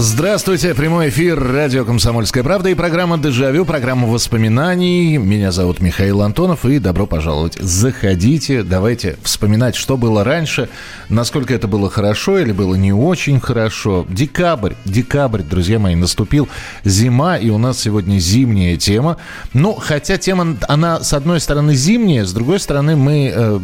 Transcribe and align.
Здравствуйте, 0.00 0.76
прямой 0.76 1.08
эфир 1.08 1.42
радио 1.42 1.84
«Комсомольская 1.84 2.44
правда» 2.44 2.68
и 2.68 2.74
программа 2.74 3.18
«Дежавю», 3.18 3.64
программа 3.64 4.06
воспоминаний. 4.06 5.16
Меня 5.18 5.50
зовут 5.50 5.80
Михаил 5.80 6.22
Антонов 6.22 6.64
и 6.64 6.78
добро 6.78 7.04
пожаловать. 7.04 7.54
Заходите, 7.54 8.62
давайте 8.62 9.16
вспоминать, 9.24 9.74
что 9.74 9.96
было 9.96 10.22
раньше, 10.22 10.68
насколько 11.08 11.52
это 11.52 11.66
было 11.66 11.90
хорошо 11.90 12.38
или 12.38 12.52
было 12.52 12.76
не 12.76 12.92
очень 12.92 13.40
хорошо. 13.40 14.06
Декабрь, 14.08 14.74
декабрь, 14.84 15.42
друзья 15.42 15.80
мои, 15.80 15.96
наступил 15.96 16.48
зима, 16.84 17.36
и 17.36 17.50
у 17.50 17.58
нас 17.58 17.80
сегодня 17.80 18.20
зимняя 18.20 18.76
тема. 18.76 19.16
Ну, 19.52 19.72
хотя 19.74 20.16
тема, 20.16 20.56
она, 20.68 21.02
с 21.02 21.12
одной 21.12 21.40
стороны, 21.40 21.74
зимняя, 21.74 22.24
с 22.24 22.32
другой 22.32 22.60
стороны, 22.60 22.94
мы, 22.94 23.32
э, 23.34 23.58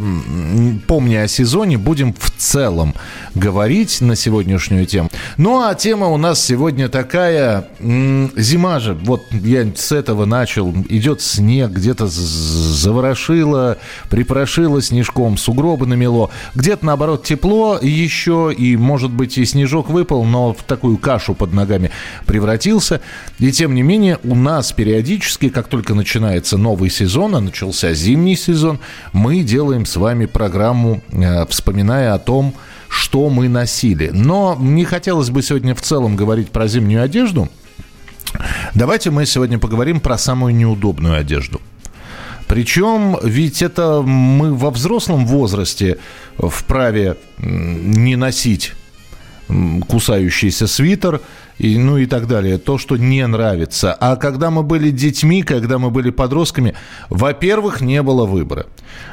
помня 0.88 1.22
о 1.22 1.28
сезоне, 1.28 1.78
будем 1.78 2.12
в 2.12 2.32
целом 2.36 2.92
говорить 3.36 4.00
на 4.00 4.16
сегодняшнюю 4.16 4.86
тему. 4.86 5.10
Ну, 5.36 5.62
а 5.62 5.72
тема 5.76 6.08
у 6.08 6.16
нас 6.16 6.23
сегодня 6.32 6.88
такая, 6.88 7.68
зима 7.80 8.80
же, 8.80 8.94
вот 8.94 9.26
я 9.32 9.66
с 9.74 9.92
этого 9.92 10.24
начал, 10.24 10.72
идет 10.88 11.20
снег, 11.20 11.70
где-то 11.72 12.06
заворошило, 12.06 13.76
припорошило 14.08 14.80
снежком, 14.80 15.36
сугробы 15.36 15.86
намело, 15.86 16.30
где-то 16.54 16.86
наоборот 16.86 17.24
тепло 17.24 17.78
еще, 17.82 18.54
и 18.56 18.76
может 18.76 19.10
быть 19.10 19.36
и 19.36 19.44
снежок 19.44 19.90
выпал, 19.90 20.24
но 20.24 20.54
в 20.54 20.62
такую 20.62 20.96
кашу 20.96 21.34
под 21.34 21.52
ногами 21.52 21.90
превратился. 22.26 23.00
И 23.38 23.52
тем 23.52 23.74
не 23.74 23.82
менее 23.82 24.18
у 24.24 24.34
нас 24.34 24.72
периодически, 24.72 25.48
как 25.50 25.68
только 25.68 25.94
начинается 25.94 26.56
новый 26.56 26.90
сезон, 26.90 27.36
а 27.36 27.40
начался 27.40 27.92
зимний 27.92 28.36
сезон, 28.36 28.78
мы 29.12 29.42
делаем 29.42 29.84
с 29.84 29.96
вами 29.96 30.26
программу, 30.26 31.02
э, 31.12 31.44
вспоминая 31.46 32.14
о 32.14 32.18
том, 32.18 32.54
что 32.94 33.28
мы 33.28 33.48
носили. 33.48 34.10
Но 34.14 34.56
не 34.60 34.84
хотелось 34.84 35.30
бы 35.30 35.42
сегодня 35.42 35.74
в 35.74 35.82
целом 35.82 36.14
говорить 36.14 36.50
про 36.50 36.68
зимнюю 36.68 37.02
одежду. 37.02 37.48
Давайте 38.74 39.10
мы 39.10 39.26
сегодня 39.26 39.58
поговорим 39.58 39.98
про 39.98 40.16
самую 40.16 40.54
неудобную 40.54 41.16
одежду. 41.16 41.60
Причем 42.46 43.18
ведь 43.24 43.62
это 43.62 44.00
мы 44.02 44.54
во 44.54 44.70
взрослом 44.70 45.26
возрасте 45.26 45.98
вправе 46.38 47.16
не 47.38 48.14
носить 48.14 48.74
кусающийся 49.88 50.68
свитер, 50.68 51.20
и, 51.58 51.78
ну 51.78 51.98
и 51.98 52.06
так 52.06 52.26
далее. 52.26 52.58
То, 52.58 52.78
что 52.78 52.96
не 52.96 53.26
нравится. 53.26 53.94
А 53.94 54.16
когда 54.16 54.50
мы 54.50 54.62
были 54.62 54.90
детьми, 54.90 55.42
когда 55.42 55.78
мы 55.78 55.90
были 55.90 56.10
подростками, 56.10 56.74
во-первых, 57.08 57.80
не 57.80 58.02
было 58.02 58.26
выбора. 58.26 58.66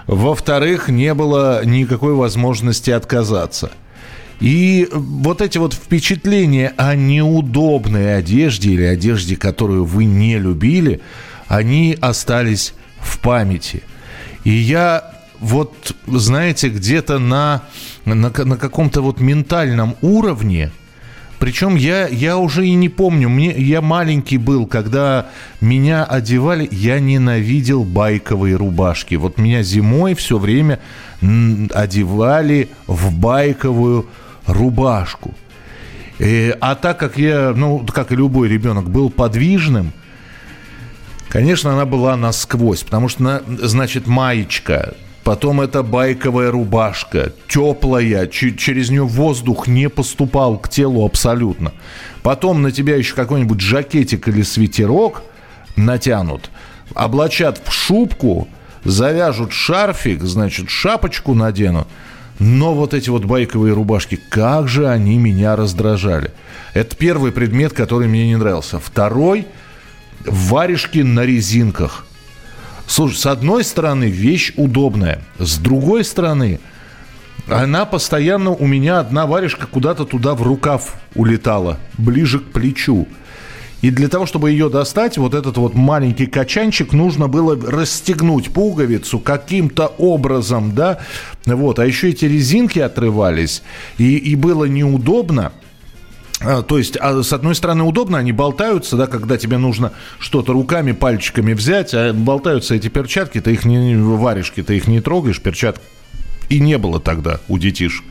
Во-вторых, 0.08 0.90
не 0.90 1.14
было 1.14 1.64
никакой 1.66 2.14
возможности 2.14 2.92
отказаться. 2.92 3.72
И 4.40 4.90
вот 4.92 5.42
эти 5.42 5.60
вот 5.60 5.74
впечатления 5.74 6.74
о 6.76 6.96
неудобной 6.96 8.18
одежде 8.18 8.72
или 8.72 8.84
одежде, 8.84 9.36
которую 9.36 9.86
вы 9.86 10.06
не 10.06 10.40
любили, 10.40 11.02
они 11.48 11.96
остались 12.02 12.74
в 13.00 13.20
памяти. 13.20 13.84
И 14.44 14.50
я 14.50 15.14
вот, 15.40 15.96
знаете, 16.08 16.70
где-то 16.70 17.20
на, 17.20 17.64
на, 18.06 18.16
на 18.16 18.58
каком-то 18.58 19.02
вот 19.02 19.20
ментальном 19.20 19.96
уровне, 20.02 20.72
причем 21.42 21.74
я, 21.74 22.08
я 22.08 22.38
уже 22.38 22.68
и 22.68 22.76
не 22.76 22.88
помню, 22.88 23.28
мне, 23.28 23.52
я 23.52 23.82
маленький 23.82 24.38
был, 24.38 24.68
когда 24.68 25.26
меня 25.60 26.04
одевали, 26.04 26.70
я 26.72 27.00
ненавидел 27.00 27.84
байковые 27.84 28.58
рубашки. 28.58 29.16
Вот 29.16 29.40
меня 29.40 29.64
зимой 29.64 30.14
все 30.14 30.38
время 30.38 30.78
одевали 31.20 32.70
в 32.86 33.18
байковую 33.18 34.06
рубашку. 34.46 35.34
И, 36.20 36.56
а 36.62 36.76
так 36.76 37.00
как 37.00 37.18
я, 37.18 37.54
ну, 37.56 37.84
как 37.92 38.12
и 38.12 38.16
любой 38.16 38.48
ребенок, 38.48 38.88
был 38.92 39.10
подвижным, 39.10 39.94
конечно, 41.28 41.74
она 41.74 41.88
была 41.88 42.16
насквозь, 42.18 42.84
потому 42.84 43.10
что, 43.10 43.42
значит, 43.48 44.06
маечка, 44.06 44.94
Потом 45.24 45.62
это 45.62 45.84
байковая 45.84 46.50
рубашка, 46.50 47.32
теплая, 47.48 48.26
через 48.28 48.90
нее 48.90 49.04
воздух 49.04 49.68
не 49.68 49.88
поступал 49.88 50.58
к 50.58 50.68
телу 50.68 51.06
абсолютно. 51.06 51.74
Потом 52.24 52.64
на 52.64 52.72
тебя 52.72 52.96
еще 52.96 53.14
какой-нибудь 53.14 53.62
жакетик 53.62 54.28
или 54.28 54.42
свитерок 54.42 55.22
натянут, 55.76 56.50
облачат 56.96 57.62
в 57.64 57.72
шубку, 57.72 58.48
завяжут 58.84 59.54
шарфик, 59.54 60.24
значит, 60.24 60.70
шапочку 60.70 61.36
наденут. 61.36 61.88
Но 62.40 62.74
вот 62.74 62.96
эти 62.96 63.12
вот 63.12 63.26
байковые 63.26 63.76
рубашки, 63.76 64.20
как 64.30 64.68
же 64.68 64.88
они 64.88 65.20
меня 65.20 65.56
раздражали. 65.56 66.32
Это 66.74 66.96
первый 66.96 67.32
предмет, 67.32 67.74
который 67.74 68.08
мне 68.08 68.28
не 68.28 68.36
нравился. 68.38 68.80
Второй– 68.80 69.46
варежки 70.26 71.00
на 71.00 71.24
резинках– 71.24 72.08
Слушай, 72.88 73.18
с 73.18 73.26
одной 73.26 73.64
стороны, 73.64 74.06
вещь 74.06 74.54
удобная. 74.58 75.22
С 75.40 75.58
другой 75.58 76.04
стороны, 76.04 76.60
она 77.48 77.86
постоянно 77.86 78.52
у 78.52 78.66
меня 78.68 79.00
одна 79.00 79.26
варежка 79.26 79.68
куда-то 79.68 80.06
туда 80.06 80.36
в 80.36 80.42
рукав 80.42 80.96
улетала, 81.16 81.78
ближе 81.98 82.40
к 82.40 82.52
плечу. 82.52 83.08
И 83.82 83.90
для 83.90 84.10
того, 84.10 84.28
чтобы 84.28 84.52
ее 84.52 84.70
достать, 84.70 85.18
вот 85.18 85.34
этот 85.34 85.58
вот 85.58 85.74
маленький 85.74 86.28
качанчик, 86.28 86.94
нужно 86.94 87.28
было 87.28 87.60
расстегнуть 87.60 88.54
пуговицу 88.54 89.20
каким-то 89.20 89.88
образом, 89.98 90.74
да. 90.76 91.00
Вот, 91.46 91.80
а 91.80 91.86
еще 91.86 92.10
эти 92.10 92.26
резинки 92.26 92.78
отрывались, 92.78 93.64
и, 93.98 94.18
и 94.18 94.36
было 94.36 94.66
неудобно. 94.66 95.52
А, 96.44 96.64
то 96.64 96.78
есть, 96.78 96.98
а 97.00 97.22
с 97.22 97.34
одной 97.34 97.56
стороны, 97.56 97.84
удобно, 97.84 98.18
они 98.18 98.32
болтаются, 98.32 98.98
да, 98.98 99.08
когда 99.08 99.38
тебе 99.38 99.58
нужно 99.58 99.94
что-то 100.20 100.54
руками, 100.54 100.92
пальчиками 100.92 101.54
взять, 101.54 101.94
а 101.94 102.14
болтаются 102.14 102.76
эти 102.76 102.88
перчатки, 102.88 103.40
ты 103.40 103.54
их 103.54 103.66
не, 103.66 103.96
варежки, 103.96 104.64
ты 104.64 104.78
их 104.78 104.88
не 104.88 105.02
трогаешь, 105.02 105.42
перчатки. 105.42 105.84
И 106.50 106.60
не 106.60 106.78
было 106.78 107.00
тогда 107.00 107.40
у 107.48 107.58
детишек. 107.58 108.04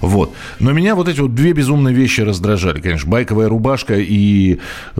Вот. 0.00 0.32
Но 0.60 0.72
меня 0.72 0.94
вот 0.94 1.08
эти 1.08 1.20
вот 1.20 1.34
две 1.34 1.52
безумные 1.52 1.94
вещи 1.94 2.20
раздражали, 2.20 2.80
конечно. 2.80 3.10
Байковая 3.10 3.48
рубашка 3.48 3.96
и 3.98 4.58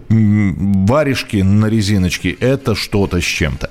варежки 0.08 1.36
на 1.36 1.66
резиночке– 1.66 2.30
это 2.40 2.74
что-то 2.74 3.20
с 3.20 3.24
чем-то. 3.24 3.70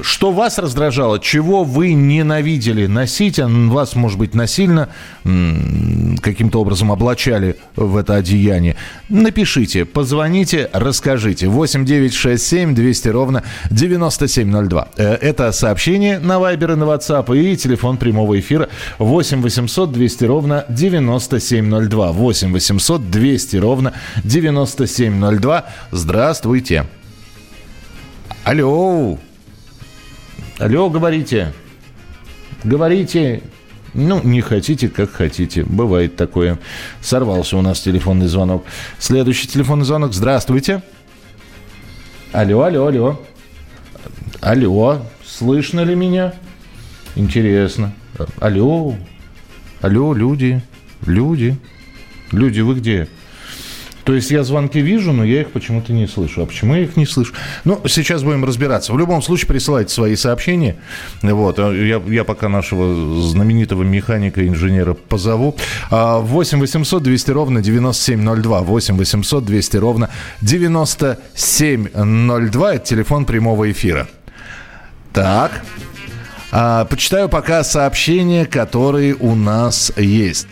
Что 0.00 0.32
вас 0.32 0.58
раздражало? 0.58 1.20
Чего 1.20 1.64
вы 1.64 1.92
ненавидели 1.92 2.86
носить? 2.86 3.38
А 3.38 3.46
вас, 3.46 3.94
может 3.94 4.18
быть, 4.18 4.34
насильно 4.34 4.88
каким-то 5.22 6.60
образом 6.60 6.90
облачали 6.90 7.56
в 7.76 7.96
это 7.96 8.16
одеяние? 8.16 8.76
Напишите, 9.10 9.84
позвоните, 9.84 10.70
расскажите. 10.72 11.48
8 11.48 11.84
9 11.84 12.14
6 12.14 12.46
7 12.46 12.74
200 12.74 13.08
ровно 13.08 13.42
9702. 13.70 14.88
Э, 14.96 15.14
это 15.14 15.52
сообщение 15.52 16.18
на 16.18 16.38
Viber 16.38 16.72
и 16.72 16.76
на 16.76 16.84
WhatsApp 16.84 17.36
и 17.38 17.56
телефон 17.56 17.98
прямого 17.98 18.40
эфира 18.40 18.68
8 18.98 19.42
800 19.42 19.92
200 19.92 20.24
ровно 20.24 20.64
9702. 20.70 22.12
8 22.12 22.52
800 22.52 23.10
200 23.10 23.56
ровно 23.56 23.92
9702. 24.24 25.64
Здравствуйте. 25.90 26.86
Алло. 28.44 29.18
Алло, 30.62 30.88
говорите. 30.88 31.52
Говорите. 32.62 33.42
Ну, 33.94 34.22
не 34.22 34.40
хотите, 34.42 34.88
как 34.88 35.10
хотите. 35.10 35.64
Бывает 35.64 36.14
такое. 36.14 36.56
Сорвался 37.00 37.56
у 37.56 37.62
нас 37.62 37.80
телефонный 37.80 38.28
звонок. 38.28 38.64
Следующий 39.00 39.48
телефонный 39.48 39.84
звонок. 39.84 40.12
Здравствуйте. 40.14 40.80
Алло, 42.30 42.62
алло, 42.62 42.86
алло. 42.86 43.20
Алло, 44.40 45.02
слышно 45.24 45.80
ли 45.80 45.96
меня? 45.96 46.32
Интересно. 47.16 47.92
Алло, 48.38 48.94
алло, 49.80 50.14
люди, 50.14 50.62
люди. 51.06 51.56
Люди, 52.30 52.60
вы 52.60 52.76
где? 52.76 53.08
То 54.04 54.14
есть 54.14 54.30
я 54.30 54.42
звонки 54.42 54.80
вижу, 54.80 55.12
но 55.12 55.22
я 55.24 55.42
их 55.42 55.52
почему-то 55.52 55.92
не 55.92 56.06
слышу. 56.06 56.42
А 56.42 56.46
почему 56.46 56.74
я 56.74 56.82
их 56.82 56.96
не 56.96 57.04
слышу? 57.06 57.34
Ну, 57.64 57.80
сейчас 57.86 58.22
будем 58.22 58.44
разбираться. 58.44 58.92
В 58.92 58.98
любом 58.98 59.22
случае, 59.22 59.46
присылайте 59.46 59.94
свои 59.94 60.16
сообщения. 60.16 60.76
Вот. 61.22 61.58
А 61.58 61.72
я, 61.72 62.02
я 62.06 62.24
пока 62.24 62.48
нашего 62.48 63.20
знаменитого 63.20 63.84
механика-инженера 63.84 64.94
позову. 64.94 65.56
8 65.90 66.60
800 66.60 67.02
200 67.02 67.30
ровно 67.30 67.62
9702. 67.62 68.60
8 68.60 68.96
800 68.96 69.44
200 69.44 69.76
ровно 69.76 70.10
9702. 70.40 72.74
Это 72.74 72.84
телефон 72.84 73.24
прямого 73.24 73.70
эфира. 73.70 74.08
Так. 75.12 75.62
А, 76.50 76.86
почитаю 76.86 77.28
пока 77.28 77.62
сообщения, 77.64 78.46
которые 78.46 79.14
у 79.14 79.34
нас 79.34 79.92
есть. 79.96 80.46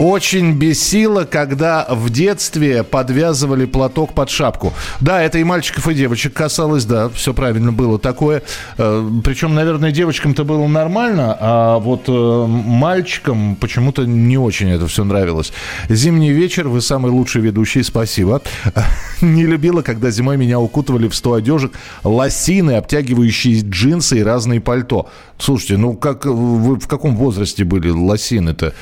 Очень 0.00 0.54
бесило, 0.54 1.24
когда 1.24 1.86
в 1.90 2.08
детстве 2.08 2.84
подвязывали 2.84 3.66
платок 3.66 4.14
под 4.14 4.30
шапку. 4.30 4.72
Да, 4.98 5.22
это 5.22 5.36
и 5.38 5.44
мальчиков, 5.44 5.86
и 5.88 5.94
девочек 5.94 6.32
касалось, 6.32 6.86
да, 6.86 7.10
все 7.10 7.34
правильно 7.34 7.70
было 7.70 7.98
такое. 7.98 8.42
Э, 8.78 9.06
Причем, 9.22 9.54
наверное, 9.54 9.92
девочкам-то 9.92 10.44
было 10.44 10.66
нормально, 10.66 11.36
а 11.38 11.78
вот 11.78 12.04
э, 12.08 12.46
мальчикам 12.46 13.56
почему-то 13.56 14.06
не 14.06 14.38
очень 14.38 14.70
это 14.70 14.86
все 14.86 15.04
нравилось. 15.04 15.52
Зимний 15.90 16.30
вечер, 16.30 16.68
вы 16.68 16.80
самый 16.80 17.10
лучший 17.10 17.42
ведущий, 17.42 17.82
спасибо. 17.82 18.40
Не 19.20 19.44
любила, 19.44 19.82
когда 19.82 20.10
зимой 20.10 20.38
меня 20.38 20.58
укутывали 20.58 21.08
в 21.08 21.14
сто 21.14 21.34
одежек, 21.34 21.72
лосины, 22.04 22.72
обтягивающие 22.72 23.60
джинсы 23.60 24.20
и 24.20 24.22
разные 24.22 24.62
пальто. 24.62 25.10
Слушайте, 25.38 25.76
ну 25.76 25.94
как 25.94 26.24
вы 26.24 26.76
в 26.76 26.86
каком 26.86 27.16
возрасте 27.16 27.64
были 27.64 27.90
лосины-то? 27.90 28.72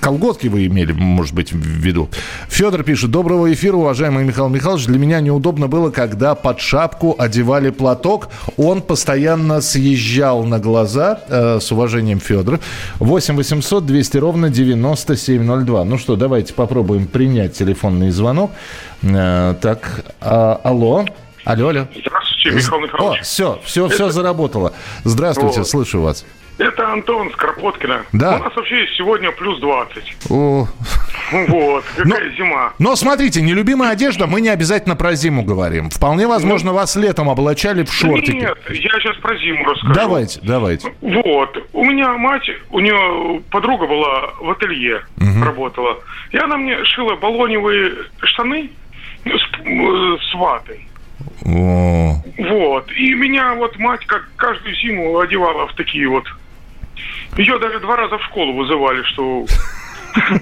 Колготки 0.00 0.48
вы 0.48 0.66
имели, 0.66 0.92
может 0.92 1.34
быть, 1.34 1.52
в 1.52 1.56
виду. 1.56 2.08
Федор 2.48 2.82
пишет. 2.82 3.10
Доброго 3.10 3.52
эфира, 3.52 3.76
уважаемый 3.76 4.24
Михаил 4.24 4.48
Михайлович. 4.48 4.86
Для 4.86 4.98
меня 4.98 5.20
неудобно 5.20 5.68
было, 5.68 5.90
когда 5.90 6.34
под 6.34 6.60
шапку 6.60 7.14
одевали 7.18 7.70
платок. 7.70 8.28
Он 8.56 8.82
постоянно 8.82 9.60
съезжал 9.60 10.44
на 10.44 10.58
глаза. 10.58 11.20
Э, 11.28 11.58
с 11.60 11.70
уважением, 11.72 12.20
Федор. 12.20 12.60
8 12.98 13.36
800 13.36 13.86
200 13.86 14.16
ровно 14.18 14.50
9702. 14.50 15.84
Ну 15.84 15.98
что, 15.98 16.16
давайте 16.16 16.54
попробуем 16.54 17.06
принять 17.06 17.52
телефонный 17.54 18.10
звонок. 18.10 18.50
Э, 19.02 19.54
так, 19.60 20.04
а, 20.20 20.60
алло. 20.62 21.04
Алло, 21.44 21.68
алло. 21.68 21.86
Здравствуйте, 21.94 22.56
Михаил 22.56 22.80
Михайлович. 22.82 23.20
О, 23.20 23.22
все, 23.22 23.60
все, 23.64 23.88
все 23.88 24.10
заработало. 24.10 24.72
Здравствуйте, 25.04 25.58
Вот. 25.58 25.68
слышу 25.68 26.00
вас. 26.00 26.24
Это 26.58 26.92
Антон 26.92 27.30
с 27.32 27.36
Кропоткина. 27.36 28.04
Да. 28.12 28.36
У 28.36 28.44
нас 28.44 28.54
вообще 28.54 28.86
сегодня 28.96 29.32
плюс 29.32 29.58
20. 29.60 30.16
О. 30.30 30.68
Вот, 31.48 31.84
какая 31.96 32.30
зима. 32.30 32.72
Но 32.78 32.94
смотрите, 32.96 33.42
нелюбимая 33.42 33.92
одежда, 33.92 34.26
мы 34.26 34.40
не 34.40 34.50
обязательно 34.50 34.94
про 34.94 35.14
зиму 35.14 35.42
говорим. 35.42 35.90
Вполне 35.90 36.26
возможно, 36.28 36.72
вас 36.72 36.94
летом 36.96 37.28
облачали 37.28 37.82
в 37.82 37.92
шортики. 37.92 38.36
Нет, 38.36 38.58
я 38.68 39.00
сейчас 39.00 39.16
про 39.16 39.36
зиму 39.36 39.64
расскажу. 39.64 39.94
Давайте, 39.94 40.40
давайте. 40.42 40.94
Вот. 41.00 41.58
У 41.72 41.84
меня 41.84 42.12
мать, 42.12 42.48
у 42.70 42.80
нее 42.80 43.40
подруга 43.50 43.86
была 43.86 44.32
в 44.40 44.50
ателье, 44.50 45.02
работала. 45.42 45.98
И 46.30 46.36
она 46.36 46.56
мне 46.56 46.84
шила 46.84 47.16
баллоневые 47.16 47.92
штаны 48.22 48.70
с, 49.24 50.30
с 50.30 50.34
ватой. 50.34 50.86
О. 51.46 52.16
Вот. 52.38 52.92
И 52.92 53.14
меня 53.14 53.54
вот 53.54 53.76
мать 53.78 54.04
как 54.06 54.28
каждую 54.36 54.74
зиму 54.76 55.18
одевала 55.18 55.66
в 55.66 55.74
такие 55.74 56.08
вот... 56.08 56.24
Ее 57.36 57.58
даже 57.58 57.80
два 57.80 57.96
раза 57.96 58.18
в 58.18 58.24
школу 58.24 58.54
вызывали, 58.54 59.02
что... 59.04 59.46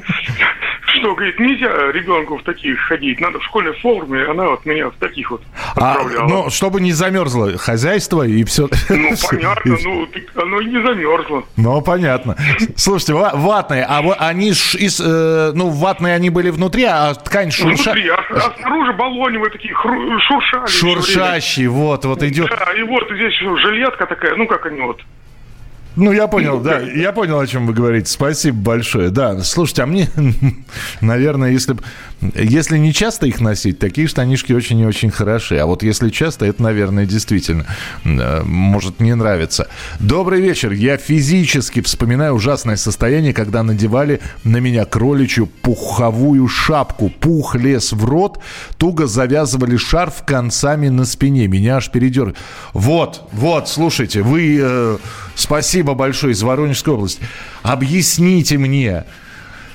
Что, 0.95 1.15
говорит, 1.15 1.41
нельзя 1.41 1.91
ребенку 1.93 2.37
в 2.37 2.43
таких 2.43 2.79
ходить, 2.81 3.19
надо 3.19 3.39
в 3.39 3.45
школьной 3.45 3.73
форме, 3.81 4.25
она 4.25 4.49
вот 4.49 4.67
меня 4.67 4.91
в 4.91 4.95
таких 4.97 5.31
вот 5.31 5.43
А, 5.75 5.93
отправляла. 5.95 6.29
ну, 6.29 6.51
чтобы 6.51 6.83
не 6.83 6.93
замерзло 6.93 7.57
хозяйство 7.57 8.25
и 8.27 8.45
все. 8.45 8.69
Ну, 8.91 9.11
понятно, 9.31 9.77
ну, 9.83 10.07
оно 10.35 10.61
и 10.61 10.67
не 10.67 10.87
замерзло. 10.87 11.45
Ну, 11.57 11.81
понятно. 11.81 12.37
Слушайте, 12.77 13.15
ва- 13.15 13.33
ватные, 13.35 13.87
а 13.89 14.03
вот 14.03 14.19
они 14.21 14.51
из, 14.51 15.01
э, 15.03 15.53
ну, 15.55 15.71
ватные 15.71 16.15
они 16.15 16.29
были 16.29 16.51
внутри, 16.51 16.85
а 16.85 17.15
ткань 17.15 17.51
шурша... 17.51 17.93
Внутри, 17.93 18.09
а, 18.11 18.23
а 18.31 18.53
снаружи 18.61 18.93
баллоневые 18.93 19.51
такие 19.51 19.75
хру- 19.75 20.19
шуршали. 20.29 20.67
Шуршащий, 20.67 21.69
вот, 21.69 22.05
вот 22.05 22.23
идет. 22.23 22.51
Да, 22.51 22.71
и 22.75 22.83
вот 22.83 23.05
здесь 23.11 23.35
жилетка 23.39 24.05
такая, 24.07 24.37
ну 24.37 24.47
как 24.47 24.67
они 24.67 24.83
вот. 24.83 25.01
Ну, 25.97 26.13
я 26.13 26.27
понял, 26.27 26.61
да, 26.61 26.79
я 26.81 27.13
понял, 27.13 27.39
о 27.39 27.47
чем 27.47 27.67
вы 27.67 27.75
говорите. 27.75 28.11
Спасибо 28.11 28.57
большое. 28.57 29.11
Да, 29.11 29.41
слушайте, 29.41 29.83
а 29.83 29.87
мне, 29.87 30.09
наверное, 31.01 31.51
если, 31.51 31.75
б- 31.75 31.83
если 32.35 32.79
не 32.79 32.93
часто 32.93 33.27
их 33.27 33.41
носить, 33.41 33.79
такие 33.79 34.07
штанишки 34.07 34.53
очень 34.53 34.79
и 34.81 34.87
очень 34.87 35.11
хороши. 35.11 35.57
А 35.59 35.67
вот 35.67 35.83
если 35.83 36.11
часто, 36.11 36.47
это, 36.47 36.63
наверное, 36.63 37.07
действительно 37.07 37.67
э, 38.05 38.43
может 38.45 39.01
не 39.01 39.15
нравиться. 39.15 39.69
Добрый 39.99 40.41
вечер. 40.41 40.73
Я 40.73 40.97
физически 40.97 41.81
вспоминаю 41.81 42.35
ужасное 42.35 42.77
состояние, 42.77 43.33
когда 43.35 43.63
надевали 43.63 44.21
на 44.45 44.59
меня 44.59 44.85
кроличью 44.85 45.47
пуховую 45.47 46.47
шапку. 46.49 47.11
Пух 47.11 47.57
лез 47.57 47.93
в 47.93 48.05
рот, 48.05 48.39
туго 48.79 49.07
завязывали 49.07 49.77
шарф 49.77 50.25
концами 50.25 50.89
на 50.89 51.05
спине. 51.05 51.49
Меня 51.49 51.77
аж 51.77 51.91
передер. 51.91 52.35
Вот, 52.73 53.29
вот, 53.33 53.69
слушайте, 53.69 54.23
вы... 54.23 54.59
э, 54.63 54.99
Спасибо 55.35 55.95
большое 55.95 56.35
из 56.35 56.43
Воронежской 56.43 56.95
области. 56.95 57.23
Объясните 57.63 58.59
мне, 58.59 59.05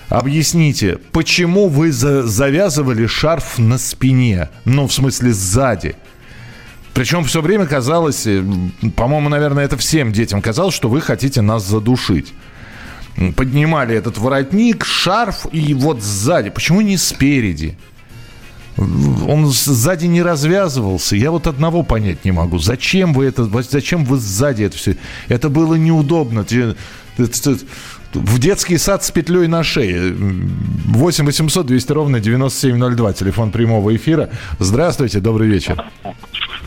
объясните, 0.09 0.99
почему 1.11 1.67
вы 1.67 1.91
за- 1.91 2.23
завязывали 2.23 3.05
шарф 3.07 3.57
на 3.59 3.77
спине? 3.77 4.49
Ну, 4.65 4.87
в 4.87 4.93
смысле, 4.93 5.33
сзади. 5.33 5.95
Причем 6.93 7.23
все 7.25 7.41
время 7.41 7.65
казалось, 7.67 8.25
э, 8.25 8.43
по-моему, 8.95 9.29
наверное, 9.29 9.65
это 9.65 9.77
всем 9.77 10.11
детям 10.11 10.41
казалось, 10.41 10.73
что 10.73 10.89
вы 10.89 11.01
хотите 11.01 11.41
нас 11.41 11.63
задушить. 11.67 12.33
Поднимали 13.35 13.95
этот 13.95 14.17
воротник, 14.17 14.85
шарф 14.85 15.47
и 15.51 15.73
вот 15.73 16.01
сзади. 16.01 16.49
Почему 16.49 16.81
не 16.81 16.97
спереди? 16.97 17.77
Он 18.77 19.47
сзади 19.47 20.05
не 20.05 20.21
развязывался. 20.21 21.15
Я 21.15 21.31
вот 21.31 21.47
одного 21.47 21.81
понять 21.81 22.25
не 22.25 22.31
могу. 22.31 22.59
Зачем 22.59 23.13
вы 23.13 23.25
это, 23.25 23.49
зачем 23.63 24.05
вы 24.05 24.17
сзади 24.17 24.63
это 24.63 24.77
все? 24.77 24.97
Это 25.29 25.49
было 25.49 25.73
неудобно. 25.75 26.45
В 28.17 28.39
детский 28.39 28.77
сад 28.77 29.03
с 29.03 29.11
петлей 29.11 29.47
на 29.47 29.63
шее. 29.63 30.11
8 30.11 31.25
800 31.25 31.65
200 31.65 31.91
ровно 31.91 32.19
9702. 32.19 33.13
Телефон 33.13 33.51
прямого 33.51 33.95
эфира. 33.95 34.29
Здравствуйте, 34.59 35.19
добрый 35.19 35.47
вечер. 35.47 35.85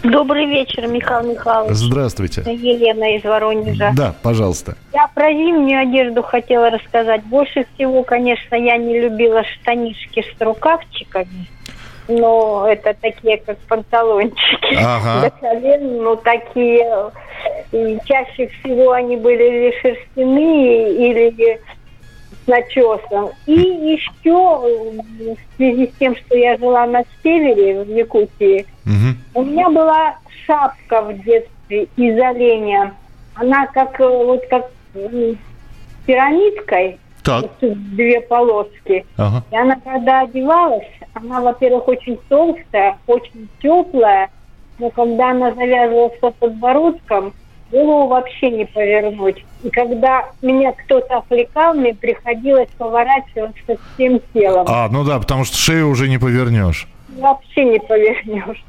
Добрый 0.05 0.47
вечер, 0.47 0.87
Михаил 0.87 1.29
Михайлович. 1.29 1.77
Здравствуйте. 1.77 2.43
Елена 2.47 3.17
из 3.17 3.25
Воронежа. 3.25 3.93
Да, 3.97 4.15
пожалуйста. 4.23 4.77
Я 4.95 5.09
про 5.09 5.33
зимнюю 5.33 5.83
одежду 5.83 6.23
хотела 6.23 6.71
рассказать. 6.71 7.25
Больше 7.25 7.67
всего, 7.75 8.05
конечно, 8.05 8.55
я 8.55 8.77
не 8.77 9.01
любила 9.01 9.43
штанишки 9.45 10.23
с 10.23 10.41
рукавчиками. 10.41 11.49
Но 12.11 12.67
это 12.69 12.95
такие, 13.01 13.37
как 13.39 13.57
панталончики. 13.69 14.77
Ага. 14.77 15.21
До 15.23 15.31
колен, 15.31 16.03
ну, 16.03 16.17
такие. 16.17 17.11
И 17.73 17.99
чаще 18.05 18.49
всего 18.49 18.93
они 18.93 19.17
были 19.17 19.43
или 19.45 19.81
шерстяные, 19.81 21.11
или 21.11 21.61
с 22.45 22.49
начесом. 22.49 23.31
И 23.47 23.53
еще 23.53 24.33
в 24.35 25.57
связи 25.57 25.87
с 25.87 25.99
тем, 25.99 26.17
что 26.17 26.37
я 26.37 26.57
жила 26.57 26.87
на 26.87 27.05
севере, 27.23 27.85
в 27.85 27.89
Якутии, 27.89 28.67
Мгм. 28.85 29.17
у 29.35 29.43
меня 29.45 29.69
была 29.69 30.17
шапка 30.47 31.03
в 31.03 31.15
детстве 31.23 31.87
из 31.97 32.19
оленя. 32.21 32.95
Она 33.37 33.67
как 33.69 33.99
вот 34.01 34.43
как 34.51 34.71
пирамидкой, 36.07 36.99
Так. 37.23 37.47
тут 37.61 37.97
две 37.97 38.21
полоски. 38.21 39.05
Ага. 39.17 39.45
И 39.51 39.57
она 39.57 39.77
когда 39.85 40.21
одевалась, 40.21 40.87
она, 41.15 41.41
во-первых, 41.41 41.89
очень 41.89 42.19
толстая, 42.29 42.99
очень 43.07 43.49
теплая, 43.63 44.31
но 44.79 44.91
когда 44.91 45.31
она 45.31 45.53
завязывалась 45.53 46.19
по 46.21 46.31
подбородком, 46.31 47.33
голову 47.71 48.09
вообще 48.09 48.51
не 48.51 48.65
повернуть. 48.65 49.45
И 49.63 49.71
когда 49.71 50.31
меня 50.43 50.73
кто-то 50.73 51.19
отвлекал, 51.19 51.75
мне 51.75 51.95
приходилось 51.95 52.69
поворачиваться 52.79 53.77
всем 53.95 54.21
телом. 54.33 54.67
А, 54.69 54.89
ну 54.89 55.05
да, 55.05 55.19
потому 55.19 55.45
что 55.45 55.57
шею 55.57 55.89
уже 55.89 56.09
не 56.09 56.19
повернешь. 56.19 56.89
Вообще 57.19 57.65
не 57.65 57.79
повернешь. 57.81 58.65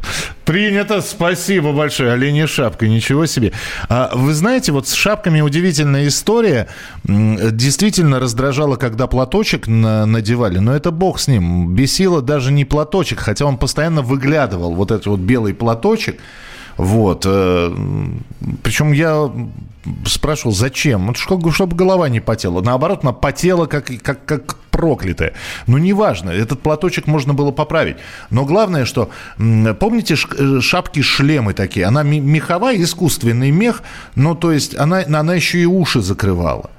Принято, 0.46 1.02
спасибо 1.02 1.72
большое. 1.72 2.14
Оленья 2.14 2.48
шапка, 2.48 2.88
ничего 2.88 3.26
себе. 3.28 3.52
А, 3.90 4.12
вы 4.14 4.34
знаете, 4.34 4.72
вот 4.72 4.88
с 4.88 4.94
шапками 4.94 5.42
удивительная 5.42 6.08
история. 6.08 6.68
Действительно 7.06 8.20
раздражало, 8.20 8.76
когда 8.76 9.08
платочек 9.08 9.68
на- 9.68 10.06
надевали, 10.06 10.58
но 10.58 10.76
это 10.76 10.92
бог 10.92 11.20
с 11.20 11.28
ним. 11.28 11.74
Бесило 11.76 12.22
даже 12.22 12.52
не 12.52 12.66
платочек, 12.66 13.20
хотя 13.20 13.46
он 13.46 13.58
постоянно 13.58 14.02
выглядывал, 14.02 14.74
вот 14.74 14.92
этот 14.92 15.06
вот 15.06 15.20
белый 15.20 15.54
платочек. 15.54 16.20
Вот. 16.82 17.26
э, 17.28 17.76
Причем 18.64 18.92
я 18.92 19.32
спрашивал, 20.08 20.52
зачем? 20.52 21.14
Чтобы 21.14 21.76
голова 21.76 22.10
не 22.10 22.20
потела. 22.20 22.62
Наоборот, 22.62 23.02
она 23.04 23.12
потела, 23.12 23.68
как, 23.68 23.92
как, 24.02 24.26
как 24.26 24.56
проклятая. 24.72 25.34
Ну, 25.68 25.78
неважно, 25.78 26.32
этот 26.32 26.62
платочек 26.62 27.06
можно 27.06 27.36
было 27.36 27.52
поправить. 27.52 27.98
Но 28.32 28.46
главное, 28.46 28.86
что, 28.86 29.12
помните 29.38 30.16
э, 30.16 30.60
шапки-шлемы 30.60 31.54
такие? 31.54 31.86
Она 31.86 32.02
меховая, 32.02 32.82
искусственный 32.82 33.52
мех, 33.52 33.84
ну, 34.16 34.34
то 34.34 34.52
есть 34.52 34.76
она, 34.76 35.04
она 35.06 35.36
еще 35.36 35.60
и 35.60 35.66
уши 35.66 36.02
закрывала. 36.02 36.72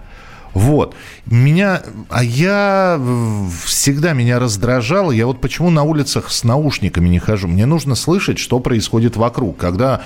Вот. 0.55 0.95
Меня, 1.27 1.83
а 2.11 2.23
я 2.23 3.01
всегда 3.65 4.13
меня 4.13 4.39
раздражало, 4.39 5.11
я 5.11 5.27
вот 5.27 5.41
почему 5.41 5.71
на 5.71 5.83
улицах 5.83 6.31
с 6.31 6.45
наушниками 6.45 7.09
не 7.09 7.19
хожу. 7.19 7.49
Мне 7.49 7.67
нужно 7.67 7.95
слышать, 7.95 8.39
что 8.39 8.61
происходит 8.61 9.17
вокруг. 9.17 9.57
Когда 9.57 10.03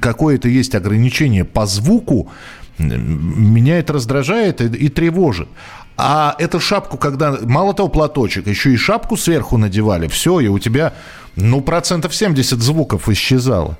какое-то 0.00 0.48
есть 0.48 0.74
ограничение 0.74 1.44
по 1.44 1.66
звуку, 1.66 2.30
меня 2.78 3.78
это 3.78 3.94
раздражает 3.94 4.60
и, 4.60 4.66
и 4.66 4.88
тревожит. 4.88 5.48
А 5.96 6.34
эту 6.38 6.60
шапку, 6.60 6.96
когда 6.96 7.36
мало 7.42 7.74
того 7.74 7.88
платочек, 7.88 8.46
еще 8.46 8.72
и 8.72 8.76
шапку 8.76 9.16
сверху 9.16 9.58
надевали, 9.58 10.08
все, 10.08 10.40
и 10.40 10.48
у 10.48 10.58
тебя, 10.58 10.94
ну, 11.36 11.60
процентов 11.60 12.14
70 12.14 12.58
звуков 12.60 13.08
исчезало. 13.10 13.76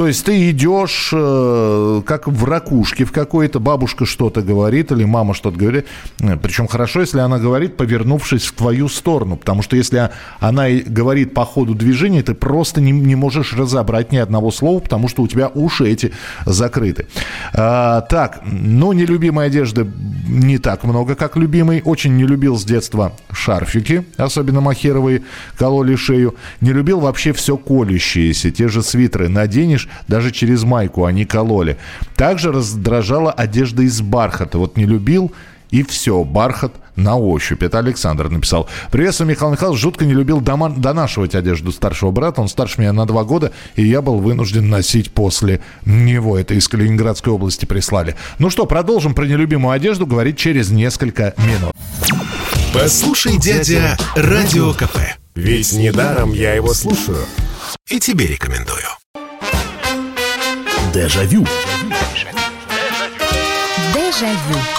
То 0.00 0.06
есть 0.06 0.24
ты 0.24 0.48
идешь, 0.48 1.10
э, 1.12 2.02
как 2.06 2.26
в 2.26 2.44
ракушке 2.46 3.04
в 3.04 3.12
какой-то, 3.12 3.60
бабушка 3.60 4.06
что-то 4.06 4.40
говорит 4.40 4.92
или 4.92 5.04
мама 5.04 5.34
что-то 5.34 5.58
говорит. 5.58 5.84
Э, 6.20 6.38
Причем 6.38 6.68
хорошо, 6.68 7.00
если 7.00 7.18
она 7.20 7.38
говорит, 7.38 7.76
повернувшись 7.76 8.46
в 8.46 8.52
твою 8.54 8.88
сторону. 8.88 9.36
Потому 9.36 9.60
что 9.60 9.76
если 9.76 10.08
она 10.38 10.68
говорит 10.86 11.34
по 11.34 11.44
ходу 11.44 11.74
движения, 11.74 12.22
ты 12.22 12.32
просто 12.32 12.80
не, 12.80 12.92
не 12.92 13.14
можешь 13.14 13.52
разобрать 13.52 14.10
ни 14.10 14.16
одного 14.16 14.50
слова, 14.50 14.80
потому 14.80 15.06
что 15.06 15.20
у 15.20 15.28
тебя 15.28 15.48
уши 15.48 15.86
эти 15.86 16.12
закрыты. 16.46 17.06
А, 17.52 18.00
так, 18.00 18.40
ну, 18.46 18.94
нелюбимой 18.94 19.48
одежды 19.48 19.86
не 20.26 20.56
так 20.56 20.84
много, 20.84 21.14
как 21.14 21.36
любимый. 21.36 21.82
Очень 21.84 22.16
не 22.16 22.24
любил 22.24 22.56
с 22.56 22.64
детства 22.64 23.12
шарфики, 23.30 24.06
особенно 24.16 24.62
махеровые, 24.62 25.24
кололи 25.58 25.94
шею. 25.96 26.36
Не 26.62 26.72
любил 26.72 27.00
вообще 27.00 27.34
все 27.34 27.58
колющееся. 27.58 28.50
Те 28.50 28.68
же 28.68 28.82
свитеры 28.82 29.28
наденешь, 29.28 29.89
даже 30.08 30.30
через 30.30 30.64
майку 30.64 31.04
они 31.04 31.24
кололи. 31.24 31.76
Также 32.16 32.52
раздражала 32.52 33.32
одежда 33.32 33.82
из 33.82 34.00
бархата. 34.00 34.58
Вот 34.58 34.76
не 34.76 34.84
любил 34.84 35.32
и 35.70 35.82
все, 35.84 36.24
бархат 36.24 36.72
на 36.96 37.16
ощупь. 37.16 37.62
Это 37.62 37.78
Александр 37.78 38.28
написал. 38.28 38.68
Приветствую, 38.90 39.30
Михаил 39.30 39.52
Михайлович. 39.52 39.80
Жутко 39.80 40.04
не 40.04 40.14
любил 40.14 40.40
дома, 40.40 40.68
донашивать 40.68 41.34
одежду 41.34 41.72
старшего 41.72 42.10
брата. 42.10 42.40
Он 42.40 42.48
старше 42.48 42.80
меня 42.80 42.92
на 42.92 43.06
два 43.06 43.24
года, 43.24 43.52
и 43.76 43.84
я 43.84 44.02
был 44.02 44.18
вынужден 44.18 44.68
носить 44.68 45.12
после 45.12 45.60
него. 45.84 46.38
Это 46.38 46.54
из 46.54 46.68
Калининградской 46.68 47.32
области 47.32 47.64
прислали. 47.64 48.16
Ну 48.38 48.50
что, 48.50 48.66
продолжим 48.66 49.14
про 49.14 49.24
нелюбимую 49.26 49.72
одежду 49.72 50.06
говорить 50.06 50.36
через 50.36 50.70
несколько 50.70 51.34
минут. 51.38 51.72
Послушай, 52.74 53.38
дядя, 53.38 53.96
Радио 54.14 54.72
КП. 54.72 54.98
Ведь 55.34 55.72
недаром 55.72 56.32
я 56.32 56.54
его 56.54 56.74
слушаю. 56.74 57.24
И 57.88 57.98
тебе 57.98 58.26
рекомендую. 58.26 58.84
Дежавю. 60.92 61.46
Дежавю. 63.94 64.69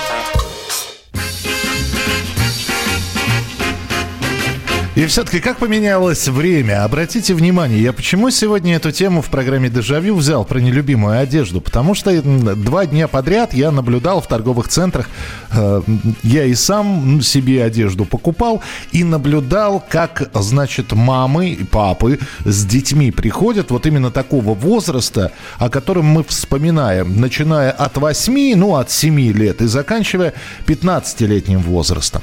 И 5.02 5.08
все-таки 5.08 5.40
как 5.40 5.58
поменялось 5.58 6.28
время? 6.28 6.84
Обратите 6.84 7.34
внимание, 7.34 7.82
я 7.82 7.92
почему 7.92 8.30
сегодня 8.30 8.76
эту 8.76 8.92
тему 8.92 9.24
в 9.24 9.32
программе 9.32 9.68
«Дежавю» 9.68 10.14
взял 10.16 10.46
про 10.46 10.60
нелюбимую 10.60 11.20
одежду? 11.20 11.60
Потому 11.60 11.96
что 11.96 12.22
два 12.22 12.86
дня 12.86 13.08
подряд 13.08 13.52
я 13.52 13.72
наблюдал 13.72 14.22
в 14.22 14.28
торговых 14.28 14.68
центрах, 14.68 15.10
э, 15.54 15.82
я 16.22 16.46
и 16.46 16.54
сам 16.54 17.20
себе 17.24 17.64
одежду 17.64 18.06
покупал, 18.06 18.62
и 18.92 19.04
наблюдал, 19.04 19.84
как, 19.90 20.30
значит, 20.36 20.92
мамы 20.92 21.50
и 21.50 21.64
папы 21.64 22.20
с 22.46 22.64
детьми 22.64 23.10
приходят 23.10 23.72
вот 23.72 23.88
именно 23.88 24.12
такого 24.12 24.54
возраста, 24.54 25.32
о 25.58 25.70
котором 25.72 26.06
мы 26.06 26.24
вспоминаем, 26.24 27.20
начиная 27.20 27.72
от 27.72 27.98
8, 27.98 28.56
ну, 28.56 28.76
от 28.76 28.92
7 28.92 29.20
лет 29.32 29.64
и 29.64 29.66
заканчивая 29.66 30.36
15-летним 30.68 31.62
возрастом. 31.62 32.22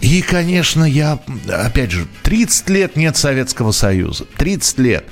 И, 0.00 0.22
конечно, 0.22 0.84
я, 0.84 1.18
опять 1.48 1.90
же, 1.90 2.06
30 2.22 2.70
лет 2.70 2.96
нет 2.96 3.16
Советского 3.16 3.72
Союза. 3.72 4.24
30 4.36 4.78
лет. 4.78 5.04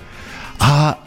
А 0.58 0.98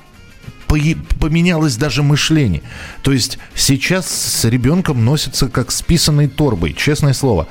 поменялось 1.19 1.75
даже 1.75 2.03
мышление. 2.03 2.61
То 3.01 3.11
есть 3.11 3.39
сейчас 3.55 4.07
с 4.07 4.45
ребенком 4.45 5.03
носится 5.03 5.49
как 5.49 5.71
с 5.71 5.81
писаной 5.81 6.27
торбой, 6.27 6.73
честное 6.73 7.13
слово. 7.13 7.47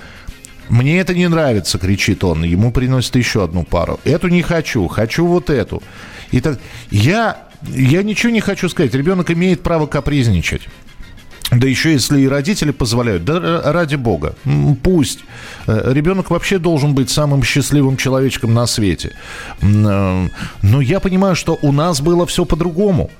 Мне 0.71 1.01
это 1.01 1.15
не 1.15 1.29
нравится, 1.29 1.79
кричит 1.79 2.23
он. 2.23 2.45
Ему 2.45 2.71
приносят 2.71 3.17
еще 3.17 3.45
одну 3.45 3.65
пару. 3.65 3.99
Эту 4.05 4.29
не 4.29 4.41
хочу, 4.41 4.87
хочу 4.87 5.27
вот 5.27 5.51
эту. 5.51 5.83
И 6.31 6.41
так 6.41 6.61
я, 6.91 7.49
я 7.63 8.03
ничего 8.03 8.33
не 8.33 8.41
хочу 8.41 8.69
сказать. 8.69 8.95
Ребенок 8.95 9.31
имеет 9.33 9.63
право 9.63 9.87
капризничать. 9.87 10.63
Да 11.51 11.67
еще 11.67 11.93
если 11.93 12.21
и 12.21 12.29
родители 12.29 12.71
позволяют, 12.71 13.25
да 13.25 13.73
ради 13.73 13.97
бога, 13.97 14.35
пусть. 14.83 15.21
Э, 15.67 15.93
ребенок 15.93 16.31
вообще 16.31 16.59
должен 16.59 16.95
быть 16.95 17.11
самым 17.11 17.43
счастливым 17.43 17.97
человечком 17.97 18.55
на 18.55 18.67
свете. 18.67 19.17
Э, 19.61 20.29
но 20.63 20.81
я 20.81 21.01
понимаю, 21.01 21.35
что 21.35 21.59
у 21.63 21.73
нас 21.73 22.01
было 22.01 22.25
все 22.27 22.45
по-другому. 22.45 23.11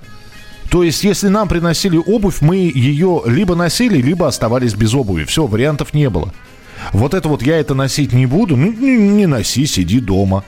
То 0.71 0.85
есть, 0.85 1.03
если 1.03 1.27
нам 1.27 1.49
приносили 1.49 1.97
обувь, 1.97 2.41
мы 2.41 2.57
ее 2.57 3.23
либо 3.27 3.57
носили, 3.57 4.01
либо 4.01 4.29
оставались 4.29 4.75
без 4.75 4.95
обуви. 4.95 5.25
Все, 5.25 5.47
вариантов 5.47 5.93
не 5.93 6.09
было. 6.09 6.33
Вот 6.93 7.15
это 7.15 7.29
вот 7.29 7.43
я 7.43 7.59
это 7.59 7.75
носить 7.75 8.13
не 8.13 8.27
буду, 8.27 8.57
ну 8.57 8.73
не, 8.73 8.97
не 8.97 9.27
носи, 9.27 9.67
сиди 9.67 9.99
дома. 10.01 10.45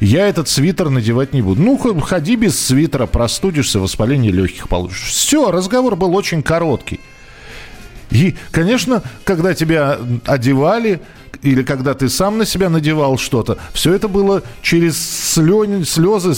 Я 0.00 0.26
этот 0.26 0.48
свитер 0.48 0.88
надевать 0.88 1.32
не 1.34 1.42
буду. 1.42 1.62
Ну, 1.62 1.76
ходи 1.76 2.36
без 2.36 2.58
свитера, 2.58 3.06
простудишься, 3.06 3.78
воспаление 3.78 4.32
легких 4.32 4.68
получишь. 4.68 5.10
Все, 5.10 5.50
разговор 5.50 5.94
был 5.94 6.16
очень 6.16 6.42
короткий. 6.42 7.00
И, 8.10 8.34
конечно, 8.50 9.02
когда 9.24 9.54
тебя 9.54 9.98
одевали, 10.26 11.00
или 11.42 11.62
когда 11.62 11.94
ты 11.94 12.08
сам 12.08 12.38
на 12.38 12.44
себя 12.44 12.68
надевал 12.68 13.18
что-то, 13.18 13.58
все 13.72 13.94
это 13.94 14.08
было 14.08 14.42
через 14.62 14.98
слезы, 14.98 15.84
слезы 15.84 16.32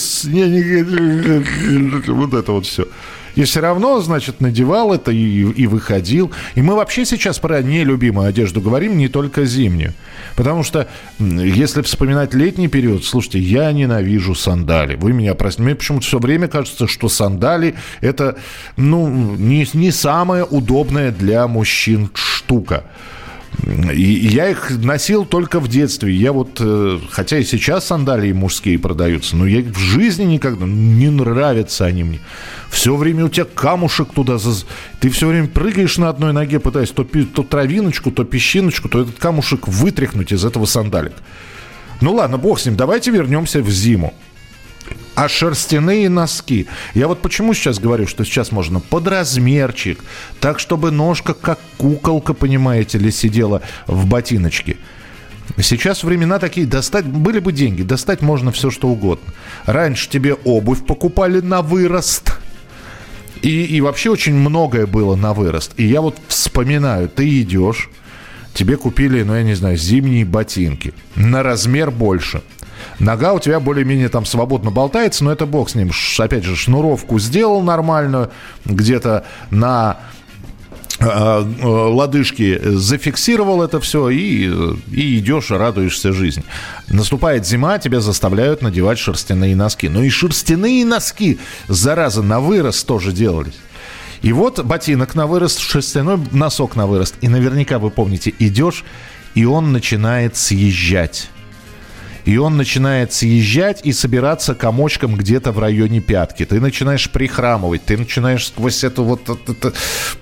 вот 2.09 2.35
это 2.35 2.53
вот 2.53 2.67
все. 2.67 2.87
И 3.35 3.45
все 3.45 3.61
равно, 3.61 4.01
значит, 4.01 4.41
надевал 4.41 4.93
это 4.93 5.11
и, 5.11 5.17
и 5.17 5.67
выходил. 5.67 6.33
И 6.55 6.63
мы 6.63 6.75
вообще 6.75 7.05
сейчас 7.05 7.39
про 7.39 7.63
нелюбимую 7.63 8.29
одежду 8.29 8.61
говорим, 8.61 8.99
не 8.99 9.09
только 9.09 9.45
зимнюю. 9.45 9.95
Потому 10.37 10.63
что, 10.63 10.89
если 11.19 11.83
вспоминать 11.83 12.35
летний 12.35 12.69
период, 12.69 13.05
слушайте, 13.05 13.39
я 13.39 13.73
ненавижу 13.73 14.35
сандали. 14.35 14.97
Вы 14.97 15.13
меня 15.13 15.35
простите. 15.35 15.63
Мне 15.63 15.75
почему-то 15.75 16.07
все 16.07 16.19
время 16.19 16.49
кажется, 16.49 16.87
что 16.87 17.09
сандали 17.09 17.75
это, 18.01 18.37
ну, 18.77 19.09
не, 19.09 19.67
не 19.73 19.91
самая 19.91 20.45
удобная 20.45 21.11
для 21.11 21.47
мужчин 21.47 22.11
штука. 22.15 22.85
И 23.93 24.03
я 24.03 24.49
их 24.49 24.71
носил 24.71 25.25
только 25.25 25.61
в 25.61 25.69
детстве. 25.69 26.13
Я 26.15 26.33
вот, 26.33 26.57
э, 26.59 26.99
хотя 27.11 27.39
и 27.39 27.45
сейчас 27.45 27.87
сандалии 27.87 28.33
мужские 28.33 28.79
продаются, 28.79 29.37
но 29.37 29.47
я 29.47 29.63
в 29.63 29.79
жизни 29.79 30.25
никогда 30.25 30.67
не 30.67 31.11
нравятся 31.11 31.85
они 31.85 32.03
мне. 32.05 32.21
Все 32.71 32.97
время 32.97 33.27
у 33.27 33.29
тебя 33.29 33.45
камушек 33.45 34.13
туда, 34.15 34.39
ты 35.01 35.11
все 35.11 35.29
время 35.29 35.49
прыгаешь 35.49 35.99
на 35.99 36.09
одной 36.09 36.33
ноге, 36.33 36.59
пытаясь 36.59 36.91
то, 36.91 37.05
то 37.05 37.43
травиночку, 37.43 38.11
то 38.11 38.25
песчиночку, 38.25 38.89
то 38.89 39.03
этот 39.03 39.19
камушек 39.19 39.69
вытряхнуть 39.69 40.33
из 40.33 40.45
этого 40.45 40.65
сандалика. 40.65 41.17
Ну 42.01 42.15
ладно, 42.15 42.39
бог 42.39 42.59
с 42.59 42.67
ним, 42.67 42.77
давайте 42.77 43.11
вернемся 43.11 43.63
в 43.63 43.71
зиму. 43.71 44.15
А 45.15 45.29
шерстяные 45.29 46.09
носки. 46.09 46.67
Я 46.95 47.07
вот 47.07 47.21
почему 47.21 47.53
сейчас 47.53 47.79
говорю, 47.79 48.07
что 48.07 48.25
сейчас 48.25 48.51
можно 48.51 48.81
под 48.81 49.09
размерчик, 49.09 50.03
так, 50.41 50.59
чтобы 50.59 50.91
ножка 50.91 51.35
как 51.35 51.59
куколка, 51.77 52.33
понимаете 52.33 52.99
ли, 52.99 53.11
сидела 53.11 53.61
в 53.87 54.07
ботиночке. 54.07 54.79
Сейчас 55.61 56.03
времена 56.03 56.39
такие, 56.39 56.67
достать, 56.67 57.05
были 57.05 57.41
бы 57.41 57.53
деньги, 57.53 57.83
достать 57.83 58.23
можно 58.23 58.53
все, 58.53 58.71
что 58.71 58.89
угодно. 58.89 59.33
Раньше 59.67 60.09
тебе 60.09 60.33
обувь 60.33 60.87
покупали 60.87 61.41
на 61.41 61.61
вырост. 61.61 62.39
И, 63.43 63.65
и 63.65 63.81
вообще 63.83 64.09
очень 64.09 64.35
многое 64.35 64.87
было 64.87 65.15
на 65.15 65.35
вырост. 65.35 65.73
И 65.77 65.85
я 65.85 66.01
вот 66.01 66.17
вспоминаю, 66.29 67.09
ты 67.11 67.43
идешь, 67.43 67.91
тебе 68.55 68.79
купили, 68.79 69.23
ну 69.25 69.35
я 69.35 69.43
не 69.43 69.55
знаю, 69.55 69.77
зимние 69.77 70.25
ботинки 70.25 70.95
на 71.17 71.43
размер 71.43 71.91
больше– 71.91 72.41
Нога 72.99 73.33
у 73.33 73.41
тебя 73.41 73.61
более-менее 73.61 74.09
там 74.09 74.25
свободно 74.25 74.71
болтается, 74.71 75.25
но 75.25 75.33
это 75.33 75.47
бог 75.47 75.71
с 75.71 75.75
ним. 75.75 75.91
Опять 76.19 76.45
же, 76.45 76.57
шнуровку 76.57 77.19
сделал 77.19 77.63
нормальную, 77.63 78.31
где-то 78.65 79.25
на 79.51 79.99
э, 80.99 81.05
э, 81.05 81.67
лодыжки 81.67 82.61
зафиксировал 82.63 83.63
это 83.63 83.81
все 83.81 84.09
и, 84.11 84.51
и 84.91 85.19
идешь, 85.19 85.51
радуешься 85.51 86.13
жизни. 86.13 86.45
Наступает 86.89 87.47
зима, 87.47 87.79
тебя 87.79 88.01
заставляют 88.01 88.63
надевать 88.63 88.99
шерстяные 88.99 89.57
носки. 89.57 89.89
Но 89.89 90.03
и 90.03 90.11
шерстяные 90.11 90.85
носки, 90.85 91.39
зараза, 91.69 92.23
на 92.23 92.41
вырос 92.41 92.85
тоже 92.85 93.13
делались. 93.13 93.59
И 94.23 94.33
вот 94.33 94.65
ботинок 94.65 95.17
на 95.17 95.27
вырост, 95.27 95.59
шерстяной 95.59 96.19
носок 96.31 96.77
на 96.77 96.87
вырост. 96.87 97.17
И 97.21 97.29
наверняка 97.29 97.79
вы 97.81 97.91
помните, 97.91 98.33
идешь, 98.39 98.85
и 99.35 99.45
он 99.45 99.73
начинает 99.73 100.37
съезжать 100.37 101.29
и 102.25 102.37
он 102.37 102.57
начинает 102.57 103.13
съезжать 103.13 103.81
и 103.85 103.93
собираться 103.93 104.55
комочком 104.55 105.17
где-то 105.17 105.53
в 105.53 105.59
районе 105.59 106.01
пятки. 106.01 106.45
Ты 106.45 106.61
начинаешь 106.61 107.11
прихрамывать, 107.11 107.85
ты 107.85 107.97
начинаешь 107.97 108.47
сквозь 108.47 108.85
это 108.85 109.03
вот 109.03 109.29
это, 109.29 109.73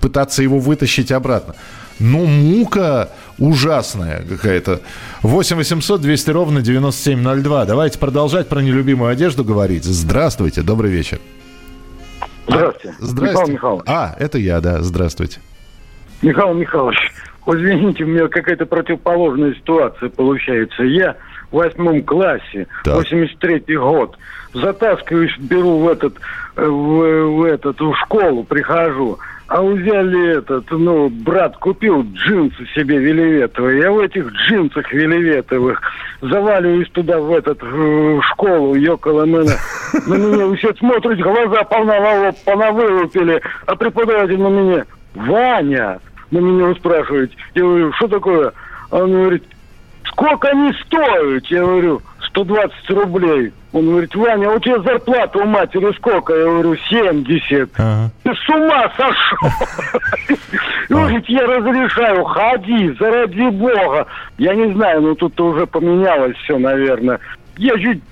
пытаться 0.00 0.42
его 0.42 0.58
вытащить 0.58 1.12
обратно. 1.12 1.54
ну, 1.98 2.24
мука 2.24 3.10
ужасная 3.38 4.22
какая-то. 4.28 4.80
8 5.22 5.56
800 5.56 6.00
200 6.00 6.30
ровно 6.30 6.62
9702. 6.62 7.66
Давайте 7.66 7.98
продолжать 7.98 8.48
про 8.48 8.60
нелюбимую 8.60 9.10
одежду 9.10 9.44
говорить. 9.44 9.84
Здравствуйте, 9.84 10.62
добрый 10.62 10.90
вечер. 10.90 11.18
Здравствуйте. 12.46 12.96
Здравствуйте. 12.98 13.52
Михаил 13.52 13.54
Михайлович. 13.54 13.84
А, 13.86 14.16
это 14.18 14.38
я, 14.38 14.60
да, 14.60 14.82
здравствуйте. 14.82 15.40
Михаил 16.22 16.54
Михайлович, 16.54 16.98
извините, 17.46 18.04
у 18.04 18.06
меня 18.08 18.28
какая-то 18.28 18.66
противоположная 18.66 19.54
ситуация 19.54 20.08
получается. 20.08 20.82
Я 20.82 21.16
в 21.50 21.56
восьмом 21.56 22.02
классе, 22.02 22.66
Так. 22.84 23.04
83-й 23.04 23.76
год, 23.76 24.16
затаскиваюсь, 24.54 25.36
беру 25.38 25.78
в 25.78 25.88
этот, 25.88 26.14
э, 26.56 26.64
в, 26.64 27.38
в 27.38 27.44
этот, 27.44 27.80
в 27.80 27.94
школу 27.96 28.44
прихожу, 28.44 29.18
а 29.48 29.62
взяли 29.62 30.38
этот, 30.38 30.70
ну, 30.70 31.08
брат 31.08 31.56
купил 31.56 32.06
джинсы 32.12 32.66
себе 32.74 32.98
веливетовые. 32.98 33.80
Я 33.80 33.90
в 33.90 33.98
этих 33.98 34.30
джинсах 34.30 34.92
веливетовых 34.92 35.80
заваливаюсь 36.20 36.88
туда, 36.90 37.18
в 37.18 37.32
этот, 37.32 37.60
в 37.60 38.22
школу, 38.30 38.74
ёкало 38.74 39.24
на, 39.24 39.38
на 40.06 40.14
меня 40.14 40.56
все 40.56 40.72
смотрят, 40.74 41.18
глаза 41.18 41.64
понавылупили, 41.64 43.42
а 43.66 43.74
преподаватель 43.74 44.38
на 44.38 44.48
меня, 44.48 44.84
Ваня, 45.14 45.98
на 46.30 46.38
меня 46.38 46.72
спрашивает. 46.76 47.32
Я 47.56 47.62
говорю, 47.62 47.92
что 47.94 48.06
такое? 48.06 48.52
Он 48.92 49.10
говорит, 49.10 49.44
сколько 50.12 50.48
они 50.48 50.72
стоят? 50.86 51.46
Я 51.46 51.60
говорю, 51.60 52.02
120 52.30 52.90
рублей. 52.90 53.52
Он 53.72 53.86
говорит, 53.86 54.14
Ваня, 54.14 54.50
а 54.50 54.54
у 54.54 54.58
тебя 54.58 54.80
зарплата 54.80 55.38
у 55.38 55.44
матери 55.44 55.92
сколько? 55.96 56.34
Я 56.34 56.44
говорю, 56.44 56.76
70. 56.88 57.70
Ага. 57.78 58.10
Ты 58.24 58.34
с 58.34 58.48
ума 58.48 58.92
сошел? 58.96 60.38
Говорит, 60.88 61.24
я 61.28 61.46
разрешаю, 61.46 62.24
ходи, 62.24 62.92
заради 62.98 63.48
бога. 63.50 64.06
Я 64.38 64.54
не 64.54 64.72
знаю, 64.74 65.02
ну 65.02 65.14
тут 65.14 65.40
уже 65.40 65.66
поменялось 65.66 66.36
все, 66.38 66.58
наверное. 66.58 67.20
Я 67.56 67.78
чуть... 67.78 68.02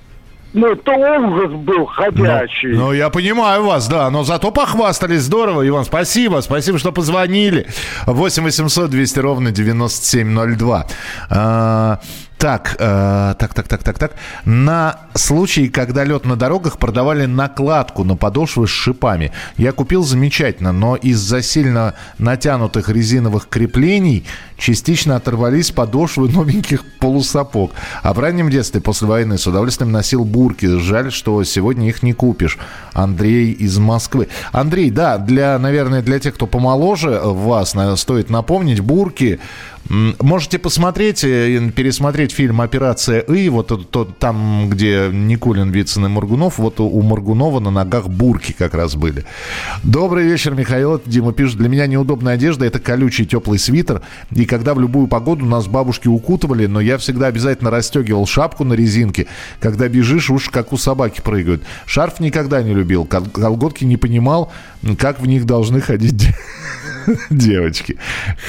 Ну, 0.53 0.67
это 0.67 0.91
ужас 0.91 1.51
был 1.51 1.85
ходячий. 1.85 2.75
Ну, 2.75 2.91
я 2.91 3.09
понимаю 3.09 3.65
вас, 3.65 3.87
да, 3.87 4.09
но 4.09 4.23
зато 4.23 4.51
похвастались 4.51 5.21
здорово, 5.21 5.67
Иван, 5.67 5.85
спасибо, 5.85 6.41
спасибо, 6.41 6.79
что 6.79 6.91
позвонили. 6.91 7.67
8 8.07 8.43
800 8.43 8.89
200 8.89 9.19
ровно 9.19 9.51
9702. 9.51 10.87
А, 11.29 11.99
так, 12.39 12.77
э, 12.79 13.35
так, 13.37 13.53
так, 13.53 13.67
так, 13.67 13.83
так, 13.83 13.99
так. 13.99 14.11
На 14.45 14.95
случай, 15.13 15.67
когда 15.67 16.05
лед 16.05 16.25
на 16.25 16.37
дорогах 16.37 16.77
продавали 16.77 17.25
накладку 17.25 18.05
на 18.05 18.15
подошвы 18.15 18.65
с 18.65 18.69
шипами. 18.69 19.33
Я 19.57 19.73
купил 19.73 20.03
замечательно, 20.03 20.71
но 20.71 20.95
из-за 20.95 21.41
сильно 21.41 21.95
натянутых 22.17 22.87
резиновых 22.87 23.49
креплений 23.49 24.25
частично 24.57 25.17
оторвались 25.17 25.71
подошвы 25.71 26.29
новеньких 26.29 26.85
полусапог. 26.99 27.73
А 28.03 28.13
в 28.13 28.19
раннем 28.19 28.49
детстве 28.49 28.79
после 28.79 29.07
войны 29.09 29.37
с 29.37 29.45
удовольствием 29.45 29.91
носил 29.91 30.23
бурки. 30.23 30.79
Жаль, 30.79 31.11
что 31.11 31.43
сегодня 31.43 31.89
их 31.89 32.03
не 32.03 32.13
купишь. 32.13 32.57
Андрей 32.93 33.51
из 33.51 33.77
Москвы. 33.79 34.29
Андрей, 34.53 34.91
да, 34.91 35.17
для, 35.17 35.59
наверное, 35.59 36.01
для 36.01 36.19
тех, 36.19 36.35
кто 36.35 36.47
помоложе 36.47 37.19
вас, 37.21 37.75
стоит 37.97 38.29
напомнить, 38.29 38.79
бурки 38.79 39.41
Можете 39.89 40.59
посмотреть, 40.59 41.23
э, 41.23 41.71
пересмотреть 41.75 42.31
фильм 42.31 42.61
«Операция 42.61 43.21
И», 43.21 43.49
вот 43.49 43.89
тот, 43.89 44.19
там, 44.19 44.69
где 44.69 45.09
Никулин, 45.11 45.71
Вицин 45.71 46.05
и 46.05 46.09
Моргунов, 46.09 46.59
вот 46.59 46.79
у- 46.79 47.01
Моргунова 47.01 47.59
на 47.59 47.71
ногах 47.71 48.07
бурки 48.07 48.51
как 48.51 48.75
раз 48.75 48.95
были. 48.95 49.25
Добрый 49.83 50.25
вечер, 50.25 50.53
Михаил. 50.53 50.95
Это 50.95 51.09
Дима 51.09 51.33
пишет, 51.33 51.57
для 51.57 51.69
меня 51.69 51.87
неудобная 51.87 52.35
одежда– 52.35 52.65
это 52.67 52.79
колючий 52.79 53.25
теплый 53.25 53.57
свитер. 53.57 54.01
И 54.31 54.45
когда 54.45 54.75
в 54.75 54.79
любую 54.79 55.07
погоду 55.07 55.45
нас 55.45 55.65
бабушки 55.67 56.07
укутывали, 56.07 56.67
но 56.67 56.79
я 56.81 56.99
всегда 56.99 57.25
обязательно 57.27 57.71
расстегивал 57.71 58.27
шапку 58.27 58.63
на 58.65 58.73
резинке. 58.73 59.25
Когда 59.59 59.87
бежишь, 59.87 60.29
уж 60.29 60.49
как 60.49 60.71
у 60.71 60.77
собаки 60.77 61.21
прыгают. 61.21 61.63
Шарф 61.87 62.19
никогда 62.19 62.61
не 62.61 62.75
любил, 62.75 63.05
кол- 63.05 63.25
колготки 63.25 63.85
не 63.85 63.97
понимал, 63.97 64.51
как 64.99 65.19
в 65.19 65.25
них 65.25 65.45
должны 65.47 65.81
ходить 65.81 66.27
девочки. 67.29 67.97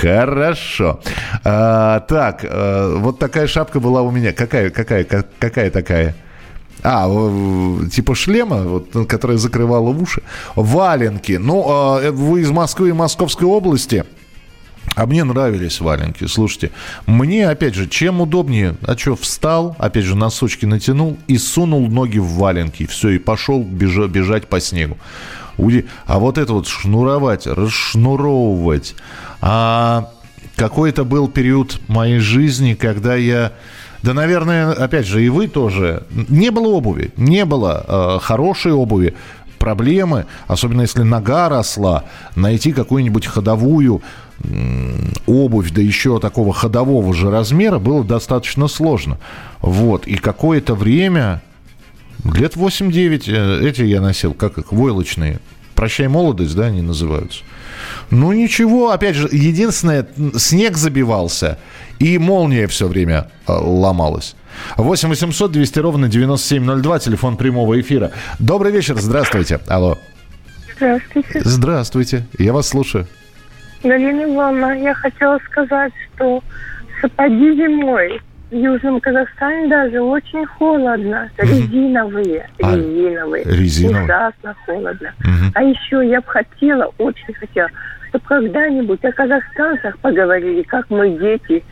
Хорошо. 0.00 1.00
А, 1.44 2.01
так, 2.01 2.44
э, 2.44 2.94
вот 2.98 3.18
такая 3.18 3.46
шапка 3.46 3.81
была 3.81 4.03
у 4.03 4.11
меня. 4.11 4.33
Какая, 4.33 4.70
какая, 4.70 5.05
ка- 5.05 5.25
какая 5.38 5.70
такая? 5.70 6.14
А, 6.83 7.09
типа 7.92 8.14
шлема, 8.14 8.62
вот, 8.62 8.94
ну, 8.94 9.05
которая 9.07 9.37
закрывала 9.38 9.90
уши. 9.90 10.22
Валенки. 10.57 11.33
Ну, 11.33 11.98
э, 12.01 12.11
вы 12.11 12.40
из 12.40 12.51
Москвы 12.51 12.88
и 12.90 12.92
Московской 12.92 13.46
области. 13.46 14.05
А 14.96 15.07
мне 15.07 15.22
нравились 15.25 15.81
валенки. 15.81 16.27
Слушайте, 16.27 16.70
мне, 17.07 17.48
опять 17.48 17.75
же, 17.75 17.87
чем 17.87 18.20
удобнее. 18.22 18.77
А 18.83 18.96
что, 18.96 19.14
встал, 19.14 19.77
опять 19.79 20.05
же, 20.05 20.16
носочки 20.16 20.64
натянул 20.66 21.16
и 21.29 21.37
сунул 21.38 21.87
ноги 21.88 22.18
в 22.18 22.27
валенки. 22.27 22.87
Все, 22.87 23.11
и 23.11 23.18
пошел 23.18 23.62
бежа- 23.62 24.09
бежать 24.09 24.48
по 24.48 24.59
снегу. 24.59 24.96
А 26.07 26.18
вот 26.18 26.38
это 26.38 26.53
вот 26.53 26.66
шнуровать, 26.66 27.46
расшнуровывать. 27.46 28.94
А 29.40 30.11
какой-то 30.57 31.05
был 31.05 31.29
период 31.29 31.81
моей 31.88 32.18
жизни, 32.18 32.75
когда 32.75 33.14
я... 33.14 33.53
Да, 34.03 34.14
наверное, 34.14 34.73
опять 34.73 35.07
же, 35.07 35.25
и 35.25 35.29
вы 35.29 35.46
тоже. 35.46 36.05
Не 36.11 36.51
было 36.51 36.68
обуви, 36.68 37.12
не 37.16 37.44
было 37.44 37.85
э, 37.87 38.18
хорошей 38.23 38.73
обуви 38.73 39.14
проблемы, 39.59 40.27
особенно 40.49 40.81
если 40.81 41.03
нога 41.03 41.49
росла, 41.49 42.05
найти 42.35 42.73
какую-нибудь 42.73 43.27
ходовую 43.27 44.03
обувь, 45.27 45.70
да 45.70 45.83
еще 45.83 46.18
такого 46.18 46.53
ходового 46.53 47.12
же 47.12 47.31
размера, 47.31 47.79
было 47.79 48.03
достаточно 48.03 48.68
сложно. 48.68 49.18
Вот. 49.61 50.07
И 50.07 50.16
какое-то 50.16 50.75
время, 50.75 51.42
лет 52.24 52.56
8-9, 52.56 53.24
э, 53.26 53.68
эти 53.68 53.83
я 53.83 54.00
носил, 54.00 54.35
как 54.35 54.59
их, 54.59 54.72
войлочные. 54.72 55.40
Прощай 55.74 56.09
молодость, 56.09 56.54
да, 56.54 56.66
они 56.66 56.83
называются. 56.83 57.42
Ну 58.11 58.33
ничего, 58.33 58.90
опять 58.90 59.16
же, 59.16 59.28
единственное, 59.30 60.06
снег 60.37 60.76
забивался, 60.76 61.59
и 61.98 62.18
молния 62.18 62.66
все 62.66 62.87
время 62.88 63.30
э, 63.46 63.52
ломалась. 63.52 64.37
8 64.76 65.09
800 65.09 65.52
200 65.52 65.78
ровно 65.78 66.09
9702, 66.09 66.98
телефон 66.98 67.37
прямого 67.37 67.80
эфира. 67.80 68.11
Добрый 68.38 68.72
вечер, 68.72 68.98
здравствуйте. 68.98 69.61
Алло. 69.68 69.96
Здравствуйте. 70.76 71.40
Здравствуйте, 71.44 72.26
я 72.38 72.52
вас 72.52 72.68
слушаю. 72.68 73.06
Галина 73.83 74.24
Ивановна, 74.24 74.83
я 74.83 74.94
хотела 74.94 75.38
сказать, 75.50 75.92
что 76.14 76.42
сапоги 77.00 77.54
зимой 77.54 78.20
в 78.51 78.55
Южном 78.55 79.01
Казахстане 79.01 79.69
даже 79.69 80.01
очень 80.01 80.45
холодно. 80.47 81.31
Резиновые. 81.39 82.49
А, 82.63 82.75
резиновые. 82.77 83.45
резиновые. 83.45 84.05
Ужасно 84.05 84.55
холодно. 84.67 85.13
Мгм. 85.21 85.53
А 85.55 85.63
еще 85.63 86.09
я 86.09 86.21
бы 86.21 86.27
хотела, 86.27 86.93
очень 86.99 87.33
хотела, 87.35 87.69
чтобы 88.09 88.25
когда-нибудь 88.27 89.05
о 89.05 89.13
казахстанцах 89.13 89.99
поговорили, 89.99 90.63
как 90.63 90.89
мы 90.91 91.11
дети 91.11 91.63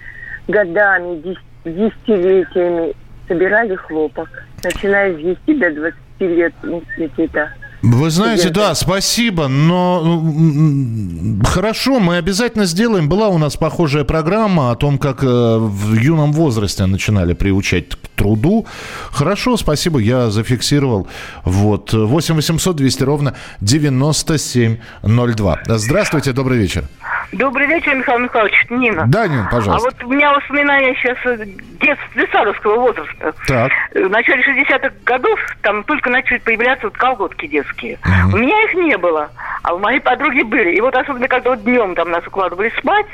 годами, 0.47 1.21
дес- 1.21 1.39
десятилетиями 1.65 2.95
собирали 3.27 3.75
хлопок. 3.75 4.29
Начиная 4.65 5.13
с 5.15 5.17
10 5.17 5.59
до 5.59 5.71
20 5.71 5.95
лет 6.21 6.55
института. 6.63 7.51
Вы 7.83 8.11
знаете, 8.11 8.51
да, 8.51 8.75
спасибо, 8.75 9.47
но 9.47 10.03
м, 10.05 11.41
хорошо, 11.45 12.01
мы 12.01 12.17
обязательно 12.17 12.65
сделаем. 12.65 13.09
Была 13.09 13.29
у 13.29 13.39
нас 13.39 13.57
похожая 13.57 14.03
программа 14.05 14.73
о 14.73 14.75
том, 14.75 14.99
как 14.99 15.23
э, 15.23 15.27
в 15.27 15.95
юном 15.95 16.33
возрасте 16.33 16.87
начинали 16.87 17.35
приучать 17.35 17.91
к 17.91 17.99
труду. 18.17 18.67
Хорошо, 19.13 19.57
спасибо, 19.57 20.01
я 20.01 20.31
зафиксировал. 20.31 21.07
Вот, 21.45 21.93
8 21.93 22.35
800 22.35 22.75
200 22.77 23.03
ровно 23.05 23.35
9702. 23.61 25.59
Здравствуйте, 25.67 26.33
добрый 26.33 26.59
вечер. 26.59 26.89
Добрый 27.33 27.67
вечер, 27.67 27.95
Михаил 27.95 28.21
Михайлович. 28.21 28.65
Нина. 28.71 29.05
Да, 29.07 29.27
Нин, 29.29 29.41
А 29.47 29.51
пожалуйста. 29.51 29.91
вот 29.91 30.05
у 30.05 30.13
меня 30.15 30.33
воспоминания 30.33 30.95
сейчас 30.95 31.19
э, 31.27 31.45
дет, 31.81 31.99
детсадовского 32.17 32.77
возраста. 32.77 33.35
Так. 33.47 33.71
Э, 33.93 34.05
В 34.05 34.11
начале 34.11 34.43
60-х 34.43 34.91
годов 35.05 35.39
там 35.63 35.85
только 35.85 36.09
начали 36.09 36.39
появляться 36.39 36.87
вот 36.87 36.97
колготки 36.97 37.47
детские. 37.47 37.99
Мгм. 38.05 38.35
У 38.35 38.37
меня 38.39 38.63
их 38.65 38.75
не 38.75 38.97
было, 38.97 39.31
а 39.63 39.75
у 39.75 39.79
моей 39.79 40.01
подруги 40.01 40.43
были. 40.43 40.75
И 40.75 40.81
вот 40.81 40.95
особенно, 40.95 41.29
когда 41.29 41.51
вот 41.51 41.63
днем 41.65 41.95
там 41.95 42.11
нас 42.11 42.27
укладывали 42.27 42.73
спать, 42.79 43.07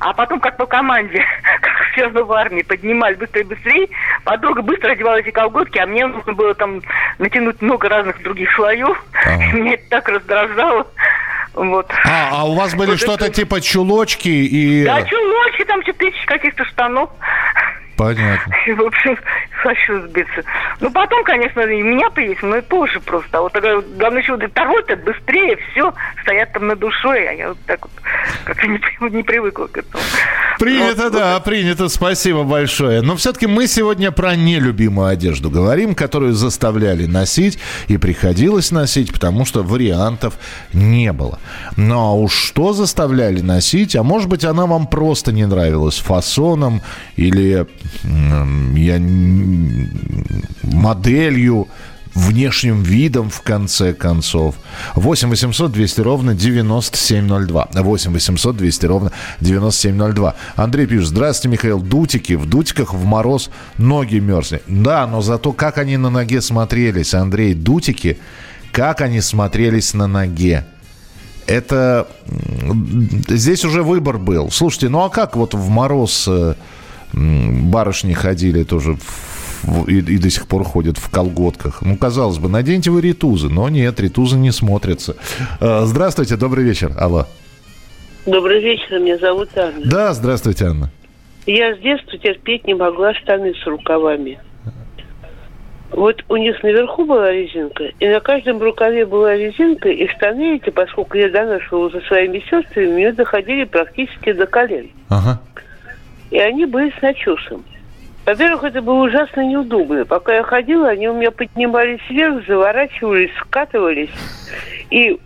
а 0.00 0.14
потом, 0.14 0.40
как 0.40 0.56
по 0.56 0.64
команде, 0.64 1.22
как 1.60 1.72
все 1.92 2.04
равно 2.04 2.24
в 2.24 2.32
армии, 2.32 2.62
поднимали 2.62 3.16
быстрее 3.16 3.44
быстрее, 3.44 3.88
подруга 4.24 4.62
быстро 4.62 4.92
одевала 4.92 5.16
эти 5.16 5.30
колготки, 5.30 5.78
а 5.78 5.86
мне 5.86 6.06
нужно 6.06 6.32
было 6.32 6.54
там 6.54 6.80
натянуть 7.18 7.60
много 7.60 7.90
разных 7.90 8.22
других 8.22 8.50
слоев. 8.54 9.02
Ага. 9.26 9.44
Меня 9.52 9.74
это 9.74 9.84
так 9.90 10.08
раздражало. 10.08 10.86
Вот. 11.54 11.90
А, 12.04 12.30
а 12.32 12.44
у 12.44 12.54
вас 12.54 12.74
были 12.74 12.92
Вот 12.92 13.00
что-то 13.00 13.26
это- 13.26 13.34
типа 13.34 13.60
чулочки 13.60 14.28
и... 14.28 14.84
Да, 14.84 15.02
чулочки, 15.02 15.64
там 15.64 15.82
что 15.82 15.92
тысяч 15.92 16.24
каких-то 16.26 16.64
штанов. 16.64 17.10
Понятно. 18.02 18.54
И, 18.66 18.72
в 18.72 18.82
общем, 18.82 19.16
хочу 19.62 20.00
сбиться. 20.08 20.42
Ну, 20.80 20.90
потом, 20.90 21.22
конечно, 21.22 21.60
и 21.60 21.82
меня 21.82 22.10
повесил, 22.10 22.48
но 22.48 22.56
и 22.56 22.62
тоже 22.62 22.98
просто. 23.00 23.38
А 23.38 23.42
вот 23.42 23.52
главное 23.52 24.22
еще 24.22 24.36
вот 24.36 24.42
второй-то 24.50 24.96
быстрее, 24.96 25.56
все, 25.70 25.94
стоят 26.22 26.52
там 26.52 26.66
на 26.66 26.74
душой, 26.74 27.28
а 27.28 27.32
я 27.32 27.48
вот 27.50 27.58
так 27.66 27.80
вот 27.82 27.92
как-то 28.44 28.66
не, 28.66 28.80
не 29.10 29.22
привыкла 29.22 29.66
к 29.66 29.78
этому. 29.78 30.02
Принято, 30.58 31.04
вот, 31.04 31.12
да, 31.12 31.34
вот. 31.34 31.44
принято, 31.44 31.88
спасибо 31.88 32.42
большое. 32.42 33.02
Но 33.02 33.16
все-таки 33.16 33.46
мы 33.46 33.68
сегодня 33.68 34.10
про 34.10 34.34
нелюбимую 34.34 35.08
одежду 35.08 35.48
говорим, 35.50 35.94
которую 35.94 36.32
заставляли 36.32 37.06
носить 37.06 37.58
и 37.86 37.98
приходилось 37.98 38.72
носить, 38.72 39.12
потому 39.12 39.44
что 39.44 39.62
вариантов 39.62 40.34
не 40.72 41.12
было. 41.12 41.38
Но 41.76 42.20
уж 42.20 42.32
что 42.32 42.72
заставляли 42.72 43.40
носить, 43.40 43.94
а 43.94 44.02
может 44.02 44.28
быть 44.28 44.44
она 44.44 44.66
вам 44.66 44.86
просто 44.88 45.32
не 45.32 45.46
нравилась 45.46 45.98
фасоном 45.98 46.82
или 47.16 47.66
я, 48.04 48.98
моделью, 50.62 51.68
внешним 52.14 52.82
видом, 52.82 53.30
в 53.30 53.40
конце 53.42 53.94
концов. 53.94 54.56
8 54.94 55.28
800 55.30 55.72
200 55.72 56.00
ровно 56.00 56.34
9702. 56.34 57.68
8 57.72 58.12
800 58.12 58.56
200 58.56 58.86
ровно 58.86 59.12
9702. 59.40 60.34
Андрей 60.56 60.86
пишет, 60.86 61.08
здравствуйте, 61.08 61.52
Михаил. 61.52 61.80
Дутики. 61.80 62.34
В 62.34 62.46
дутиках 62.46 62.94
в 62.94 63.04
мороз 63.04 63.50
ноги 63.78 64.18
мерзли. 64.18 64.62
Да, 64.66 65.06
но 65.06 65.22
зато 65.22 65.52
как 65.52 65.78
они 65.78 65.96
на 65.96 66.10
ноге 66.10 66.40
смотрелись, 66.40 67.14
Андрей. 67.14 67.54
Дутики, 67.54 68.18
как 68.72 69.00
они 69.00 69.20
смотрелись 69.20 69.94
на 69.94 70.06
ноге. 70.06 70.66
Это... 71.46 72.08
Здесь 73.28 73.64
уже 73.64 73.82
выбор 73.82 74.18
был. 74.18 74.50
Слушайте, 74.50 74.88
ну 74.88 75.00
а 75.04 75.10
как 75.10 75.36
вот 75.36 75.54
в 75.54 75.68
мороз 75.68 76.26
э, 76.28 76.54
барышни 77.12 78.12
ходили 78.12 78.64
тоже 78.64 78.96
в, 79.62 79.88
и, 79.88 79.98
и 79.98 80.18
до 80.18 80.30
сих 80.30 80.46
пор 80.46 80.64
ходят 80.64 80.98
в 80.98 81.10
колготках. 81.10 81.82
Ну, 81.82 81.96
казалось 81.96 82.38
бы, 82.38 82.48
наденьте 82.48 82.90
вы 82.90 83.00
ритузы, 83.00 83.48
но 83.48 83.68
нет, 83.68 84.00
ритузы 84.00 84.36
не 84.36 84.50
смотрятся. 84.50 85.16
Э, 85.60 85.82
здравствуйте, 85.84 86.36
добрый 86.36 86.64
вечер. 86.64 86.92
Алло. 86.98 87.26
Добрый 88.26 88.60
вечер, 88.60 88.98
меня 88.98 89.18
зовут 89.18 89.48
Анна. 89.56 89.82
Да, 89.84 90.12
здравствуйте, 90.14 90.66
Анна. 90.66 90.90
Я 91.46 91.74
с 91.74 91.78
детства 91.80 92.16
терпеть 92.18 92.66
не 92.66 92.74
могла 92.74 93.14
штаны 93.14 93.52
с 93.54 93.66
рукавами. 93.66 94.38
Вот 95.90 96.24
у 96.28 96.36
них 96.36 96.62
наверху 96.62 97.04
была 97.04 97.30
резинка, 97.30 97.84
и 97.84 98.08
на 98.08 98.20
каждом 98.20 98.62
рукаве 98.62 99.04
была 99.04 99.36
резинка, 99.36 99.90
и 99.90 100.08
штаны 100.08 100.56
эти, 100.56 100.70
поскольку 100.70 101.18
я 101.18 101.28
донашивала 101.28 101.90
за 101.90 102.00
своими 102.02 102.42
сестрами, 102.48 102.94
мне 102.94 103.12
доходили 103.12 103.64
практически 103.64 104.32
до 104.32 104.46
колен. 104.46 104.88
Ага. 105.10 105.42
И 106.32 106.38
они 106.38 106.64
были 106.64 106.90
с 106.98 107.02
начесом. 107.02 107.62
Во-первых, 108.24 108.64
это 108.64 108.80
было 108.80 109.04
ужасно 109.04 109.42
неудобно. 109.44 110.06
Пока 110.06 110.36
я 110.36 110.42
ходила, 110.42 110.88
они 110.88 111.06
у 111.08 111.14
меня 111.14 111.30
поднимались 111.30 112.00
вверх, 112.08 112.46
заворачивались, 112.46 113.30
скатывались. 113.40 114.08
И 114.90 115.10
э, 115.10 115.18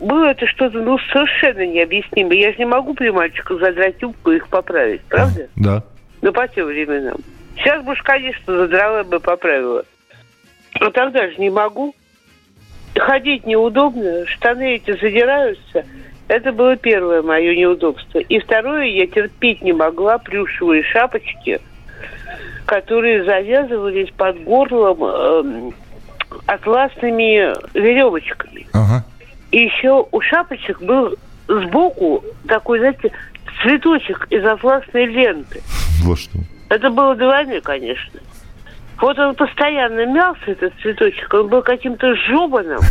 было 0.00 0.26
это 0.26 0.46
что-то 0.46 0.82
ну, 0.82 0.98
совершенно 1.10 1.66
необъяснимое. 1.66 2.36
Я 2.36 2.52
же 2.52 2.58
не 2.58 2.66
могу 2.66 2.92
при 2.92 3.08
мальчиках 3.08 3.60
задрать 3.60 4.02
юбку 4.02 4.32
и 4.32 4.36
их 4.36 4.48
поправить, 4.48 5.00
правда? 5.08 5.48
Да. 5.56 5.82
Ну, 6.20 6.32
по 6.32 6.46
тем 6.48 6.66
временам. 6.66 7.16
Сейчас 7.56 7.82
бы, 7.82 7.94
конечно, 8.04 8.58
задрала 8.58 9.04
бы 9.04 9.20
поправила. 9.20 9.86
Но 10.78 10.90
тогда 10.90 11.30
же 11.30 11.36
не 11.38 11.48
могу. 11.48 11.94
Ходить 12.94 13.46
неудобно, 13.46 14.26
штаны 14.26 14.74
эти 14.74 14.90
задираются. 15.00 15.86
Это 16.30 16.52
было 16.52 16.76
первое 16.76 17.22
мое 17.22 17.56
неудобство. 17.56 18.20
И 18.20 18.38
второе, 18.38 18.84
я 18.84 19.08
терпеть 19.08 19.62
не 19.62 19.72
могла 19.72 20.16
плюшевые 20.18 20.84
шапочки, 20.84 21.60
которые 22.66 23.24
завязывались 23.24 24.12
под 24.16 24.44
горлом 24.44 24.98
э, 25.02 25.70
атласными 26.46 27.52
веревочками. 27.76 28.68
Ага. 28.72 29.04
И 29.50 29.64
еще 29.64 30.06
у 30.08 30.20
шапочек 30.20 30.80
был 30.80 31.16
сбоку 31.48 32.22
такой, 32.46 32.78
знаете, 32.78 33.10
цветочек 33.60 34.28
из 34.30 34.44
атласной 34.44 35.06
ленты. 35.06 35.60
Вот 36.04 36.20
что. 36.20 36.38
Это 36.68 36.90
было 36.90 37.16
до 37.16 37.26
войны, 37.26 37.60
конечно. 37.60 38.20
Вот 39.00 39.18
он 39.18 39.34
постоянно 39.34 40.06
мялся, 40.06 40.42
этот 40.46 40.74
цветочек. 40.80 41.34
Он 41.34 41.48
был 41.48 41.62
каким-то 41.62 42.14
жеваным, 42.14 42.82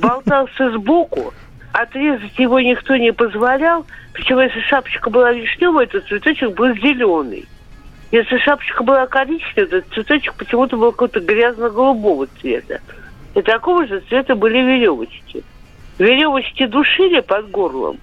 болтался 0.00 0.72
сбоку. 0.72 1.32
Отрезать 1.74 2.38
его 2.38 2.60
никто 2.60 2.96
не 2.96 3.12
позволял. 3.12 3.84
Причем, 4.12 4.38
если 4.38 4.60
шапочка 4.60 5.10
была 5.10 5.32
вишневая, 5.32 5.86
то 5.86 6.00
цветочек 6.00 6.52
был 6.52 6.72
зеленый. 6.76 7.46
Если 8.12 8.38
шапочка 8.38 8.84
была 8.84 9.08
коричневая, 9.08 9.66
то 9.66 9.82
цветочек 9.92 10.34
почему-то 10.34 10.76
был 10.76 10.92
какого-то 10.92 11.18
грязно-голубого 11.18 12.28
цвета. 12.40 12.80
И 13.34 13.42
такого 13.42 13.88
же 13.88 13.98
цвета 14.08 14.36
были 14.36 14.58
веревочки. 14.58 15.42
Веревочки 15.98 16.66
душили 16.66 17.18
под 17.18 17.50
горлом. 17.50 17.98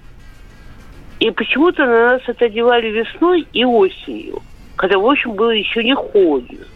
И 1.18 1.30
почему-то 1.30 1.86
на 1.86 2.10
нас 2.10 2.22
это 2.26 2.44
одевали 2.44 2.88
весной 2.88 3.46
и 3.54 3.64
осенью 3.64 4.42
когда, 4.82 4.98
в 4.98 5.06
общем, 5.06 5.34
было 5.34 5.50
еще 5.50 5.84
не 5.84 5.94
холодно. 5.94 6.66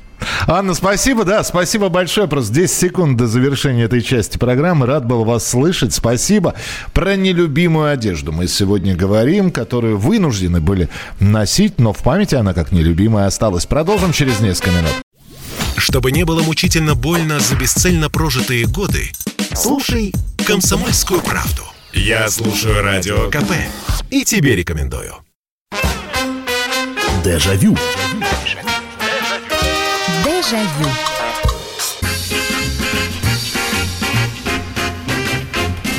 Анна, 0.46 0.74
спасибо, 0.74 1.24
да, 1.24 1.42
спасибо 1.44 1.88
большое. 1.88 2.28
Просто 2.28 2.54
10 2.54 2.74
секунд 2.74 3.16
до 3.16 3.26
завершения 3.26 3.84
этой 3.84 4.02
части 4.02 4.38
программы. 4.38 4.86
Рад 4.86 5.04
был 5.04 5.24
вас 5.24 5.46
слышать. 5.48 5.92
Спасибо. 5.92 6.54
Про 6.92 7.16
нелюбимую 7.16 7.90
одежду 7.90 8.32
мы 8.32 8.46
сегодня 8.46 8.94
говорим, 8.94 9.50
которую 9.50 9.98
вынуждены 9.98 10.60
были 10.60 10.88
носить, 11.20 11.78
но 11.78 11.92
в 11.92 11.98
памяти 11.98 12.34
она 12.34 12.54
как 12.54 12.72
нелюбимая 12.72 13.26
осталась. 13.26 13.66
Продолжим 13.66 14.12
через 14.12 14.40
несколько 14.40 14.70
минут. 14.70 14.92
Чтобы 15.76 16.10
не 16.12 16.24
было 16.24 16.42
мучительно 16.42 16.94
больно 16.94 17.38
за 17.38 17.54
бесцельно 17.54 18.08
прожитые 18.08 18.66
годы, 18.66 19.10
слушай 19.54 20.14
«Комсомольскую 20.46 21.20
правду». 21.20 21.62
Я 21.92 22.28
слушаю 22.28 22.82
Радио 22.82 23.30
КП 23.30 23.52
и 24.10 24.24
тебе 24.24 24.56
рекомендую. 24.56 25.14
Дежавю. 27.24 27.76
Дежавю. 28.44 28.65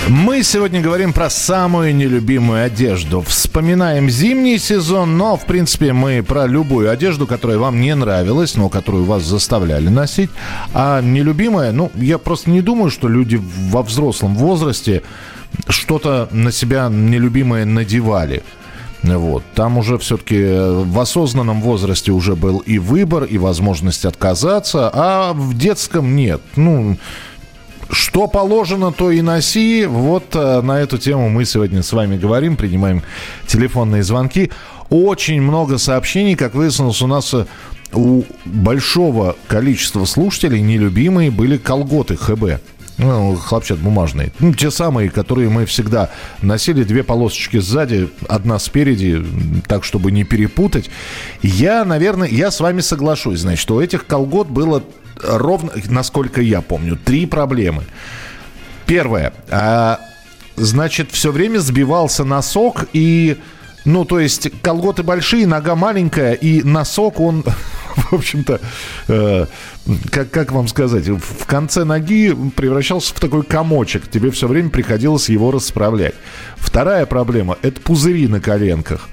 Мы 0.08 0.42
сегодня 0.44 0.80
говорим 0.80 1.12
про 1.12 1.30
самую 1.30 1.94
нелюбимую 1.94 2.64
одежду. 2.64 3.20
Вспоминаем 3.28 4.10
зимний 4.10 4.58
сезон, 4.58 5.18
но, 5.18 5.36
в 5.36 5.46
принципе, 5.46 5.92
мы 5.92 6.24
про 6.24 6.46
любую 6.46 6.90
одежду, 6.90 7.28
которая 7.28 7.58
вам 7.58 7.82
не 7.82 7.94
нравилась, 7.94 8.56
но 8.56 8.70
которую 8.70 9.04
вас 9.04 9.24
заставляли 9.24 9.90
носить. 9.90 10.30
А 10.74 11.02
нелюбимая, 11.02 11.74
ну, 11.74 11.92
я 11.96 12.18
просто 12.18 12.50
не 12.50 12.62
думаю, 12.62 12.90
что 12.90 13.10
люди 13.10 13.42
во 13.70 13.84
взрослом 13.84 14.36
возрасте 14.36 15.04
что-то 15.68 16.30
на 16.32 16.54
себя 16.54 16.88
нелюбимое 16.88 17.66
надевали. 17.66 18.44
Вот. 19.04 19.44
Там 19.54 19.78
уже 19.78 19.98
все-таки 19.98 20.38
э, 20.38 20.84
в 20.84 21.00
осознанном 21.00 21.62
возрасте 21.62 22.12
уже 22.12 22.36
был 22.36 22.60
и 22.60 22.80
выбор, 22.80 23.24
и 23.24 23.38
возможность 23.38 24.06
отказаться, 24.06 24.90
а 24.94 25.34
в 25.34 25.58
детском 25.58 26.16
нет. 26.16 26.42
Ну, 26.56 26.98
что 27.90 28.28
положено, 28.28 28.92
то 28.92 29.12
и 29.12 29.22
носи. 29.22 29.86
Вот 29.86 30.36
э, 30.36 30.62
на 30.62 30.80
эту 30.80 30.98
тему 30.98 31.30
мы 31.30 31.46
сегодня 31.46 31.84
с 31.84 31.94
вами 31.94 32.18
говорим, 32.18 32.58
принимаем 32.58 33.04
телефонные 33.46 34.04
звонки. 34.04 34.52
Очень 34.90 35.42
много 35.42 35.78
сообщений, 35.78 36.36
как 36.36 36.56
выяснилось, 36.56 37.02
у 37.02 37.08
нас 37.08 37.34
э, 37.34 37.46
у 37.94 38.24
большого 38.46 39.36
количества 39.48 40.06
слушателей 40.06 40.62
нелюбимые 40.62 41.32
были 41.32 41.58
колготы 41.58 42.18
ХБ 42.18 42.60
ну, 42.98 43.36
хлопчат 43.36 43.78
бумажные. 43.78 44.32
Ну, 44.40 44.54
те 44.54 44.72
самые, 44.72 45.10
которые 45.10 45.50
мы 45.50 45.66
всегда 45.66 46.10
носили. 46.42 46.84
Две 46.84 47.04
полосочки 47.04 47.58
сзади, 47.58 48.10
одна 48.28 48.58
спереди, 48.58 49.24
так, 49.68 49.84
чтобы 49.84 50.12
не 50.12 50.24
перепутать. 50.24 50.90
Я, 51.44 51.86
наверное, 51.86 52.28
я 52.28 52.50
с 52.50 52.60
вами 52.60 52.82
соглашусь. 52.82 53.42
Значит, 53.42 53.70
у 53.70 53.80
этих 53.80 54.08
колгот 54.08 54.48
было 54.48 54.84
ровно, 55.22 55.72
насколько 55.86 56.42
я 56.42 56.62
помню, 56.62 56.98
три 56.98 57.28
проблемы. 57.28 57.84
Первое. 58.88 59.34
А, 59.50 60.00
значит, 60.56 61.12
все 61.12 61.32
время 61.32 61.60
сбивался 61.60 62.24
носок 62.24 62.86
и... 62.94 63.38
Ну, 63.86 64.04
то 64.04 64.20
есть 64.20 64.50
колготы 64.62 65.02
большие, 65.02 65.48
нога 65.48 65.76
маленькая, 65.76 66.34
и 66.34 66.62
носок, 66.62 67.22
он 67.22 67.46
в 68.12 68.14
общем-то, 68.14 68.60
э, 69.08 69.46
как, 70.12 70.32
как 70.32 70.52
вам 70.52 70.68
сказать, 70.68 71.08
в 71.08 71.46
конце 71.46 71.84
ноги 71.84 72.36
превращался 72.56 73.14
в 73.14 73.20
такой 73.20 73.44
комочек. 73.44 74.10
Тебе 74.10 74.32
все 74.32 74.48
время 74.48 74.70
приходилось 74.70 75.30
его 75.30 75.52
расправлять. 75.52 76.16
Вторая 76.58 77.06
проблема– 77.06 77.58
это 77.62 77.80
пузыри 77.82 78.28
на 78.28 78.40
коленках. 78.40 79.10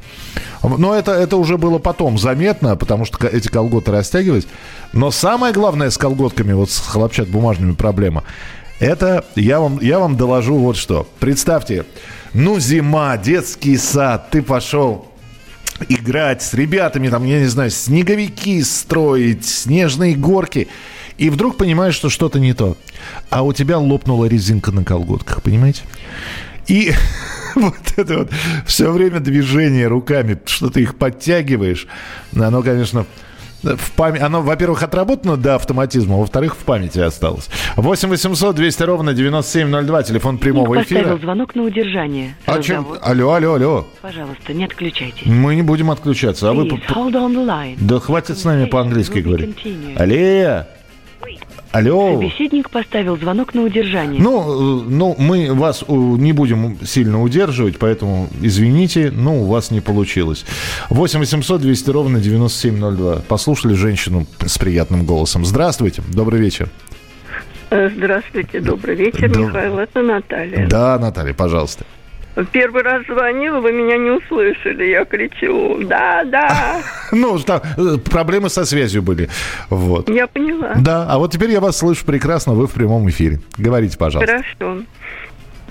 Но 0.63 0.95
это, 0.95 1.13
это 1.13 1.37
уже 1.37 1.59
было 1.59 1.79
потом 1.79 2.19
заметно, 2.19 2.77
потому 2.77 3.05
что 3.05 3.27
эти 3.27 3.49
колготы 3.49 3.93
растягивались. 3.93 4.47
Но 4.93 5.11
самое 5.11 5.53
главное 5.53 5.91
с 5.91 5.99
колготками, 5.99 6.53
вот 6.53 6.71
с 6.71 6.81
хлопчат-бумажными 6.81 7.75
проблема, 7.75 8.25
это 8.81 9.25
я 9.37 9.61
вам, 9.61 9.79
я 9.81 9.99
вам 9.99 10.17
доложу 10.17 10.57
вот 10.57 10.77
что. 10.77 11.07
Представьте, 11.21 11.85
ну 12.33 12.59
зима, 12.59 13.17
детский 13.19 13.77
сад, 13.77 14.31
ты 14.31 14.43
пошел 14.43 15.09
играть 15.89 16.43
с 16.43 16.55
ребятами, 16.55 17.09
там, 17.09 17.25
я 17.25 17.41
не 17.41 17.47
знаю, 17.47 17.71
снеговики 17.71 18.63
строить, 18.63 19.45
снежные 19.45 20.15
горки. 20.15 20.69
И 21.19 21.31
вдруг 21.31 21.57
понимаешь, 21.57 21.95
что 21.95 22.11
что-то 22.11 22.41
не 22.41 22.55
то. 22.55 22.77
А 23.31 23.43
у 23.43 23.53
тебя 23.53 23.79
лопнула 23.79 24.27
резинка 24.27 24.73
на 24.73 24.85
колготках, 24.85 25.43
понимаете? 25.43 25.83
И 26.67 26.93
вот 27.55 27.75
это 27.97 28.19
вот 28.19 28.33
все 28.67 28.91
время 28.91 29.21
движение 29.21 29.87
руками, 29.87 30.39
что 30.47 30.71
ты 30.71 30.83
их 30.83 30.97
подтягиваешь, 30.97 31.87
оно, 32.35 32.63
конечно, 32.63 33.07
в 33.65 33.93
память, 33.93 34.23
оно, 34.23 34.43
во-первых, 34.43 34.83
отработано 34.83 35.37
до 35.37 35.55
автоматизма, 35.57 36.17
во-вторых, 36.17 36.55
в 36.55 36.59
памяти 36.65 36.99
осталось. 37.01 37.49
8 37.77 38.09
800 38.09 38.55
200 38.55 38.83
ровно 38.83 39.15
9702, 39.15 40.03
телефон 40.05 40.39
прямого 40.39 40.75
Ник 40.77 40.85
эфира. 40.87 41.01
поставил 41.01 41.19
звонок 41.21 41.55
на 41.55 41.63
удержание. 41.63 42.37
А 42.47 42.61
чем? 42.63 42.79
Разговор- 42.85 42.99
Алло, 43.03 43.33
алло, 43.35 43.55
алло. 43.55 43.87
Пожалуйста, 44.03 44.53
не 44.55 44.65
отключайтесь. 44.65 45.27
Мы 45.27 45.55
не 45.57 45.63
будем 45.63 45.91
отключаться. 45.91 46.51
А 46.51 46.53
вы... 46.53 46.65
Please, 46.67 46.81
по- 46.89 46.95
по- 46.95 47.01
hold 47.01 47.13
on 47.15 47.33
the 47.35 47.47
line. 47.47 47.77
Да 47.81 47.99
хватит 48.01 48.39
с 48.39 48.45
нами 48.45 48.67
по-английски 48.67 49.19
говорить. 49.19 49.57
Алле! 49.97 50.67
Алло! 51.75 52.21
Собеседник 52.21 52.71
поставил 52.71 53.17
звонок 53.17 53.53
на 53.53 53.63
удержание. 53.63 54.23
Ну, 54.23 54.83
э, 54.83 54.85
ну, 54.89 55.17
мы 55.19 55.53
вас 55.53 55.85
не 55.89 56.33
будем 56.33 56.79
сильно 56.85 57.21
удерживать, 57.21 57.79
поэтому 57.81 58.29
извините, 58.41 59.11
но 59.11 59.41
у 59.41 59.47
вас 59.47 59.73
не 59.73 59.81
получилось. 59.81 60.47
8 60.91 61.19
800 61.19 61.61
200 61.61 61.91
ровно 61.91 62.21
9702. 62.21 63.23
Послушали 63.27 63.75
женщину 63.75 64.25
с 64.47 64.57
приятным 64.57 65.05
голосом. 65.05 65.45
Здравствуйте, 65.45 66.01
добрый 66.13 66.39
вечер. 66.41 66.69
Э, 67.71 67.91
Здравствуйте, 67.91 68.61
добрый 68.61 68.95
вечер, 68.95 69.29
Доб- 69.29 69.49
Михаил, 69.49 69.79
это 69.79 70.01
Наталья. 70.01 70.69
Да, 70.69 70.97
Наталья, 71.01 71.35
пожалуйста. 71.35 71.85
Первый 72.53 72.83
раз 72.83 73.05
звонила, 73.07 73.61
вы 73.61 73.71
меня 73.73 73.97
не 73.97 74.11
услышали, 74.11 74.87
я 74.87 75.05
кричу, 75.05 75.85
да, 75.85 76.25
да, 76.25 76.81
Ну, 77.13 77.39
там 77.39 77.61
э, 77.77 77.97
проблемы 77.99 78.49
со 78.49 78.65
связью 78.65 79.03
были. 79.03 79.29
Вот. 79.71 80.09
я 80.09 80.27
поняла. 80.27 80.73
Да, 80.77 81.07
а 81.09 81.19
вот 81.19 81.33
теперь 81.33 81.51
я 81.51 81.61
вас 81.61 81.77
слышу 81.79 82.05
прекрасно, 82.05 82.55
вы 82.55 82.67
в 82.67 82.73
прямом 82.73 83.09
эфире. 83.09 83.39
Говорите, 83.57 83.97
пожалуйста. 83.97 84.43
Хорошо. 84.59 84.83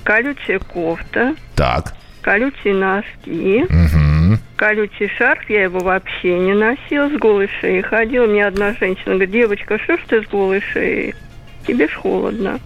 Колючая 0.04 0.60
кофта, 0.60 1.36
Так. 1.56 1.94
колючие 2.22 2.74
носки, 2.76 3.66
Мгм. 3.70 4.40
колючий 4.56 5.10
шарф, 5.18 5.50
я 5.50 5.64
его 5.64 5.80
вообще 5.80 6.40
не 6.40 6.54
носила, 6.54 7.10
с 7.10 7.20
голой 7.20 7.50
шеей 7.60 7.82
ходила. 7.82 8.26
Мне 8.26 8.46
одна 8.48 8.74
женщина 8.74 9.16
говорит, 9.16 9.32
девочка, 9.32 9.78
что 9.80 9.98
ж 9.98 10.02
ты 10.08 10.24
с 10.24 10.28
голой 10.28 10.62
шеей? 10.62 11.14
Тебе 11.68 11.88
ж 11.88 11.94
холодно. 11.96 12.60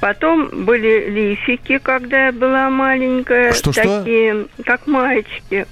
Потом 0.00 0.48
были 0.64 1.10
лифики, 1.10 1.78
когда 1.78 2.26
я 2.26 2.32
была 2.32 2.70
маленькая. 2.70 3.52
Что-что? 3.52 3.98
Такие, 4.00 4.46
как 4.64 4.86
маечки. 4.86 5.66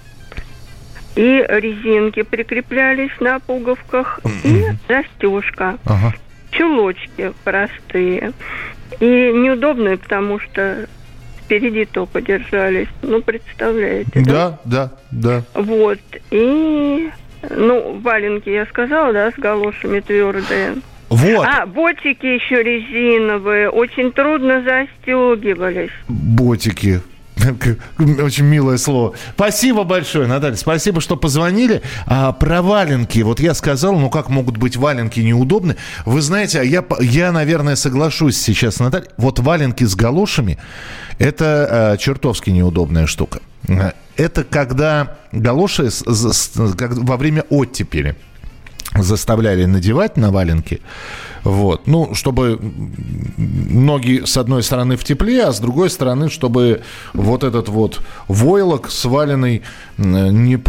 И 1.16 1.44
резинки 1.48 2.22
прикреплялись 2.22 3.10
на 3.20 3.40
пуговках. 3.40 4.20
И 4.44 4.64
застежка. 4.86 5.78
Ага. 5.86 6.14
Чулочки 6.50 7.32
простые. 7.42 8.32
И 9.00 9.06
неудобные, 9.06 9.96
потому 9.96 10.38
что 10.40 10.86
впереди 11.44 11.86
только 11.86 12.20
держались. 12.20 12.88
Ну, 13.02 13.22
представляете, 13.22 14.20
Да, 14.20 14.58
да, 14.64 14.92
да. 15.10 15.42
вот. 15.54 15.98
И, 16.30 17.10
ну, 17.48 17.98
валенки 18.00 18.50
я 18.50 18.66
сказала, 18.66 19.12
да, 19.12 19.30
с 19.30 19.34
галошами 19.34 20.00
твердые. 20.00 20.74
Вот. 21.08 21.46
А, 21.46 21.64
ботики 21.66 22.26
еще 22.26 22.62
резиновые, 22.62 23.70
очень 23.70 24.12
трудно 24.12 24.62
застегивались. 24.62 25.90
Ботики. 26.08 27.00
Очень 28.20 28.46
милое 28.46 28.78
слово. 28.78 29.14
Спасибо 29.36 29.84
большое, 29.84 30.26
Наталья. 30.26 30.56
Спасибо, 30.56 31.00
что 31.00 31.16
позвонили. 31.16 31.82
А, 32.04 32.32
про 32.32 32.62
валенки. 32.62 33.20
Вот 33.20 33.38
я 33.38 33.54
сказал, 33.54 33.96
ну 33.96 34.10
как 34.10 34.28
могут 34.28 34.56
быть 34.56 34.76
валенки 34.76 35.20
неудобны? 35.20 35.76
Вы 36.04 36.20
знаете, 36.20 36.58
а 36.60 36.64
я, 36.64 36.84
я 37.00 37.30
наверное, 37.30 37.76
соглашусь 37.76 38.36
сейчас 38.36 38.74
с 38.76 38.80
Натальей. 38.80 39.08
Вот 39.18 39.38
валенки 39.38 39.84
с 39.84 39.94
галошами– 39.94 40.58
это 41.20 41.68
а, 41.70 41.96
чертовски 41.96 42.50
неудобная 42.50 43.06
штука. 43.06 43.38
А, 43.68 43.92
Это 44.16 44.42
когда 44.42 45.16
галоши 45.30 45.92
с- 45.92 46.02
с- 46.04 46.32
с- 46.52 46.74
как 46.74 46.94
во 46.94 47.16
время 47.16 47.44
оттепели 47.50 48.16
заставляли 48.94 49.66
надевать 49.66 50.16
на 50.16 50.30
валенки. 50.30 50.80
Вот. 51.44 51.86
Ну, 51.86 52.14
чтобы 52.14 52.58
ноги 53.36 54.22
с 54.24 54.36
одной 54.36 54.62
стороны 54.62 54.96
в 54.96 55.04
тепле, 55.04 55.44
а 55.44 55.52
с 55.52 55.60
другой 55.60 55.90
стороны, 55.90 56.30
чтобы 56.30 56.82
вот 57.12 57.44
этот 57.44 57.68
вот 57.68 58.00
войлок 58.26 58.90
сваленный 58.90 59.62
м, 59.98 60.44
не, 60.44 60.60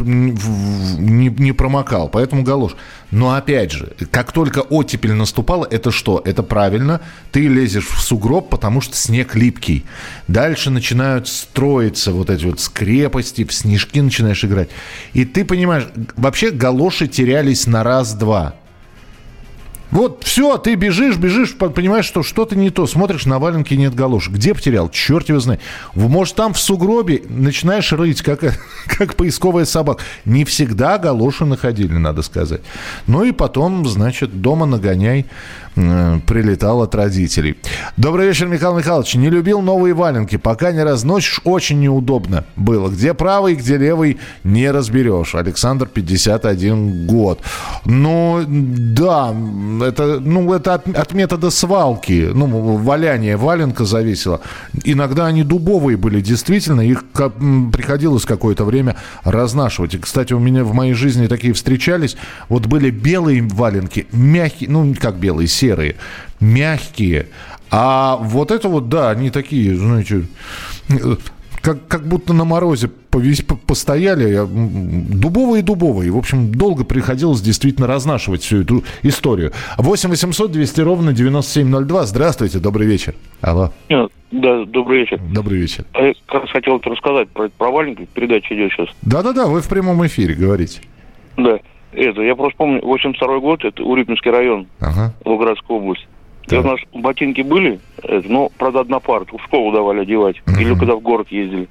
не, 1.00 1.30
не 1.30 1.52
промокал. 1.52 2.10
Поэтому 2.10 2.44
галош. 2.44 2.76
Но 3.12 3.34
опять 3.34 3.72
же, 3.72 3.94
как 4.12 4.32
только 4.32 4.60
оттепель 4.60 5.14
наступала, 5.14 5.68
это 5.70 5.92
что? 5.92 6.22
Это 6.26 6.44
правильно. 6.44 7.02
Ты 7.32 7.48
лезешь 7.48 7.88
в 7.88 8.02
сугроб, 8.02 8.50
потому 8.50 8.82
что 8.82 8.96
снег 8.96 9.36
липкий. 9.36 9.86
Дальше 10.28 10.70
начинают 10.70 11.28
строиться 11.28 12.12
вот 12.12 12.30
эти 12.30 12.46
вот 12.46 12.60
скрепости, 12.60 13.44
в 13.44 13.54
снежки 13.54 14.00
начинаешь 14.00 14.44
играть. 14.44 14.70
И 15.14 15.26
ты 15.26 15.44
понимаешь, 15.44 15.88
вообще 16.16 16.52
галоши 16.52 17.08
терялись 17.08 17.66
на 17.66 17.84
раз-два. 17.84 18.54
Вот, 19.92 20.24
все, 20.24 20.58
ты 20.58 20.76
бежишь, 20.76 21.18
бежишь, 21.18 21.58
по- 21.58 21.70
понимаешь, 21.70 22.06
что 22.06 22.22
что-то 22.24 22.56
не 22.56 22.70
то. 22.70 22.86
Смотришь, 22.86 23.26
на 23.26 23.40
валенке 23.40 23.76
нет 23.76 23.96
галошек. 23.96 24.34
Где 24.34 24.54
потерял? 24.54 24.90
Черт 24.90 25.30
его 25.30 25.40
знает. 25.40 25.62
Может, 25.96 26.36
там 26.36 26.54
в 26.54 26.60
сугробе 26.60 27.24
начинаешь 27.28 27.92
рыть, 27.92 28.22
как, 28.22 28.40
как 28.86 29.16
поисковая 29.16 29.66
собака. 29.66 30.04
Не 30.26 30.46
всегда 30.46 30.98
галоши 30.98 31.46
находили, 31.46 31.94
надо 31.98 32.22
сказать. 32.22 32.62
Ну 33.08 33.24
и 33.24 33.32
потом, 33.32 33.88
значит, 33.88 34.42
дома 34.42 34.66
нагоняй 34.66 35.26
прилетал 36.26 36.82
от 36.82 36.96
родителей. 36.96 37.58
Добрый 37.98 38.28
вечер, 38.28 38.48
Михаил 38.48 38.76
Михайлович. 38.76 39.16
Не 39.16 39.30
любил 39.30 39.62
новые 39.62 39.94
валенки. 39.94 40.38
Пока 40.38 40.72
не 40.72 40.84
разносишь, 40.84 41.42
очень 41.44 41.80
неудобно 41.80 42.46
было. 42.56 42.90
Где 42.90 43.14
правый, 43.14 43.56
где 43.56 43.78
левый, 43.78 44.18
не 44.44 44.70
разберешь. 44.72 45.36
Александр, 45.36 45.88
51 45.88 47.08
год. 47.08 47.42
Ну, 47.86 48.44
да, 48.48 49.34
это, 49.86 50.20
ну, 50.20 50.54
это 50.54 50.76
от, 50.76 50.88
от 50.88 51.14
метода 51.14 51.50
свалки. 51.50 52.30
Ну, 52.34 52.48
валяние 52.78 53.38
валенка 53.38 53.86
зависело. 53.86 54.42
Иногда 54.84 55.28
они 55.28 55.44
дубовые 55.44 55.98
были, 55.98 56.22
действительно. 56.22 56.82
Их 56.82 57.04
приходилось 57.06 58.26
какое-то 58.26 58.66
время 58.66 58.96
разнашивать. 59.24 59.94
И, 59.94 59.98
кстати, 59.98 60.34
у 60.34 60.40
меня 60.40 60.64
в 60.64 60.74
моей 60.74 60.94
жизни 60.94 61.28
такие 61.28 61.54
встречались. 61.54 62.18
Вот 62.50 62.66
были 62.66 62.90
белые 62.90 63.42
валенки, 63.44 64.08
мягкие, 64.12 64.70
ну, 64.70 64.94
как 65.00 65.16
белые, 65.16 65.48
серые, 65.48 65.69
мягкие. 66.40 67.28
А 67.72 68.18
вот 68.18 68.52
это 68.52 68.68
вот, 68.70 68.90
да, 68.90 69.12
они 69.12 69.30
такие, 69.30 69.76
знаете, 69.76 70.24
как, 71.62 71.88
как 71.88 72.08
будто 72.08 72.34
на 72.34 72.46
морозе 72.46 72.88
повесь- 73.12 73.44
по- 73.44 73.56
постояли, 73.58 74.34
а, 74.34 74.48
дубовые 74.48 75.62
дубовые. 75.62 76.10
В 76.12 76.18
общем, 76.18 76.52
долго 76.54 76.84
приходилось 76.86 77.42
действительно 77.42 77.86
разнашивать 77.86 78.42
всю 78.44 78.62
эту 78.62 78.84
историю. 79.04 79.52
8 79.78 80.10
800 80.10 80.52
200 80.52 80.82
ровно 80.82 81.12
9702. 81.14 82.06
Здравствуйте, 82.06 82.60
добрый 82.60 82.88
вечер. 82.88 83.14
Алло, 83.42 83.72
Да, 84.32 84.64
добрый 84.66 85.00
вечер. 85.02 85.20
добрый 85.34 85.60
вечер. 85.60 85.84
А 85.94 86.02
Я 86.04 86.14
как 86.28 86.44
раз 86.44 86.52
хотел 86.52 86.80
рассказать 86.84 87.28
про, 87.30 87.50
про 87.50 87.70
валенки, 87.72 88.08
передача 88.14 88.56
идет 88.56 88.72
сейчас. 88.72 88.88
Да-да-да, 89.02 89.48
вы 89.48 89.62
в 89.62 89.68
прямом 89.68 90.06
эфире 90.08 90.34
говорите. 90.36 90.82
Да, 91.38 91.60
это, 91.92 92.22
я 92.22 92.36
просто 92.36 92.58
помню, 92.58 92.82
82 92.82 93.40
год, 93.40 93.64
это 93.66 93.84
Урюпинский 93.84 94.32
район, 94.32 94.68
Ага. 94.80 95.14
Волгоградская 95.26 95.78
область. 95.78 96.08
И 96.50 96.56
у 96.56 96.64
нас 96.64 96.80
ботинки 96.94 97.42
были, 97.42 97.80
это, 98.02 98.28
но, 98.28 98.50
правда, 98.58 98.80
одна 98.80 99.00
пара, 99.00 99.24
в 99.26 99.44
школу 99.44 99.72
давали 99.72 100.02
одевать, 100.02 100.38
или 100.60 100.74
когда 100.74 100.96
в 100.96 101.02
город 101.02 101.28
ездили. 101.30 101.68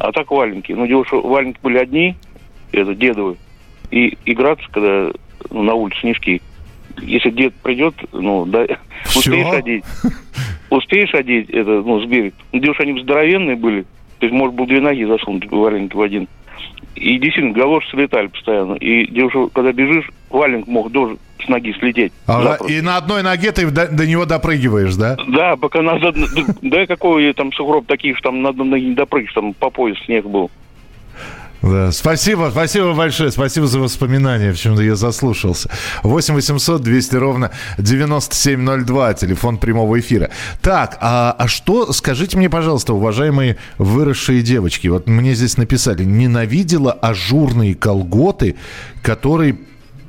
А 0.00 0.12
так 0.12 0.30
валенки. 0.30 0.72
Ну, 0.72 0.86
дело, 0.86 1.04
что 1.06 1.20
валенки 1.20 1.58
были 1.62 1.78
одни, 1.78 2.16
это, 2.72 2.94
дедовы, 2.94 3.36
и 3.90 4.18
играться, 4.24 4.66
когда 4.72 5.10
ну, 5.50 5.62
на 5.62 5.74
улице 5.74 6.00
снежки. 6.00 6.42
Если 7.02 7.30
дед 7.30 7.54
придет, 7.54 7.94
ну, 8.12 8.46
да, 8.46 8.66
успеешь 9.14 9.54
одеть, 9.54 9.84
успеешь 10.70 11.14
одеть, 11.14 11.50
это, 11.50 11.82
ну, 11.82 12.00
с 12.00 12.06
берега. 12.06 12.34
Ну, 12.52 12.60
дело, 12.60 12.74
что 12.74 12.82
они 12.82 13.00
здоровенные 13.00 13.56
были, 13.56 13.82
то 14.18 14.26
есть, 14.26 14.32
может, 14.34 14.54
было 14.54 14.66
две 14.66 14.80
ноги 14.80 15.04
засунуть 15.04 15.50
валенки 15.50 15.94
в 15.94 16.00
один. 16.00 16.26
И 16.94 17.18
действительно, 17.18 17.52
галоши 17.52 17.90
слетали 17.90 18.28
постоянно. 18.28 18.74
И 18.74 19.06
что 19.28 19.48
когда 19.48 19.72
бежишь, 19.72 20.10
валенок 20.30 20.66
мог 20.66 20.92
тоже 20.92 21.18
с 21.44 21.48
ноги 21.48 21.74
слететь. 21.78 22.12
Ага, 22.26 22.58
и 22.66 22.80
на 22.80 22.96
одной 22.96 23.22
ноге 23.22 23.52
ты 23.52 23.70
до, 23.70 23.86
до 23.88 24.06
него 24.06 24.24
допрыгиваешь, 24.24 24.94
да? 24.94 25.16
Да, 25.28 25.56
пока 25.56 25.82
назад... 25.82 26.16
Да 26.62 26.86
какой 26.86 27.32
там 27.34 27.52
сугроб 27.52 27.86
такие, 27.86 28.14
что 28.14 28.30
там 28.30 28.42
на 28.42 28.48
одной 28.48 28.66
ноге 28.66 28.86
не 28.86 28.94
допрыгнешь, 28.94 29.34
там 29.34 29.52
по 29.52 29.70
пояс 29.70 29.98
снег 30.06 30.24
был. 30.26 30.50
Да, 31.62 31.90
спасибо, 31.90 32.50
спасибо 32.50 32.92
большое, 32.92 33.30
спасибо 33.30 33.66
за 33.66 33.80
воспоминания, 33.80 34.52
в 34.52 34.58
чем-то 34.58 34.82
я 34.82 34.94
заслушался. 34.94 35.70
8 36.02 36.34
800 36.34 36.82
200 36.82 37.16
ровно 37.16 37.50
9702, 37.78 39.14
телефон 39.14 39.58
прямого 39.58 39.98
эфира. 39.98 40.30
Так, 40.60 40.98
а, 41.00 41.34
а 41.38 41.48
что, 41.48 41.92
скажите 41.92 42.36
мне, 42.36 42.50
пожалуйста, 42.50 42.92
уважаемые 42.92 43.56
выросшие 43.78 44.42
девочки, 44.42 44.88
вот 44.88 45.08
мне 45.08 45.34
здесь 45.34 45.56
написали, 45.56 46.04
ненавидела 46.04 46.92
ажурные 46.92 47.74
колготы, 47.74 48.56
которые 49.02 49.58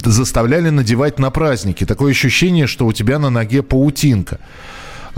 заставляли 0.03 0.69
надевать 0.69 1.17
на 1.17 1.31
праздники. 1.31 1.85
Такое 1.85 2.11
ощущение, 2.11 2.67
что 2.67 2.85
у 2.85 2.93
тебя 2.93 3.19
на 3.19 3.29
ноге 3.29 3.63
паутинка. 3.63 4.39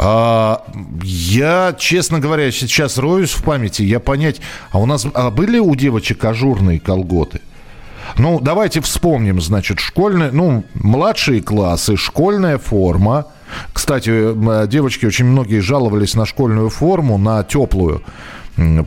А, 0.01 0.63
я, 1.03 1.75
честно 1.77 2.19
говоря, 2.19 2.49
сейчас 2.51 2.97
роюсь 2.97 3.31
в 3.31 3.43
памяти, 3.43 3.81
я 3.81 3.99
понять, 3.99 4.39
а 4.71 4.79
у 4.79 4.85
нас 4.85 5.05
а 5.13 5.29
были 5.29 5.59
у 5.59 5.75
девочек 5.75 6.23
ажурные 6.23 6.79
колготы? 6.79 7.41
Ну, 8.17 8.39
давайте 8.39 8.79
вспомним, 8.79 9.41
значит, 9.41 9.79
школьные, 9.79 10.31
ну, 10.31 10.63
младшие 10.73 11.41
классы, 11.41 11.97
школьная 11.97 12.57
форма. 12.57 13.25
Кстати, 13.73 14.67
девочки 14.67 15.05
очень 15.05 15.25
многие 15.25 15.59
жаловались 15.59 16.15
на 16.15 16.25
школьную 16.25 16.69
форму, 16.69 17.17
на 17.17 17.43
теплую, 17.43 18.01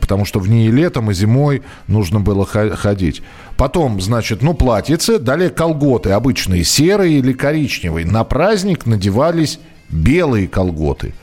потому 0.01 0.25
что 0.25 0.39
в 0.39 0.49
ней 0.49 0.69
летом, 0.71 1.11
и 1.11 1.13
зимой 1.13 1.61
нужно 1.87 2.21
было 2.21 2.45
ходить. 2.45 3.21
Потом, 3.55 4.01
значит, 4.01 4.41
ну, 4.41 4.55
платьице, 4.55 5.19
далее 5.19 5.51
колготы, 5.51 6.09
обычные 6.09 6.63
серые 6.63 7.19
или 7.19 7.33
коричневые. 7.33 8.07
На 8.07 8.23
праздник 8.23 8.87
надевались 8.87 9.59
белые 9.93 10.47
колготы. 10.47 11.13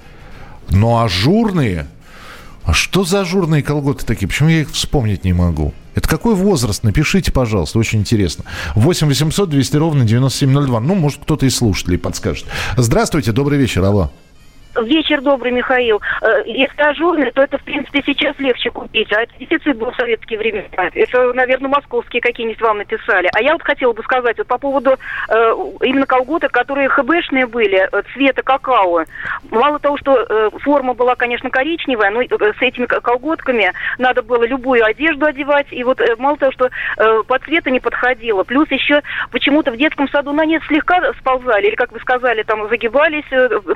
Но 0.71 1.03
ажурные... 1.03 1.87
А 2.65 2.73
что 2.73 3.05
за 3.05 3.23
ажурные 3.23 3.63
колготы 3.63 4.05
такие? 4.05 4.29
Почему 4.29 4.49
я 4.49 4.61
их 4.61 4.71
вспомнить 4.71 5.25
не 5.25 5.33
могу? 5.33 5.75
Это 5.95 6.09
какой 6.09 6.35
возраст? 6.35 6.85
Напишите, 6.85 7.33
пожалуйста, 7.33 7.79
очень 7.79 8.01
интересно. 8.01 8.45
8 8.77 9.09
800 9.09 9.49
200 9.49 9.77
ровно 9.77 10.05
9702. 10.05 10.81
Ну, 10.81 10.95
может, 10.95 11.21
кто-то 11.23 11.47
из 11.47 11.57
слушателей 11.57 11.99
подскажет. 11.99 12.47
Здравствуйте, 12.77 13.33
добрый 13.33 13.59
вечер, 13.59 13.83
алло. 13.83 14.13
Вечер 14.77 15.21
добрый, 15.21 15.51
Михаил. 15.51 16.01
Э, 16.23 16.43
если 16.47 16.81
ажурный, 16.81 17.33
то 17.33 17.43
это, 17.43 17.59
в 17.59 17.63
принципе, 17.63 18.03
сейчас 18.07 18.39
легче 18.39 18.71
купить. 18.71 19.13
А 19.13 19.23
это 19.23 19.33
дефицит 19.39 19.77
был 19.77 19.91
в 19.91 19.97
советские 19.97 20.39
времена. 20.39 20.91
Это, 20.95 21.33
наверное, 21.33 21.69
московские 21.69 22.23
какие-нибудь 22.23 22.61
вам 22.61 22.79
написали. 22.79 23.29
А 23.35 23.43
я 23.43 23.53
вот 23.53 23.63
хотела 23.63 23.93
бы 23.93 24.03
сказать 24.05 24.39
вот 24.39 24.47
по 24.47 24.59
поводу 24.59 24.97
э, 25.29 25.55
именно 25.83 26.07
колготок, 26.07 26.53
которые 26.53 26.89
ХБшные 26.89 27.47
были, 27.47 27.89
э, 27.91 28.03
цвета 28.13 28.43
какао. 28.43 29.05
Мало 29.51 29.79
того, 29.81 29.97
что 29.99 30.51
форма 30.61 30.95
была, 30.95 31.17
конечно, 31.17 31.51
коричневая, 31.51 32.11
но 32.11 32.23
с 32.23 32.63
этими 32.63 32.87
колготками 32.87 33.73
надо 33.99 34.23
было 34.23 34.45
любую 34.45 34.85
одежду 34.85 35.27
одевать. 35.27 35.67
И 35.71 35.83
вот 35.83 36.01
мало 36.19 36.37
того, 36.37 36.53
что 36.53 36.67
э, 36.97 37.23
по 37.27 37.39
цвету 37.41 37.71
не 37.71 37.81
подходило. 37.81 38.45
Плюс 38.45 38.71
еще 38.71 39.03
почему-то 39.33 39.73
в 39.73 39.77
детском 39.77 40.09
саду 40.09 40.33
на 40.33 40.45
нет 40.45 40.63
слегка 40.69 41.13
сползали, 41.15 41.67
или, 41.69 41.75
как 41.75 41.91
вы 41.91 41.99
сказали, 42.01 42.43
там 42.45 42.69
загибались, 42.69 43.25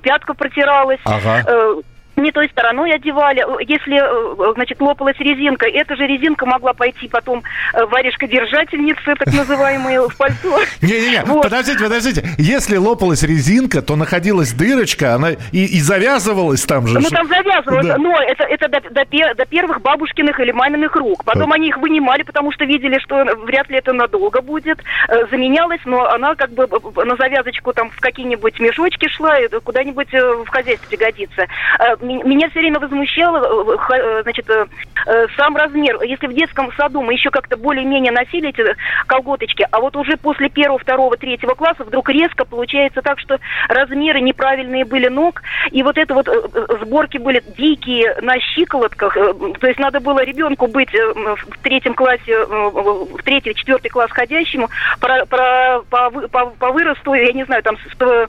пятка 0.02 0.35
протирала 0.35 0.85
Aha. 1.04 1.42
Euh, 1.48 1.83
Э, 2.16 2.20
не 2.20 2.33
той 2.33 2.48
стороной 2.48 2.92
одевали. 2.92 3.44
Если, 3.66 3.96
э, 3.96 4.53
значит, 4.55 4.81
лопалась 4.81 5.18
резинка, 5.18 5.66
эта 5.66 5.96
же 5.96 6.07
резинка 6.07 6.46
могла 6.46 6.72
пойти 6.72 7.09
потом 7.09 7.42
э, 7.72 7.85
варежка-держательница, 7.85 9.14
так 9.18 9.33
называемая, 9.33 10.00
в 10.03 10.16
пальто. 10.16 10.61
Не-не-не, 10.83 11.24
вот. 11.24 11.42
подождите, 11.42 11.83
подождите. 11.83 12.24
Если 12.38 12.77
лопалась 12.77 13.22
резинка, 13.22 13.83
то 13.83 13.96
находилась 13.96 14.53
дырочка, 14.53 15.14
она 15.14 15.33
и, 15.53 15.64
и 15.64 15.81
завязывалась 15.81 16.64
там 16.64 16.87
же. 16.87 17.00
Ну, 17.00 17.09
там 17.11 17.27
завязывалась, 17.29 17.87
да. 17.87 17.98
но 17.98 18.16
это, 18.20 18.44
это 18.44 18.68
до, 18.68 18.81
до, 18.81 19.35
до 19.35 19.46
первых 19.46 19.81
бабушкиных 19.81 20.38
или 20.40 20.53
маминых 20.53 20.94
рук. 20.96 21.24
Потом 21.24 21.53
они 21.53 21.68
их 21.68 21.79
вынимали, 21.79 22.22
потому 22.22 22.53
что 22.53 22.64
видели, 22.64 22.98
что 22.98 23.24
вряд 23.44 23.68
ли 23.68 23.79
это 23.79 23.92
надолго 23.92 24.40
будет. 24.40 24.83
Э, 25.09 25.27
заменялась, 25.31 25.81
но 25.85 26.09
она 26.09 26.35
как 26.35 26.50
бы 26.50 26.68
на 27.05 27.16
завязочку 27.16 27.72
там 27.72 27.90
в 27.90 28.00
какие-нибудь 28.00 28.61
мешочки 28.61 29.09
шла, 29.09 29.37
куда-нибудь 29.62 30.12
в 30.12 30.48
хозяйстве 30.48 30.88
пригодится 30.88 31.46
меня 32.04 32.48
все 32.50 32.60
время 32.60 32.78
возмущало, 32.78 33.38
э, 33.38 33.96
э, 33.96 34.22
значит, 34.22 34.48
э, 34.48 34.66
сам 35.36 35.56
размер. 35.56 36.02
Если 36.02 36.26
в 36.26 36.34
детском 36.34 36.72
саду 36.76 37.02
мы 37.02 37.14
еще 37.14 37.30
как-то 37.30 37.56
более-менее 37.56 38.12
носили 38.12 38.50
эти 38.50 38.64
колготочки, 39.06 39.66
а 39.70 39.80
вот 39.80 39.96
уже 39.96 40.16
после 40.16 40.48
первого, 40.48 40.78
второго, 40.78 41.16
третьего 41.16 41.54
класса 41.54 41.84
вдруг 41.84 42.08
резко 42.10 42.44
получается 42.44 43.02
так, 43.02 43.18
что 43.18 43.38
размеры 43.68 44.20
неправильные 44.20 44.84
были 44.84 45.08
ног, 45.08 45.42
и 45.70 45.82
вот 45.82 45.98
это 45.98 46.14
вот 46.14 46.28
сборки 46.82 47.18
были 47.18 47.42
дикие 47.56 48.16
на 48.20 48.38
щиколотках, 48.38 49.14
то 49.14 49.66
есть 49.66 49.78
надо 49.78 50.00
было 50.00 50.24
ребенку 50.24 50.66
быть 50.66 50.92
в 50.92 51.58
третьем 51.62 51.94
классе, 51.94 52.44
в 52.44 53.22
третий, 53.22 53.54
четвертый 53.54 53.88
класс 53.88 54.10
ходящему, 54.10 54.68
по, 55.00 55.26
по, 55.26 56.10
по, 56.30 56.46
по 56.46 56.70
выросту, 56.70 57.14
я 57.14 57.32
не 57.32 57.44
знаю, 57.44 57.62
там, 57.62 57.76
8-9 57.98 58.28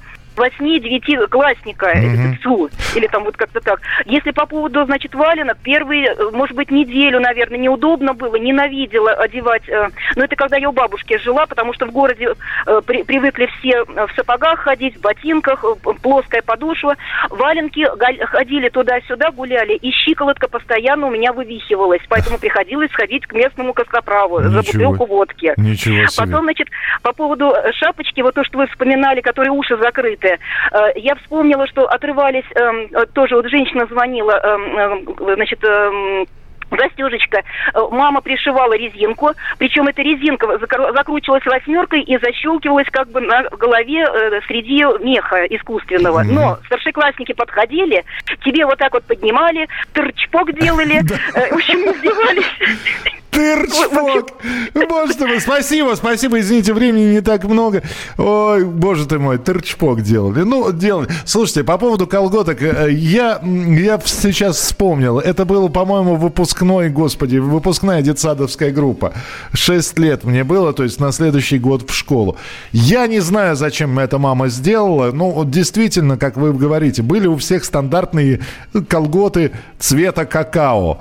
классника, 1.27 1.91
mm-hmm. 1.91 2.71
или 2.95 3.07
там 3.07 3.23
вот 3.23 3.37
как-то 3.37 3.61
так. 3.61 3.81
Если 4.05 4.31
по 4.31 4.45
поводу, 4.45 4.85
значит, 4.85 5.15
валенок, 5.15 5.57
первые, 5.63 6.07
э, 6.07 6.31
может 6.31 6.55
быть, 6.55 6.71
неделю, 6.71 7.19
наверное, 7.19 7.57
неудобно 7.57 8.13
было, 8.13 8.35
ненавидела 8.35 9.11
одевать. 9.11 9.67
Э, 9.69 9.89
но 10.15 10.25
это 10.25 10.35
когда 10.35 10.57
я 10.57 10.69
у 10.69 10.73
бабушки 10.73 11.17
жила, 11.17 11.45
потому 11.45 11.73
что 11.73 11.85
в 11.85 11.91
городе 11.91 12.33
э, 12.67 12.81
при, 12.85 13.03
привыкли 13.03 13.49
все 13.59 13.83
в 13.85 14.09
сапогах 14.15 14.59
ходить, 14.59 14.97
в 14.97 15.01
ботинках, 15.01 15.63
плоская 16.01 16.41
подошва. 16.41 16.95
Валенки 17.29 17.85
ходили 18.25 18.69
туда-сюда, 18.69 19.31
гуляли, 19.31 19.73
и 19.73 19.91
щиколотка 19.91 20.47
постоянно 20.47 21.07
у 21.07 21.11
меня 21.11 21.33
вывихивалась, 21.33 22.01
поэтому 22.09 22.37
приходилось 22.37 22.91
сходить 22.91 23.25
к 23.25 23.33
местному 23.33 23.73
костоправу 23.73 24.39
Ничего. 24.39 24.61
за 24.61 24.71
бутылку 24.71 25.05
водки. 25.05 25.53
Ничего 25.57 26.07
себе. 26.07 26.25
Потом, 26.25 26.43
значит, 26.43 26.67
по 27.01 27.13
поводу 27.13 27.53
шапочки, 27.73 28.21
вот 28.21 28.35
то, 28.35 28.43
что 28.43 28.57
вы 28.57 28.67
вспоминали, 28.67 29.21
которые 29.21 29.51
уши 29.51 29.77
закрыты, 29.77 30.24
открытое. 30.25 30.39
Э, 30.71 30.91
я 30.95 31.15
вспомнила, 31.15 31.67
что 31.67 31.85
отрывались, 31.85 32.45
эм, 32.55 32.89
тоже 33.13 33.35
вот 33.35 33.47
женщина 33.49 33.85
звонила, 33.87 34.31
эм, 34.31 34.77
э, 34.77 35.35
значит, 35.35 35.63
эм, 35.63 36.25
застежечка. 36.71 37.43
Э, 37.73 37.79
мама 37.91 38.21
пришивала 38.21 38.73
резинку, 38.73 39.31
причем 39.57 39.87
эта 39.87 40.01
резинка 40.01 40.57
закручивалась 40.93 41.45
восьмеркой 41.45 42.01
и 42.01 42.17
защелкивалась 42.17 42.87
как 42.91 43.09
бы 43.09 43.21
на 43.21 43.43
голове 43.43 44.03
э, 44.03 44.41
среди 44.47 44.83
меха 45.03 45.45
искусственного. 45.45 46.23
Mm-hmm. 46.23 46.33
Но 46.33 46.57
старшеклассники 46.65 47.33
подходили, 47.33 48.03
тебе 48.43 48.65
вот 48.65 48.77
так 48.77 48.93
вот 48.93 49.03
поднимали, 49.05 49.67
тырчпок 49.93 50.53
делали, 50.59 51.01
э, 51.35 51.49
в 51.51 51.55
общем, 51.55 51.79
издевались. 51.79 53.15
Тырчпок. 53.35 54.31
Боже 54.73 55.13
мой, 55.27 55.41
спасибо, 55.41 55.95
спасибо, 55.95 56.39
извините, 56.39 56.73
времени 56.73 57.13
не 57.15 57.21
так 57.21 57.43
много. 57.43 57.83
Ой, 58.17 58.63
боже 58.63 59.05
ты 59.05 59.19
мой, 59.19 59.37
тырчпок 59.37 60.01
делали. 60.01 60.43
Ну, 60.43 60.71
делали. 60.71 61.09
Слушайте, 61.25 61.63
по 61.65 61.77
поводу 61.77 62.07
колготок, 62.07 62.61
э, 62.61 62.91
я, 62.91 63.41
я 63.43 63.99
сейчас 64.05 64.57
вспомнил. 64.57 65.19
Это 65.19 65.43
было, 65.43 65.67
по-моему, 65.67 66.15
выпускной, 66.15 66.89
господи, 66.89 67.37
выпускная 67.37 68.01
детсадовская 68.01 68.71
группа. 68.71 69.13
Шесть 69.53 69.99
лет 69.99 70.23
мне 70.23 70.43
было, 70.43 70.71
то 70.71 70.83
есть 70.83 70.99
на 70.99 71.11
следующий 71.11 71.59
год 71.59 71.89
в 71.89 71.93
школу. 71.93 72.37
Я 72.71 73.07
не 73.07 73.19
знаю, 73.19 73.55
зачем 73.55 73.99
эта 73.99 74.17
мама 74.17 74.47
сделала. 74.47 75.11
Ну, 75.11 75.31
вот 75.31 75.49
действительно, 75.49 76.17
как 76.17 76.37
вы 76.37 76.53
говорите, 76.53 77.01
были 77.01 77.27
у 77.27 77.35
всех 77.35 77.65
стандартные 77.65 78.39
колготы 78.87 79.51
цвета 79.77 80.25
какао. 80.25 80.99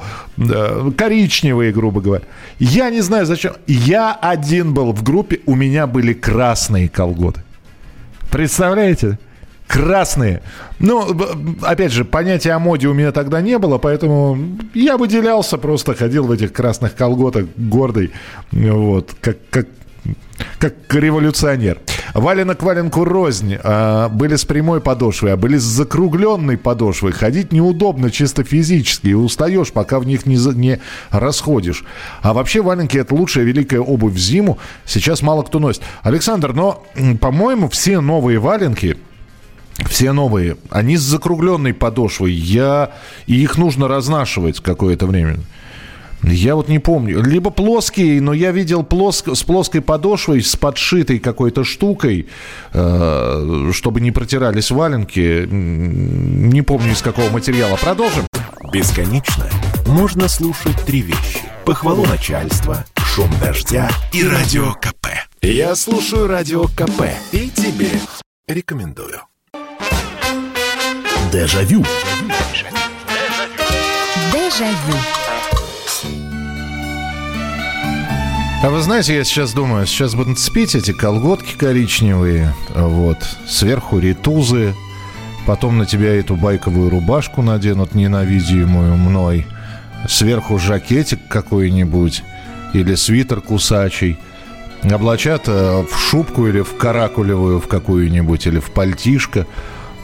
Коричневые, 0.97 1.73
грубо 1.73 2.01
говоря. 2.01 2.24
Я 2.59 2.91
не 2.91 3.01
знаю 3.01 3.27
зачем. 3.27 3.55
Я 3.67 4.13
один 4.13 4.75
был 4.75 4.93
в 4.93 5.03
группе, 5.03 5.41
у 5.47 5.55
меня 5.55 5.87
были 5.87 6.13
красные 6.13 6.89
колготы. 6.89 7.43
Представляете? 8.31 9.19
Красные. 9.67 10.43
Ну, 10.79 11.17
опять 11.63 11.93
же, 11.93 12.05
понятия 12.05 12.53
о 12.53 12.59
моде 12.59 12.87
у 12.89 12.95
меня 12.95 13.13
тогда 13.13 13.41
не 13.41 13.59
было, 13.59 13.79
поэтому 13.79 14.39
я 14.75 14.99
выделялся, 14.99 15.57
просто 15.57 15.95
ходил 15.95 16.27
в 16.27 16.31
этих 16.31 16.53
красных 16.53 16.95
колготах 16.95 17.47
гордый, 17.57 18.13
вот, 18.53 19.15
как, 19.21 19.39
как 19.51 19.67
как 20.59 20.75
революционер. 20.95 21.81
Валенок 22.15 22.63
валенку 22.63 23.05
рознь. 23.05 23.57
А, 23.63 24.09
были 24.09 24.37
с 24.37 24.45
прямой 24.45 24.81
подошвой, 24.81 25.33
а 25.33 25.37
были 25.37 25.57
с 25.59 25.63
закругленной 25.63 26.57
подошвой. 26.57 27.13
Ходить 27.13 27.53
неудобно 27.53 28.11
чисто 28.11 28.45
физически. 28.45 29.09
И 29.09 29.15
устаешь, 29.15 29.73
пока 29.73 29.99
в 30.01 30.07
них 30.07 30.27
не, 30.27 30.37
не 30.55 30.81
расходишь. 31.11 31.85
А 32.23 32.33
вообще 32.33 32.63
валенки 32.63 32.97
это 32.97 33.15
лучшая 33.15 33.45
великая 33.45 33.81
обувь 33.81 34.15
в 34.15 34.19
зиму. 34.19 34.59
Сейчас 34.85 35.23
мало 35.23 35.43
кто 35.43 35.59
носит. 35.59 35.83
Александр, 36.03 36.53
но, 36.53 36.85
по-моему, 37.21 37.69
все 37.69 38.01
новые 38.01 38.39
валенки, 38.39 38.97
все 39.89 40.13
новые, 40.13 40.57
они 40.71 40.97
с 40.97 41.03
закругленной 41.03 41.75
подошвой. 41.75 42.33
Я... 42.33 42.93
И 43.27 43.43
их 43.43 43.59
нужно 43.59 43.89
разнашивать 43.89 44.61
какое-то 44.61 45.07
время. 45.07 45.39
Я 46.27 46.57
вот 46.57 46.69
не 46.69 46.79
помню. 46.79 47.23
Либо 47.23 47.51
плоские, 47.51 48.21
но 48.21 48.33
я 48.33 48.51
видел 48.51 48.83
плоск... 48.83 49.29
с 49.35 49.43
плоской 49.43 49.81
подошвой, 49.81 50.43
с 50.43 50.57
подшитой 50.57 51.19
какой-то 51.19 51.65
штукой, 51.65 52.29
э, 52.73 53.71
чтобы 53.73 54.01
не 54.01 54.11
протирались 54.11 54.71
валенки. 54.71 55.47
Не 55.51 56.63
помню, 56.63 56.93
из 56.93 57.03
какого 57.03 57.31
материала. 57.31 57.77
Продолжим. 57.77 58.27
Бесконечно 58.73 59.49
можно 59.87 60.29
слушать 60.29 60.77
три 60.87 61.03
вещи. 61.03 61.41
Похвалу 61.65 62.05
начальства, 62.07 62.85
шум 62.97 63.31
дождя 63.41 63.89
и 64.13 64.27
радио 64.27 64.73
КП. 64.75 65.07
Я 65.43 65.77
слушаю 65.77 66.27
радио 66.27 66.65
КП 66.65 67.03
и 67.33 67.51
тебе 67.51 67.91
рекомендую. 68.49 69.21
Дежавю. 71.33 71.85
Дежавю. 74.33 75.24
А 78.65 78.71
вы 78.71 78.81
знаете, 78.81 79.15
я 79.15 79.25
сейчас 79.25 79.53
думаю, 79.53 79.85
сейчас 79.85 80.15
будут 80.15 80.39
спить 80.39 80.75
эти 80.75 80.95
колготки 80.95 81.55
коричневые, 81.55 82.55
вот, 82.75 83.19
сверху 83.47 83.99
ритузы, 83.99 84.75
потом 85.45 85.77
на 85.77 85.85
тебя 85.85 86.19
эту 86.19 86.35
байковую 86.35 86.89
рубашку 86.89 87.43
наденут, 87.43 87.95
ненавидимую 87.95 88.97
мной, 88.97 89.47
сверху 90.09 90.59
жакетик 90.59 91.19
какой-нибудь 91.29 92.23
или 92.73 92.95
свитер 92.95 93.43
кусачий, 93.43 94.19
облачат 94.83 95.43
э, 95.47 95.83
в 95.83 95.99
шубку 95.99 96.47
или 96.47 96.63
в 96.63 96.79
каракулевую 96.79 97.61
в 97.61 97.69
какую-нибудь, 97.69 98.47
или 98.47 98.61
в 98.61 98.71
пальтишко, 98.71 99.47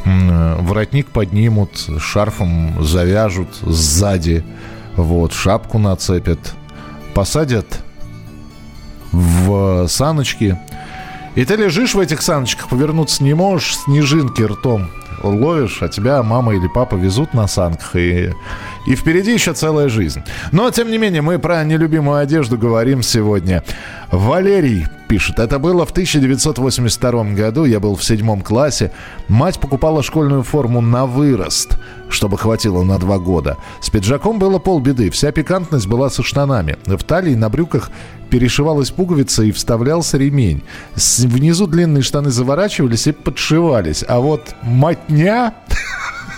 э, 0.05 0.57
воротник 0.61 1.07
поднимут, 1.07 1.89
шарфом 1.99 2.85
завяжут 2.85 3.49
сзади, 3.63 4.45
вот, 4.97 5.33
шапку 5.33 5.79
нацепят, 5.79 6.53
посадят 7.15 7.81
в 9.13 9.87
саночки. 9.89 10.59
И 11.35 11.45
ты 11.45 11.57
лежишь 11.57 11.95
в 11.95 12.01
этих 12.01 12.23
саночках, 12.23 12.69
повернуться 12.69 13.23
не 13.23 13.35
можешь, 13.35 13.77
снежинки 13.79 14.43
ртом 14.43 14.91
ловишь, 15.23 15.83
а 15.83 15.89
тебя 15.89 16.23
мама 16.23 16.55
или 16.55 16.67
папа 16.67 16.95
везут 16.95 17.35
на 17.35 17.47
санках, 17.47 17.97
и, 17.97 18.33
и 18.87 18.95
впереди 18.95 19.33
еще 19.33 19.53
целая 19.53 19.89
жизнь. 19.89 20.23
Но, 20.53 20.71
тем 20.71 20.91
не 20.91 20.99
менее, 20.99 21.23
мы 21.23 21.39
про 21.39 21.65
нелюбимую 21.65 22.19
одежду 22.19 22.57
говорим 22.59 23.03
сегодня. 23.03 23.63
Валерий 24.11 24.87
пишет, 25.09 25.39
это 25.39 25.59
было 25.59 25.85
в 25.87 25.91
1982 25.91 27.25
году, 27.35 27.65
я 27.65 27.81
был 27.81 27.97
в 27.97 28.05
седьмом 28.05 28.41
классе. 28.43 28.93
Мать 29.29 29.61
покупала 29.61 30.03
школьную 30.03 30.43
форму 30.43 30.81
на 30.81 31.07
вырост, 31.07 31.79
чтобы 32.09 32.39
хватило 32.39 32.83
на 32.83 32.99
два 32.99 33.19
года. 33.19 33.57
С 33.81 33.91
пиджаком 33.91 34.39
было 34.39 34.59
полбеды, 34.59 35.11
вся 35.11 35.33
пикантность 35.33 35.87
была 35.87 36.11
со 36.11 36.23
штанами. 36.23 36.77
В 36.87 37.03
талии 37.05 37.35
на 37.35 37.49
брюках 37.49 37.91
перешивалась 38.31 38.91
пуговица 38.91 39.43
и 39.43 39.53
вставлялся 39.53 40.17
ремень. 40.17 40.63
Внизу 40.95 41.67
длинные 41.67 42.03
штаны 42.03 42.31
заворачивались 42.31 43.07
и 43.07 43.13
подшивались. 43.13 44.05
А 44.07 44.21
вот 44.21 44.55
матня 44.63 45.55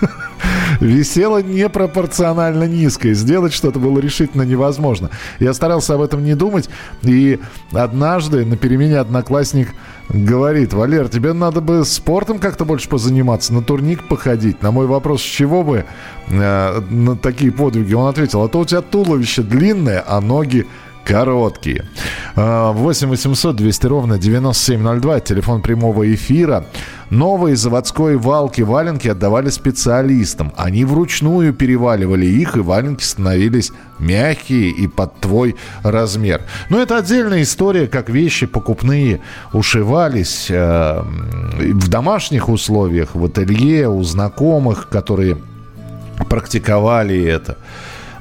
висела 0.80 1.42
непропорционально 1.42 2.64
низко. 2.64 3.12
сделать 3.14 3.52
что-то 3.52 3.78
было 3.78 3.98
решительно 3.98 4.42
невозможно. 4.42 5.10
Я 5.38 5.52
старался 5.54 5.94
об 5.94 6.00
этом 6.00 6.24
не 6.24 6.34
думать. 6.34 6.68
И 7.02 7.38
однажды 7.72 8.44
на 8.44 8.56
перемене 8.56 8.98
одноклассник 8.98 9.68
говорит, 10.08 10.72
Валер, 10.72 11.08
тебе 11.08 11.32
надо 11.32 11.60
бы 11.60 11.84
спортом 11.84 12.38
как-то 12.38 12.64
больше 12.64 12.88
позаниматься, 12.88 13.52
на 13.52 13.62
турник 13.62 14.08
походить. 14.08 14.62
На 14.62 14.70
мой 14.70 14.86
вопрос, 14.86 15.22
с 15.22 15.24
чего 15.24 15.62
бы 15.62 15.84
э, 16.28 16.80
на 16.90 17.16
такие 17.16 17.52
подвиги, 17.52 17.94
он 17.94 18.08
ответил, 18.08 18.42
а 18.42 18.48
то 18.48 18.60
у 18.60 18.64
тебя 18.64 18.82
туловище 18.82 19.42
длинное, 19.42 20.04
а 20.06 20.20
ноги 20.20 20.66
короткие. 21.04 21.84
8 22.36 23.08
800 23.08 23.56
200 23.56 23.86
ровно 23.86 24.18
9702, 24.18 25.20
телефон 25.20 25.62
прямого 25.62 26.12
эфира. 26.14 26.66
Новые 27.10 27.56
заводской 27.56 28.16
валки-валенки 28.16 29.06
отдавали 29.06 29.50
специалистам. 29.50 30.52
Они 30.56 30.86
вручную 30.86 31.52
переваливали 31.52 32.24
их, 32.24 32.56
и 32.56 32.60
валенки 32.60 33.04
становились 33.04 33.70
мягкие 33.98 34.70
и 34.70 34.86
под 34.86 35.20
твой 35.20 35.56
размер. 35.82 36.42
Но 36.70 36.80
это 36.80 36.96
отдельная 36.96 37.42
история, 37.42 37.86
как 37.86 38.08
вещи 38.08 38.46
покупные 38.46 39.20
ушивались 39.52 40.46
э, 40.50 41.02
в 41.02 41.88
домашних 41.88 42.48
условиях, 42.48 43.14
в 43.14 43.24
ателье, 43.26 43.88
у 43.88 44.02
знакомых, 44.02 44.88
которые 44.88 45.36
практиковали 46.30 47.22
это. 47.22 47.58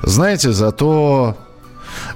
Знаете, 0.03 0.51
зато 0.51 1.37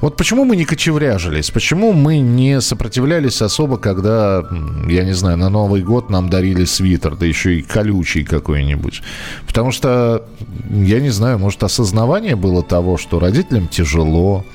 вот 0.02 0.18
почему 0.18 0.46
мы 0.46 0.56
не 0.56 0.66
кочевряжились? 0.66 1.52
Почему 1.52 1.94
мы 1.94 2.20
не 2.20 2.62
сопротивлялись 2.62 3.42
особо, 3.42 3.78
когда, 3.78 4.44
я 4.88 5.04
не 5.04 5.14
знаю, 5.14 5.38
на 5.38 5.50
Новый 5.50 5.82
год 5.82 6.10
нам 6.10 6.30
дарили 6.30 6.66
свитер, 6.66 7.16
да 7.16 7.26
еще 7.26 7.60
и 7.60 7.62
колючий 7.62 8.24
какой-нибудь? 8.24 9.02
Потому 9.48 9.72
что, 9.72 10.26
я 10.70 11.00
не 11.00 11.10
знаю, 11.10 11.40
может, 11.40 11.64
осознавание 11.64 12.36
было 12.36 12.64
того, 12.64 12.98
что 12.98 13.20
родителям 13.20 13.68
тяжело, 13.68 14.46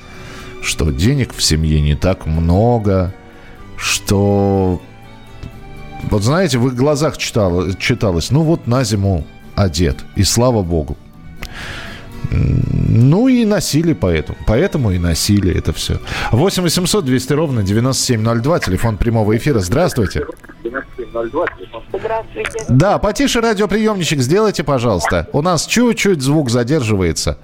что 0.61 0.91
денег 0.91 1.33
в 1.33 1.41
семье 1.41 1.81
не 1.81 1.95
так 1.95 2.25
много, 2.25 3.13
что... 3.77 4.81
Вот 6.09 6.23
знаете, 6.23 6.57
в 6.57 6.67
их 6.67 6.75
глазах 6.75 7.17
читало, 7.17 7.75
читалось, 7.75 8.31
ну 8.31 8.41
вот 8.41 8.65
на 8.65 8.83
зиму 8.83 9.25
одет, 9.55 9.97
и 10.15 10.23
слава 10.23 10.63
богу. 10.63 10.97
Ну 12.29 13.27
и 13.27 13.45
носили 13.45 13.93
поэтому. 13.93 14.37
Поэтому 14.47 14.91
и 14.91 14.99
носили 14.99 15.57
это 15.57 15.73
все. 15.73 15.99
8 16.31 16.63
800 16.63 17.05
200 17.05 17.33
ровно 17.33 17.63
9702, 17.63 18.59
телефон 18.59 18.97
прямого 18.97 19.35
эфира. 19.35 19.59
Здравствуйте. 19.59 20.25
Здравствуйте. 21.93 22.65
Да, 22.69 22.97
потише 22.99 23.41
радиоприемничек 23.41 24.19
сделайте, 24.19 24.63
пожалуйста. 24.63 25.27
У 25.33 25.41
нас 25.41 25.65
чуть-чуть 25.65 26.21
звук 26.21 26.49
задерживается. 26.49 27.37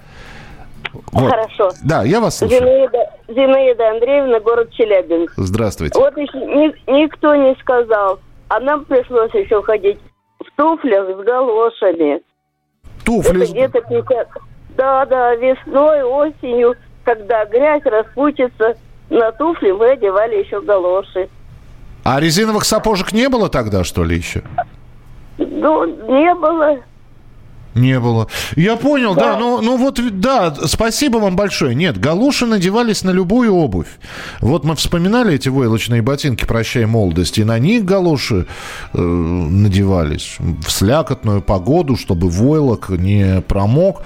Вот. 1.12 1.30
Хорошо. 1.30 1.70
Да, 1.84 2.02
я 2.04 2.20
вас 2.20 2.38
слушаю. 2.38 2.60
Зинаида, 2.60 3.10
Зинаида 3.28 3.90
Андреевна, 3.90 4.40
город 4.40 4.70
Челябинск. 4.72 5.34
Здравствуйте. 5.36 5.98
Вот 5.98 6.16
еще 6.16 6.38
ни- 6.38 6.90
никто 6.90 7.34
не 7.34 7.54
сказал, 7.60 8.20
а 8.48 8.60
нам 8.60 8.84
пришлось 8.84 9.32
еще 9.34 9.62
ходить 9.62 9.98
в 10.40 10.56
туфлях 10.56 11.08
с 11.20 11.24
галошами. 11.24 12.20
Туфли 13.04 13.42
Это 13.44 13.52
где-то 13.52 13.80
50... 13.82 14.28
Да, 14.78 15.04
да, 15.06 15.34
весной, 15.34 16.04
осенью, 16.04 16.76
когда 17.02 17.44
грязь 17.46 17.82
распутится, 17.84 18.76
на 19.10 19.32
туфли 19.32 19.72
мы 19.72 19.90
одевали 19.90 20.36
еще 20.36 20.60
галоши. 20.60 21.28
А 22.04 22.20
резиновых 22.20 22.64
сапожек 22.64 23.12
не 23.12 23.28
было 23.28 23.48
тогда, 23.48 23.82
что 23.82 24.04
ли, 24.04 24.16
еще? 24.16 24.44
Ну, 25.36 25.84
не 25.84 26.32
было. 26.36 26.76
Не 27.78 28.00
было. 28.00 28.26
Я 28.56 28.76
понял, 28.76 29.14
да. 29.14 29.38
ну, 29.38 29.60
ну 29.62 29.76
вот, 29.76 30.00
да, 30.20 30.54
спасибо 30.66 31.18
вам 31.18 31.36
большое. 31.36 31.74
Нет, 31.74 31.98
галуши 31.98 32.46
надевались 32.46 33.04
на 33.04 33.10
любую 33.10 33.54
обувь. 33.54 33.88
Вот 34.40 34.64
мы 34.64 34.74
вспоминали 34.74 35.34
эти 35.34 35.48
войлочные 35.48 36.02
ботинки 36.02 36.44
«Прощай, 36.44 36.86
молодость», 36.86 37.38
и 37.38 37.44
на 37.44 37.58
них 37.58 37.84
галуши 37.84 38.46
э, 38.92 38.98
надевались 39.00 40.36
в 40.38 40.70
слякотную 40.70 41.40
погоду, 41.40 41.96
чтобы 41.96 42.28
войлок 42.28 42.88
не 42.90 43.40
промок. 43.42 44.02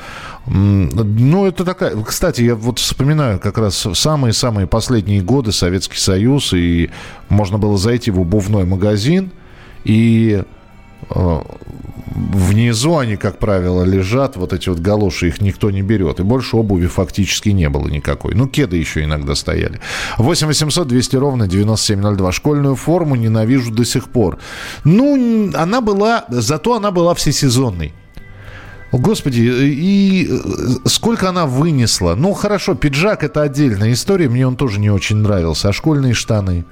Ну, 0.46 1.46
это 1.46 1.64
такая... 1.64 1.96
Кстати, 2.02 2.42
я 2.42 2.54
вот 2.54 2.78
вспоминаю 2.78 3.38
как 3.38 3.58
раз 3.58 3.86
самые-самые 3.94 4.66
последние 4.66 5.22
годы 5.22 5.52
Советский 5.52 5.98
Союз, 5.98 6.52
и 6.52 6.90
можно 7.28 7.58
было 7.58 7.78
зайти 7.78 8.10
в 8.10 8.20
обувной 8.20 8.64
магазин, 8.64 9.30
и 9.84 10.42
внизу 12.14 12.98
они, 12.98 13.16
как 13.16 13.38
правило, 13.38 13.84
лежат, 13.84 14.36
вот 14.36 14.52
эти 14.52 14.68
вот 14.68 14.78
галоши, 14.78 15.28
их 15.28 15.40
никто 15.40 15.70
не 15.70 15.82
берет. 15.82 16.20
И 16.20 16.22
больше 16.22 16.56
обуви 16.56 16.86
фактически 16.86 17.50
не 17.50 17.68
было 17.68 17.88
никакой. 17.88 18.34
Ну, 18.34 18.48
кеды 18.48 18.76
еще 18.76 19.04
иногда 19.04 19.34
стояли. 19.34 19.80
8 20.18 20.46
800 20.46 20.88
200 20.88 21.16
ровно 21.16 21.48
9702. 21.48 22.32
Школьную 22.32 22.76
форму 22.76 23.16
ненавижу 23.16 23.72
до 23.72 23.84
сих 23.84 24.08
пор. 24.08 24.38
Ну, 24.84 25.50
она 25.54 25.80
была, 25.80 26.24
зато 26.28 26.74
она 26.74 26.90
была 26.90 27.14
всесезонной. 27.14 27.92
Господи, 28.92 29.40
и 29.40 30.28
э, 30.30 30.88
сколько 30.88 31.30
она 31.30 31.46
вынесла. 31.46 32.14
Ну, 32.14 32.34
хорошо, 32.34 32.74
пиджак– 32.74 33.22
это 33.24 33.40
отдельная 33.40 33.92
история, 33.92 34.28
мне 34.28 34.46
он 34.46 34.56
тоже 34.56 34.78
не 34.80 34.90
очень 34.90 35.16
нравился. 35.16 35.70
А 35.70 35.72
школьные 35.72 36.12
штаны? 36.12 36.66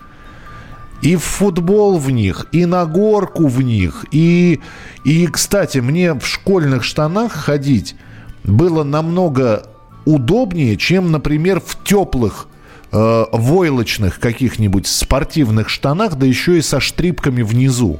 И 1.02 1.16
в 1.16 1.22
футбол 1.22 1.98
в 1.98 2.10
них, 2.10 2.46
и 2.52 2.66
на 2.66 2.84
горку 2.84 3.46
в 3.46 3.62
них. 3.62 4.04
И, 4.10 4.60
и, 5.04 5.26
кстати, 5.26 5.78
мне 5.78 6.12
в 6.12 6.26
школьных 6.26 6.84
штанах 6.84 7.32
ходить 7.32 7.96
было 8.44 8.84
намного 8.84 9.64
удобнее, 10.04 10.76
чем, 10.76 11.10
например, 11.10 11.60
в 11.64 11.82
теплых 11.84 12.48
э, 12.92 13.24
войлочных 13.32 14.20
каких-нибудь 14.20 14.86
спортивных 14.86 15.68
штанах, 15.68 16.16
да 16.16 16.26
еще 16.26 16.58
и 16.58 16.62
со 16.62 16.80
штрипками 16.80 17.42
внизу. 17.42 17.98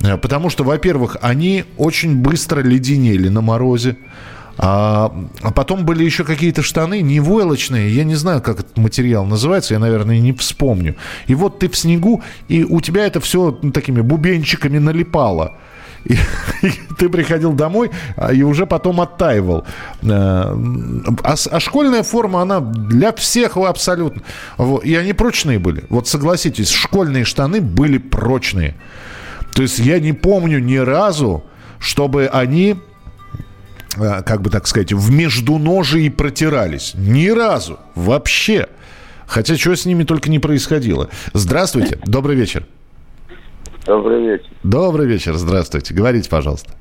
Э, 0.00 0.16
Потому 0.16 0.50
что, 0.50 0.64
во-первых, 0.64 1.16
они 1.20 1.64
очень 1.76 2.16
быстро 2.16 2.60
леденели 2.60 3.28
на 3.28 3.40
морозе. 3.40 3.96
А, 4.58 5.14
а 5.42 5.52
потом 5.52 5.84
были 5.84 6.04
еще 6.04 6.24
какие-то 6.24 6.62
штаны 6.62 7.00
не 7.00 7.20
войлочные, 7.20 7.94
я 7.94 8.02
не 8.02 8.16
знаю, 8.16 8.42
как 8.42 8.60
этот 8.60 8.76
материал 8.76 9.24
называется, 9.24 9.74
я, 9.74 9.80
наверное, 9.80 10.18
не 10.18 10.32
вспомню. 10.32 10.96
И 11.28 11.34
вот 11.34 11.60
ты 11.60 11.68
в 11.68 11.76
снегу, 11.76 12.22
и 12.48 12.64
у 12.64 12.80
тебя 12.80 13.06
это 13.06 13.20
все 13.20 13.52
такими 13.72 14.00
бубенчиками 14.00 14.78
налипало. 14.78 15.54
И, 16.04 16.14
и 16.14 16.72
ты 16.98 17.08
приходил 17.08 17.52
домой 17.52 17.90
а, 18.16 18.32
и 18.32 18.42
уже 18.42 18.66
потом 18.66 19.00
оттаивал. 19.00 19.64
Э, 20.02 20.06
а, 21.22 21.34
а 21.50 21.60
школьная 21.60 22.02
форма, 22.02 22.42
она 22.42 22.60
для 22.60 23.12
всех 23.12 23.56
абсолютно. 23.56 24.22
И 24.82 24.94
они 24.96 25.12
прочные 25.12 25.60
были. 25.60 25.84
Вот 25.88 26.08
согласитесь, 26.08 26.70
школьные 26.70 27.24
штаны 27.24 27.60
были 27.60 27.98
прочные. 27.98 28.74
То 29.54 29.62
есть 29.62 29.78
я 29.78 30.00
не 30.00 30.12
помню 30.12 30.58
ни 30.58 30.76
разу, 30.76 31.44
чтобы 31.78 32.26
они 32.26 32.76
как 33.96 34.42
бы 34.42 34.50
так 34.50 34.66
сказать, 34.66 34.92
в 34.92 35.10
междуножии 35.10 36.08
протирались. 36.08 36.92
Ни 36.94 37.28
разу. 37.28 37.78
Вообще. 37.94 38.68
Хотя 39.26 39.56
что 39.56 39.76
с 39.76 39.84
ними 39.84 40.04
только 40.04 40.30
не 40.30 40.38
происходило. 40.38 41.08
Здравствуйте. 41.34 41.98
Добрый 42.04 42.36
вечер. 42.36 42.64
Добрый 43.86 44.22
вечер. 44.22 44.46
Добрый 44.62 45.06
вечер, 45.06 45.34
здравствуйте. 45.34 45.94
Говорите, 45.94 46.28
пожалуйста. 46.28 46.72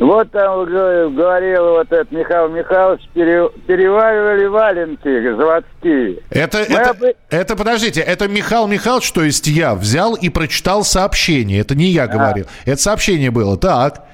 Вот 0.00 0.30
там 0.32 0.64
говорил 0.64 1.64
вот 1.74 1.92
этот 1.92 2.10
Михаил 2.10 2.48
Михайлович, 2.48 3.02
пере, 3.14 3.48
переваривали 3.68 4.46
валенки 4.46 5.36
заводские. 5.36 6.18
Это, 6.30 6.58
это, 6.58 6.90
об... 6.90 7.04
это, 7.30 7.56
подождите, 7.56 8.00
это 8.00 8.26
Михаил 8.26 8.66
Михайлович, 8.66 9.12
то 9.12 9.22
есть 9.22 9.46
я, 9.46 9.76
взял 9.76 10.14
и 10.14 10.28
прочитал 10.28 10.82
сообщение. 10.82 11.60
Это 11.60 11.76
не 11.76 11.86
я 11.86 12.08
говорил. 12.08 12.46
А. 12.48 12.70
Это 12.70 12.82
сообщение 12.82 13.30
было. 13.30 13.56
Так. 13.56 14.04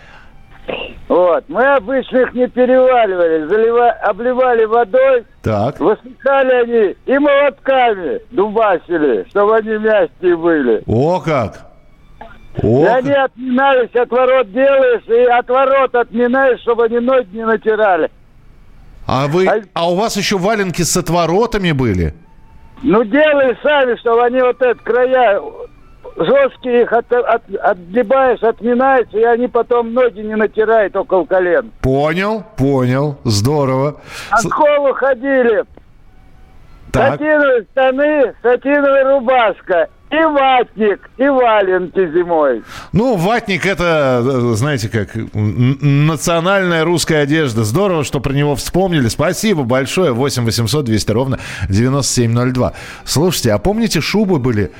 Вот. 1.08 1.44
Мы 1.48 1.64
обычно 1.64 2.18
их 2.18 2.34
не 2.34 2.46
переваливали, 2.48 3.46
залива... 3.48 3.90
обливали 3.90 4.64
водой, 4.66 5.24
так. 5.42 5.80
высыхали 5.80 6.52
они 6.62 6.96
и 7.06 7.18
молотками 7.18 8.20
дубасили, 8.30 9.26
чтобы 9.30 9.56
они 9.56 9.78
мягкие 9.78 10.36
были. 10.36 10.82
О 10.86 11.20
как! 11.20 11.68
О, 12.62 12.82
и 12.82 12.86
они 12.86 13.12
отминались, 13.12 13.94
отворот 13.94 14.52
делаешь, 14.52 15.04
и 15.06 15.30
отворот 15.30 15.94
отминаешь, 15.94 16.60
чтобы 16.60 16.84
они 16.84 16.98
ноги 16.98 17.36
не 17.36 17.44
натирали. 17.44 18.10
А 19.06 19.26
вы, 19.28 19.46
а, 19.46 19.62
а 19.74 19.90
у 19.90 19.94
вас 19.94 20.16
еще 20.16 20.36
валенки 20.36 20.82
с 20.82 20.96
отворотами 20.96 21.72
были? 21.72 22.14
Ну, 22.82 23.04
делали 23.04 23.56
сами, 23.62 23.96
чтобы 23.96 24.24
они 24.24 24.40
вот 24.40 24.60
этот 24.60 24.82
края 24.82 25.40
жесткие 26.18 26.82
их 26.82 26.92
от, 26.92 27.10
от, 27.12 27.42
отгибаешь, 27.62 28.42
отминаются, 28.42 29.18
и 29.18 29.22
они 29.22 29.48
потом 29.48 29.94
ноги 29.94 30.20
не 30.20 30.34
натирают 30.34 30.94
около 30.96 31.24
колен. 31.24 31.70
Понял, 31.80 32.42
понял, 32.56 33.16
здорово. 33.24 34.00
А 34.30 34.36
в 34.36 34.42
школу 34.42 34.92
ходили. 34.94 35.64
Так. 36.92 37.12
Сатиновые 37.12 37.66
штаны, 37.70 38.34
сатиновая 38.42 39.04
рубашка 39.04 39.88
и 40.10 40.24
ватник, 40.24 41.10
и 41.18 41.28
валенки 41.28 42.10
зимой. 42.12 42.62
Ну, 42.92 43.16
ватник 43.16 43.66
это, 43.66 44.54
знаете 44.54 44.88
как, 44.88 45.10
национальная 45.34 46.84
русская 46.84 47.22
одежда. 47.22 47.64
Здорово, 47.64 48.04
что 48.04 48.20
про 48.20 48.32
него 48.32 48.56
вспомнили. 48.56 49.08
Спасибо 49.08 49.64
большое. 49.64 50.12
8 50.12 50.44
800 50.44 50.84
200 50.84 51.10
ровно 51.10 51.38
9702. 51.68 52.72
Слушайте, 53.04 53.52
а 53.52 53.58
помните, 53.58 54.00
шубы 54.00 54.38
были 54.38 54.72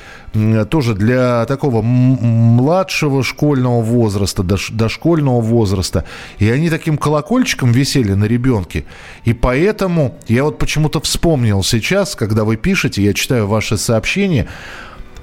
тоже 0.69 0.95
для 0.95 1.45
такого 1.45 1.81
младшего 1.81 3.23
школьного 3.23 3.81
возраста, 3.81 4.43
дошкольного 4.43 5.41
возраста. 5.41 6.05
И 6.39 6.49
они 6.49 6.69
таким 6.69 6.97
колокольчиком 6.97 7.71
висели 7.71 8.13
на 8.13 8.25
ребенке. 8.25 8.85
И 9.25 9.33
поэтому 9.33 10.17
я 10.27 10.43
вот 10.43 10.57
почему-то 10.57 10.99
вспомнил 11.01 11.63
сейчас, 11.63 12.15
когда 12.15 12.43
вы 12.43 12.57
пишете, 12.57 13.03
я 13.03 13.13
читаю 13.13 13.47
ваши 13.47 13.77
сообщения, 13.77 14.47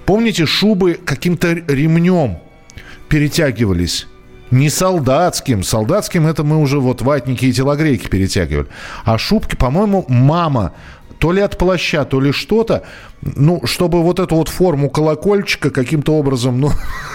Помните, 0.07 0.46
шубы 0.46 0.94
каким-то 1.04 1.52
ремнем 1.52 2.38
перетягивались? 3.09 4.07
Не 4.52 4.70
солдатским. 4.70 5.64
Солдатским 5.64 6.26
это 6.26 6.44
мы 6.44 6.59
уже 6.59 6.78
вот 6.78 7.02
ватники 7.02 7.46
и 7.46 7.52
телогрейки 7.52 8.09
перетягивали. 8.09 8.68
А 9.04 9.18
шубки, 9.18 9.57
по-моему, 9.57 10.04
мама 10.09 10.72
то 11.18 11.32
ли 11.32 11.40
от 11.40 11.59
плаща, 11.59 12.04
то 12.04 12.20
ли 12.20 12.30
что-то, 12.30 12.84
ну, 13.22 13.62
чтобы 13.64 14.02
вот 14.02 14.20
эту 14.20 14.36
вот 14.36 14.48
форму 14.48 14.90
колокольчика 14.90 15.70
каким-то 15.70 16.14
образом, 16.14 16.61
ну, 16.61 16.70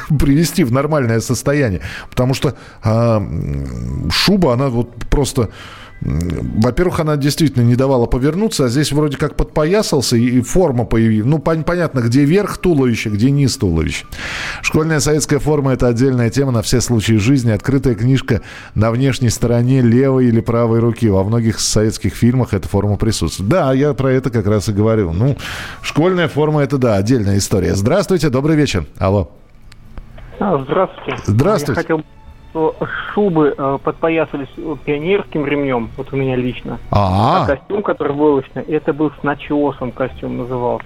привести 0.20 0.64
в 0.64 0.72
нормальное 0.72 1.22
состояние. 1.22 1.82
Потому 2.10 2.34
что 2.34 2.56
э, 2.84 3.22
шуба, 4.12 4.54
она 4.54 4.70
вот 4.70 4.94
просто 5.10 5.50
во-первых, 6.02 6.99
она 6.99 7.16
действительно 7.16 7.64
не 7.64 7.76
давала 7.76 8.08
повернуться, 8.08 8.66
а 8.66 8.70
здесь 8.70 8.91
вроде 8.91 9.18
как 9.18 9.36
подпоясался 9.36 10.18
и 10.18 10.41
форма 10.41 10.86
появилась. 10.86 11.30
Ну, 11.30 11.38
пон- 11.38 11.64
понятно, 11.64 11.99
где 11.99 12.26
верх 12.26 12.58
туловища, 12.58 13.10
где 13.12 13.30
низ 13.30 13.56
туловища. 13.58 14.06
Школьная 14.62 14.99
советская 14.99 15.39
форма– 15.39 15.72
это 15.74 15.88
отдельная 15.88 16.32
тема 16.32 16.52
на 16.52 16.64
все 16.64 16.82
случаи 16.82 17.14
жизни. 17.14 17.52
Открытая 17.52 17.93
книжка 17.93 18.41
на 18.74 18.89
внешней 18.91 19.30
стороне 19.30 19.82
левой 19.82 20.26
или 20.26 20.39
правой 20.39 20.80
руки. 20.80 21.08
Во 21.08 21.24
многих 21.24 21.60
советских 21.60 22.16
фильмах 22.16 22.54
эта 22.54 22.68
форма 22.68 22.97
присутствует. 22.97 23.49
Да, 23.49 23.72
я 23.74 23.93
про 23.93 24.12
это 24.12 24.32
как 24.32 24.47
раз 24.47 24.70
и 24.70 24.74
говорю. 24.74 25.14
Ну, 25.14 25.38
школьная 25.84 26.28
форма– 26.28 26.62
это, 26.64 26.78
да, 26.78 26.95
отдельная 26.95 27.38
история. 27.38 27.76
Здравствуйте, 27.76 28.30
добрый 28.30 28.56
вечер. 28.56 28.86
Алло. 28.97 29.32
Здравствуйте. 30.39 31.22
Здравствуйте. 31.26 31.80
Я 31.80 31.84
хотел 31.84 32.04
что 32.52 32.76
шубы 33.14 33.56
э, 33.58 33.78
подпоясались 33.84 34.49
пионерским 34.86 35.45
ремнем, 35.45 35.89
вот 35.97 36.14
у 36.14 36.18
меня 36.18 36.36
лично. 36.36 36.80
А-а-а. 36.91 37.43
А 37.43 37.47
костюм, 37.47 37.82
который 37.82 38.14
вылочный, 38.14 38.64
это 38.64 38.93
был 38.93 39.12
с 39.20 39.24
начесом 39.24 39.91
костюм 39.91 40.38
назывался. 40.38 40.86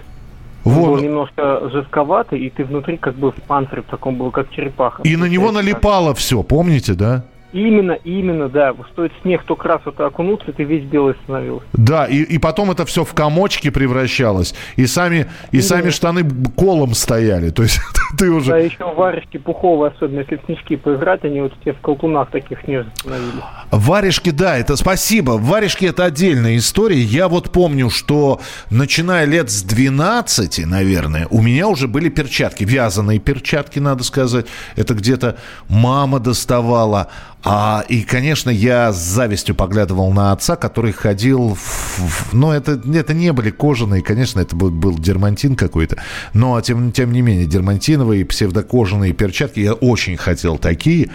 Вот. 0.63 0.77
Он 0.77 0.93
был 0.93 0.97
немножко 0.97 1.69
жестковатый, 1.69 2.39
и 2.39 2.49
ты 2.49 2.63
внутри 2.63 2.97
как 2.97 3.15
бы 3.15 3.31
в 3.31 3.35
панцире 3.35 3.81
в 3.81 3.85
таком 3.85 4.15
был, 4.15 4.31
как 4.31 4.49
черепаха. 4.51 5.03
И 5.03 5.15
на 5.15 5.25
него 5.25 5.51
налипало 5.51 6.13
все, 6.15 6.41
помните, 6.43 6.93
да? 6.93 7.25
Именно, 7.55 7.93
именно, 7.93 8.49
да. 8.49 8.75
Стоит 8.91 9.13
снег 9.21 9.45
только 9.45 9.69
раз 9.69 9.81
вот 9.85 9.97
окунуться, 10.01 10.51
ты 10.51 10.65
весь 10.65 10.83
белый 10.83 11.15
становился. 11.23 11.65
Да, 11.71 12.05
и, 12.05 12.17
и 12.17 12.37
потом 12.37 12.69
это 12.71 12.85
все 12.85 13.05
в 13.05 13.13
комочки 13.13 13.69
превращалось. 13.69 14.53
И 14.75 14.85
сами, 14.85 15.27
и 15.51 15.61
сами 15.61 15.89
штаны 15.89 16.25
колом 16.57 16.93
стояли. 16.93 17.51
То 17.51 17.63
есть 17.63 17.79
ты 18.17 18.29
уже... 18.29 18.51
Да, 18.51 18.57
еще 18.57 18.93
варежки 18.93 19.37
пуховые, 19.37 19.93
особенно 19.95 20.19
если 20.19 20.41
снежки 20.45 20.75
поиграть, 20.75 21.23
они 21.23 21.39
вот 21.39 21.53
тебе 21.61 21.71
в 21.71 21.79
колтунах 21.79 22.29
таких 22.29 22.67
нежных 22.67 22.93
становились. 22.97 23.43
Варежки, 23.71 24.31
да, 24.31 24.57
это 24.57 24.75
спасибо. 24.75 25.37
Варежки 25.39 25.85
это 25.85 26.03
отдельная 26.03 26.57
история. 26.57 26.99
Я 26.99 27.29
вот 27.29 27.51
помню, 27.51 27.89
что 27.89 28.41
начиная 28.69 29.23
лет 29.23 29.49
с 29.49 29.63
12, 29.63 30.65
наверное, 30.65 31.27
у 31.29 31.41
меня 31.41 31.69
уже 31.69 31.87
были 31.87 32.09
перчатки. 32.09 32.65
Вязаные 32.65 33.19
перчатки, 33.19 33.79
надо 33.79 34.03
сказать. 34.03 34.45
Это 34.75 34.93
где-то 34.93 35.37
мама 35.69 36.19
доставала. 36.19 37.09
А, 37.47 37.85
и, 37.87 38.01
конечно, 38.01 38.49
я 38.49 38.91
с 38.91 38.97
завистью 38.97 39.53
поглядывал 39.53 40.11
на 40.11 40.31
отца, 40.31 40.55
который 40.55 40.91
ходил... 40.91 41.53
В, 41.53 41.59
в, 41.59 42.33
ну, 42.33 42.51
это, 42.51 42.81
это 42.91 43.13
не 43.13 43.31
были 43.33 43.51
кожаные, 43.51 44.01
конечно, 44.01 44.39
это 44.39 44.55
был, 44.55 44.71
был 44.71 44.97
дермантин 44.97 45.55
какой-то. 45.55 45.97
Но, 46.33 46.59
тем, 46.61 46.91
тем 46.91 47.11
не 47.11 47.21
менее, 47.21 47.45
дермантиновые 47.45 48.25
псевдокожаные 48.25 49.13
перчатки, 49.13 49.59
я 49.59 49.73
очень 49.73 50.17
хотел 50.17 50.57
такие. 50.57 51.11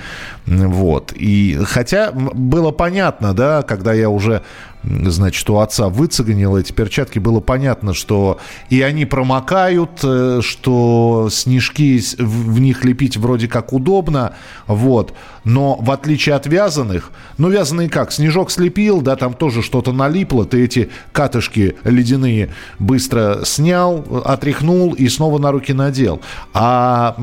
Вот. 0.47 1.13
И, 1.17 1.59
хотя 1.65 2.13
было 2.13 2.71
понятно, 2.71 3.35
да, 3.35 3.63
когда 3.63 3.93
я 3.93 4.09
уже 4.09 4.45
значит, 4.83 5.49
у 5.51 5.59
отца 5.59 5.89
выцеганил 5.89 6.57
эти 6.57 6.73
перчатки, 6.73 7.19
было 7.19 7.41
понятно, 7.41 7.95
что 7.95 8.39
и 8.69 8.83
они 8.83 9.05
промокают, 9.05 10.01
э, 10.03 10.41
что 10.43 11.29
снежки 11.31 12.01
в 12.19 12.61
них 12.61 12.85
лепить 12.85 13.17
вроде 13.17 13.49
как 13.49 13.73
удобно, 13.73 14.35
вот, 14.67 15.15
но 15.45 15.77
в 15.77 15.91
отличие 15.91 16.35
от 16.35 16.47
вязаных, 16.47 17.13
ну, 17.39 17.49
вязаные 17.49 17.89
как, 17.89 18.13
снежок 18.13 18.51
слепил, 18.51 19.01
да, 19.01 19.17
там 19.17 19.35
тоже 19.35 19.63
что-то 19.63 19.93
налипло, 19.93 20.45
ты 20.45 20.65
эти 20.65 20.91
катышки 21.13 21.77
ледяные 21.85 22.51
быстро 22.79 23.41
снял, 23.45 24.05
отряхнул 24.25 24.93
и 24.93 25.09
снова 25.09 25.39
на 25.39 25.51
руки 25.53 25.73
надел. 25.73 26.21
А 26.53 27.17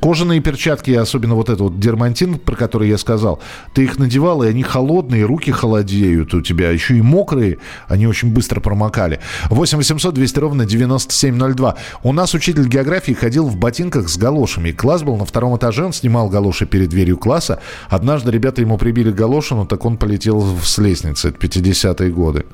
кожаные 0.00 0.40
перчатки, 0.40 0.90
особенно 0.92 1.34
вот 1.34 1.48
этот 1.48 1.60
вот 1.60 1.80
дермантин, 1.80 2.38
про 2.38 2.54
который 2.54 2.88
я 2.88 2.98
сказал, 2.98 3.40
ты 3.74 3.84
их 3.84 3.98
надевал, 3.98 4.42
и 4.42 4.48
они 4.48 4.62
холодные, 4.62 5.24
руки 5.24 5.50
холодеют 5.50 6.34
у 6.34 6.40
тебя, 6.40 6.70
еще 6.70 6.87
еще 6.88 6.98
и 6.98 7.02
мокрые, 7.02 7.58
они 7.86 8.06
очень 8.06 8.32
быстро 8.32 8.60
промокали. 8.60 9.20
8 9.50 9.78
800 9.78 10.14
200 10.14 10.38
ровно 10.38 10.64
9702. 10.64 11.76
У 12.02 12.12
нас 12.12 12.34
учитель 12.34 12.66
географии 12.66 13.12
ходил 13.12 13.46
в 13.46 13.56
ботинках 13.56 14.08
с 14.08 14.16
галошами. 14.16 14.72
Класс 14.72 15.02
был 15.02 15.16
на 15.16 15.24
втором 15.24 15.56
этаже, 15.56 15.84
он 15.84 15.92
снимал 15.92 16.28
галоши 16.28 16.66
перед 16.66 16.88
дверью 16.88 17.18
класса. 17.18 17.60
Однажды 17.88 18.30
ребята 18.30 18.60
ему 18.60 18.78
прибили 18.78 19.10
галошину, 19.10 19.66
так 19.66 19.84
он 19.84 19.96
полетел 19.96 20.44
с 20.62 20.78
лестницы. 20.78 21.28
Это 21.28 21.46
50-е 21.46 22.10
годы. 22.10 22.46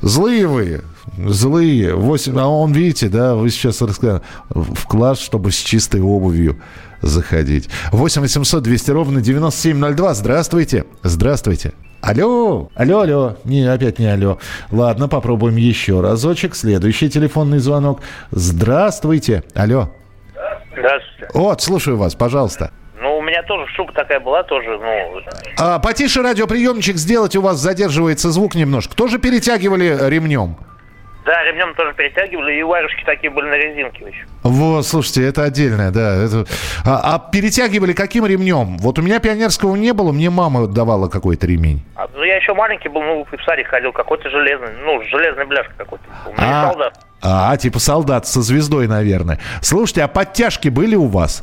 Злые 0.00 0.46
вы, 0.46 0.82
злые. 1.16 1.94
8, 1.94 2.38
а 2.38 2.46
он, 2.46 2.72
видите, 2.72 3.08
да, 3.08 3.34
вы 3.34 3.50
сейчас 3.50 3.80
рассказали, 3.80 4.22
в 4.50 4.86
класс, 4.86 5.18
чтобы 5.18 5.50
с 5.50 5.56
чистой 5.56 6.00
обувью 6.00 6.60
заходить. 7.00 7.68
8 7.92 8.22
800 8.22 8.62
200 8.62 8.90
ровно 8.90 9.20
9702. 9.20 10.14
Здравствуйте. 10.14 10.84
Здравствуйте. 11.02 11.72
Алло, 12.06 12.68
алло, 12.74 13.00
алло. 13.00 13.36
Не, 13.44 13.64
опять 13.64 13.98
не 13.98 14.06
алло. 14.06 14.36
Ладно, 14.70 15.08
попробуем 15.08 15.56
еще 15.56 16.02
разочек. 16.02 16.54
Следующий 16.54 17.08
телефонный 17.08 17.60
звонок. 17.60 18.02
Здравствуйте. 18.30 19.42
Алло. 19.54 19.88
Здравствуйте. 20.72 21.30
Вот, 21.32 21.62
слушаю 21.62 21.96
вас, 21.96 22.14
пожалуйста. 22.14 22.72
Ну, 23.00 23.16
у 23.16 23.22
меня 23.22 23.42
тоже 23.44 23.66
шуба 23.74 23.92
такая 23.94 24.20
была, 24.20 24.42
тоже, 24.42 24.78
ну... 24.78 25.22
А, 25.58 25.78
потише 25.78 26.20
радиоприемничек 26.20 26.96
сделать, 26.96 27.36
у 27.36 27.40
вас 27.40 27.56
задерживается 27.56 28.30
звук 28.30 28.54
немножко. 28.54 28.94
Тоже 28.94 29.18
перетягивали 29.18 29.96
ремнем? 30.08 30.56
Да, 31.24 31.42
ремнем 31.42 31.74
тоже 31.74 31.94
перетягивали, 31.94 32.54
и 32.58 32.62
варежки 32.62 33.02
такие 33.06 33.30
были 33.30 33.46
на 33.46 33.54
резинке 33.54 34.04
еще. 34.08 34.26
Вот, 34.42 34.86
слушайте, 34.86 35.26
это 35.26 35.44
отдельное, 35.44 35.90
да. 35.90 36.16
Это... 36.16 36.44
А, 36.84 37.14
а 37.14 37.18
перетягивали 37.18 37.94
каким 37.94 38.26
ремнем? 38.26 38.76
Вот 38.76 38.98
у 38.98 39.02
меня 39.02 39.20
пионерского 39.20 39.74
не 39.74 39.92
было, 39.94 40.12
мне 40.12 40.28
мама 40.28 40.66
давала 40.66 41.08
какой-то 41.08 41.46
ремень. 41.46 41.82
А, 41.96 42.06
ну, 42.14 42.22
я 42.24 42.36
еще 42.36 42.52
маленький 42.52 42.90
был, 42.90 43.00
ну, 43.02 43.24
в 43.24 43.44
садик 43.44 43.68
ходил, 43.68 43.92
какой-то 43.92 44.28
железный, 44.28 44.68
ну, 44.84 45.02
железный 45.10 45.46
бляшка 45.46 45.72
какой-то. 45.78 46.04
Ну, 46.26 46.30
не 46.32 46.36
А, 46.38 46.68
солдат. 46.70 47.00
а, 47.22 47.56
типа 47.56 47.78
солдат 47.78 48.26
со 48.26 48.42
звездой, 48.42 48.86
наверное. 48.86 49.38
Слушайте, 49.62 50.02
а 50.02 50.08
подтяжки 50.08 50.68
были 50.68 50.94
у 50.94 51.06
вас? 51.06 51.42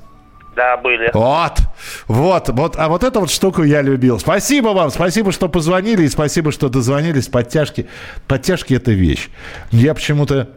Да, 0.56 0.76
были. 0.78 1.10
Вот, 1.14 1.60
вот, 2.08 2.49
вот, 2.49 2.76
а 2.78 2.89
вот 2.89 3.04
эту 3.04 3.22
вот 3.22 3.32
штуку 3.32 3.64
я 3.64 3.82
любил. 3.82 4.20
Спасибо 4.20 4.70
вам, 4.70 4.89
спасибо, 4.89 5.32
что 5.32 5.47
позвонили, 5.47 6.04
и 6.04 6.10
спасибо, 6.10 6.52
что 6.52 6.70
дозвонились. 6.70 7.28
Подтяжки, 7.28 7.88
подтяжки 8.28 8.74
это 8.74 8.91
вещь. 8.91 9.30
Я 9.72 9.93
почему-то 9.93 10.49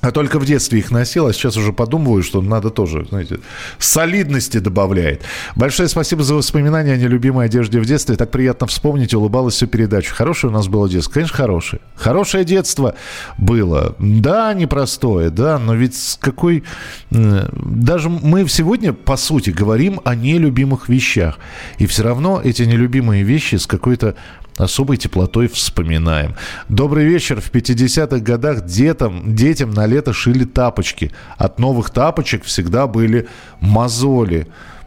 а 0.00 0.10
только 0.10 0.38
в 0.38 0.46
детстве 0.46 0.78
их 0.78 0.90
носил, 0.90 1.26
а 1.26 1.32
сейчас 1.32 1.56
уже 1.56 1.72
подумываю, 1.72 2.22
что 2.22 2.40
надо 2.40 2.70
тоже, 2.70 3.06
знаете, 3.08 3.40
солидности 3.78 4.58
добавляет. 4.58 5.22
Большое 5.56 5.88
спасибо 5.88 6.22
за 6.22 6.34
воспоминания 6.34 6.92
о 6.92 6.96
нелюбимой 6.96 7.46
одежде 7.46 7.80
в 7.80 7.84
детстве. 7.84 8.16
Так 8.16 8.30
приятно 8.30 8.66
вспомнить, 8.66 9.14
улыбалась 9.14 9.54
всю 9.54 9.66
передачу. 9.66 10.14
Хорошее 10.14 10.52
у 10.52 10.54
нас 10.54 10.68
было 10.68 10.88
детство? 10.88 11.12
Конечно, 11.12 11.36
хорошее. 11.36 11.82
Хорошее 11.94 12.44
детство 12.44 12.94
было. 13.38 13.94
Да, 13.98 14.54
непростое, 14.54 15.30
да, 15.30 15.58
но 15.58 15.74
ведь 15.74 15.94
с 15.96 16.16
какой... 16.20 16.64
м, 17.10 17.48
Даже 17.52 18.08
мы 18.08 18.48
сегодня, 18.48 18.92
по 18.92 19.16
сути, 19.16 19.50
говорим 19.50 20.00
о 20.04 20.14
нелюбимых 20.14 20.88
вещах. 20.88 21.38
И 21.78 21.86
все 21.86 22.02
равно 22.02 22.40
эти 22.42 22.62
нелюбимые 22.62 23.22
вещи 23.22 23.56
с 23.56 23.66
какой-то 23.66 24.14
особой 24.56 24.96
теплотой 24.96 25.48
вспоминаем. 25.48 26.34
Добрый 26.68 27.04
вечер. 27.04 27.40
В 27.40 27.50
50-х 27.50 28.18
годах 28.18 28.64
детям, 28.64 29.34
детям 29.34 29.70
на 29.72 29.86
лето 29.86 30.12
шили 30.12 30.44
тапочки. 30.44 31.12
От 31.36 31.58
новых 31.58 31.90
тапочек 31.90 32.44
всегда 32.44 32.86
были 32.86 33.28
мозоли. 33.60 34.46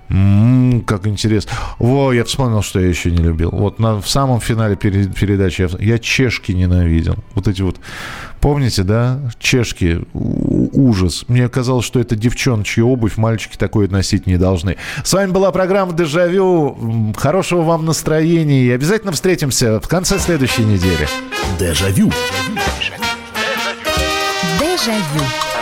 М, 0.10 0.82
как 0.86 1.08
интересно. 1.08 1.51
Во, 1.80 2.14
я 2.14 2.24
вспомнил, 2.24 2.62
что 2.62 2.80
я 2.80 2.88
еще 2.88 3.10
не 3.10 3.18
любил. 3.18 3.49
Вот 3.51 3.80
на, 3.80 3.99
в 4.01 4.08
самом 4.10 4.39
финале 4.41 4.76
пере- 4.76 5.08
передачи 5.08 5.62
я, 5.62 5.70
я 5.80 5.97
чешки 5.99 6.51
ненавидел. 6.51 7.16
Вот 7.34 7.47
эти 7.47 7.62
вот, 7.62 7.78
помните, 8.41 8.84
да? 8.84 9.20
Чешки. 9.39 10.01
У- 10.14 10.70
ужас. 10.89 11.26
Мне 11.28 11.47
казалось, 11.49 11.86
что 11.86 11.99
это 11.99 12.16
девчоночья 12.16 12.84
обувь, 12.84 13.18
мальчики 13.18 13.58
такое 13.58 13.88
носить 13.88 14.28
не 14.28 14.38
должны. 14.38 14.78
С 15.04 15.14
вами 15.14 15.32
была 15.32 15.51
программа 15.51 15.93
«Дежавю». 15.93 17.14
Хорошего 17.18 17.62
вам 17.62 17.86
настроения. 17.86 18.64
И 18.66 18.72
обязательно 18.72 19.12
встретимся 19.14 19.80
в 19.80 19.88
конце 19.88 20.20
следующей 20.20 20.64
недели. 20.64 21.08
Дежавю. 21.60 22.12
Дежавю. 24.60 25.53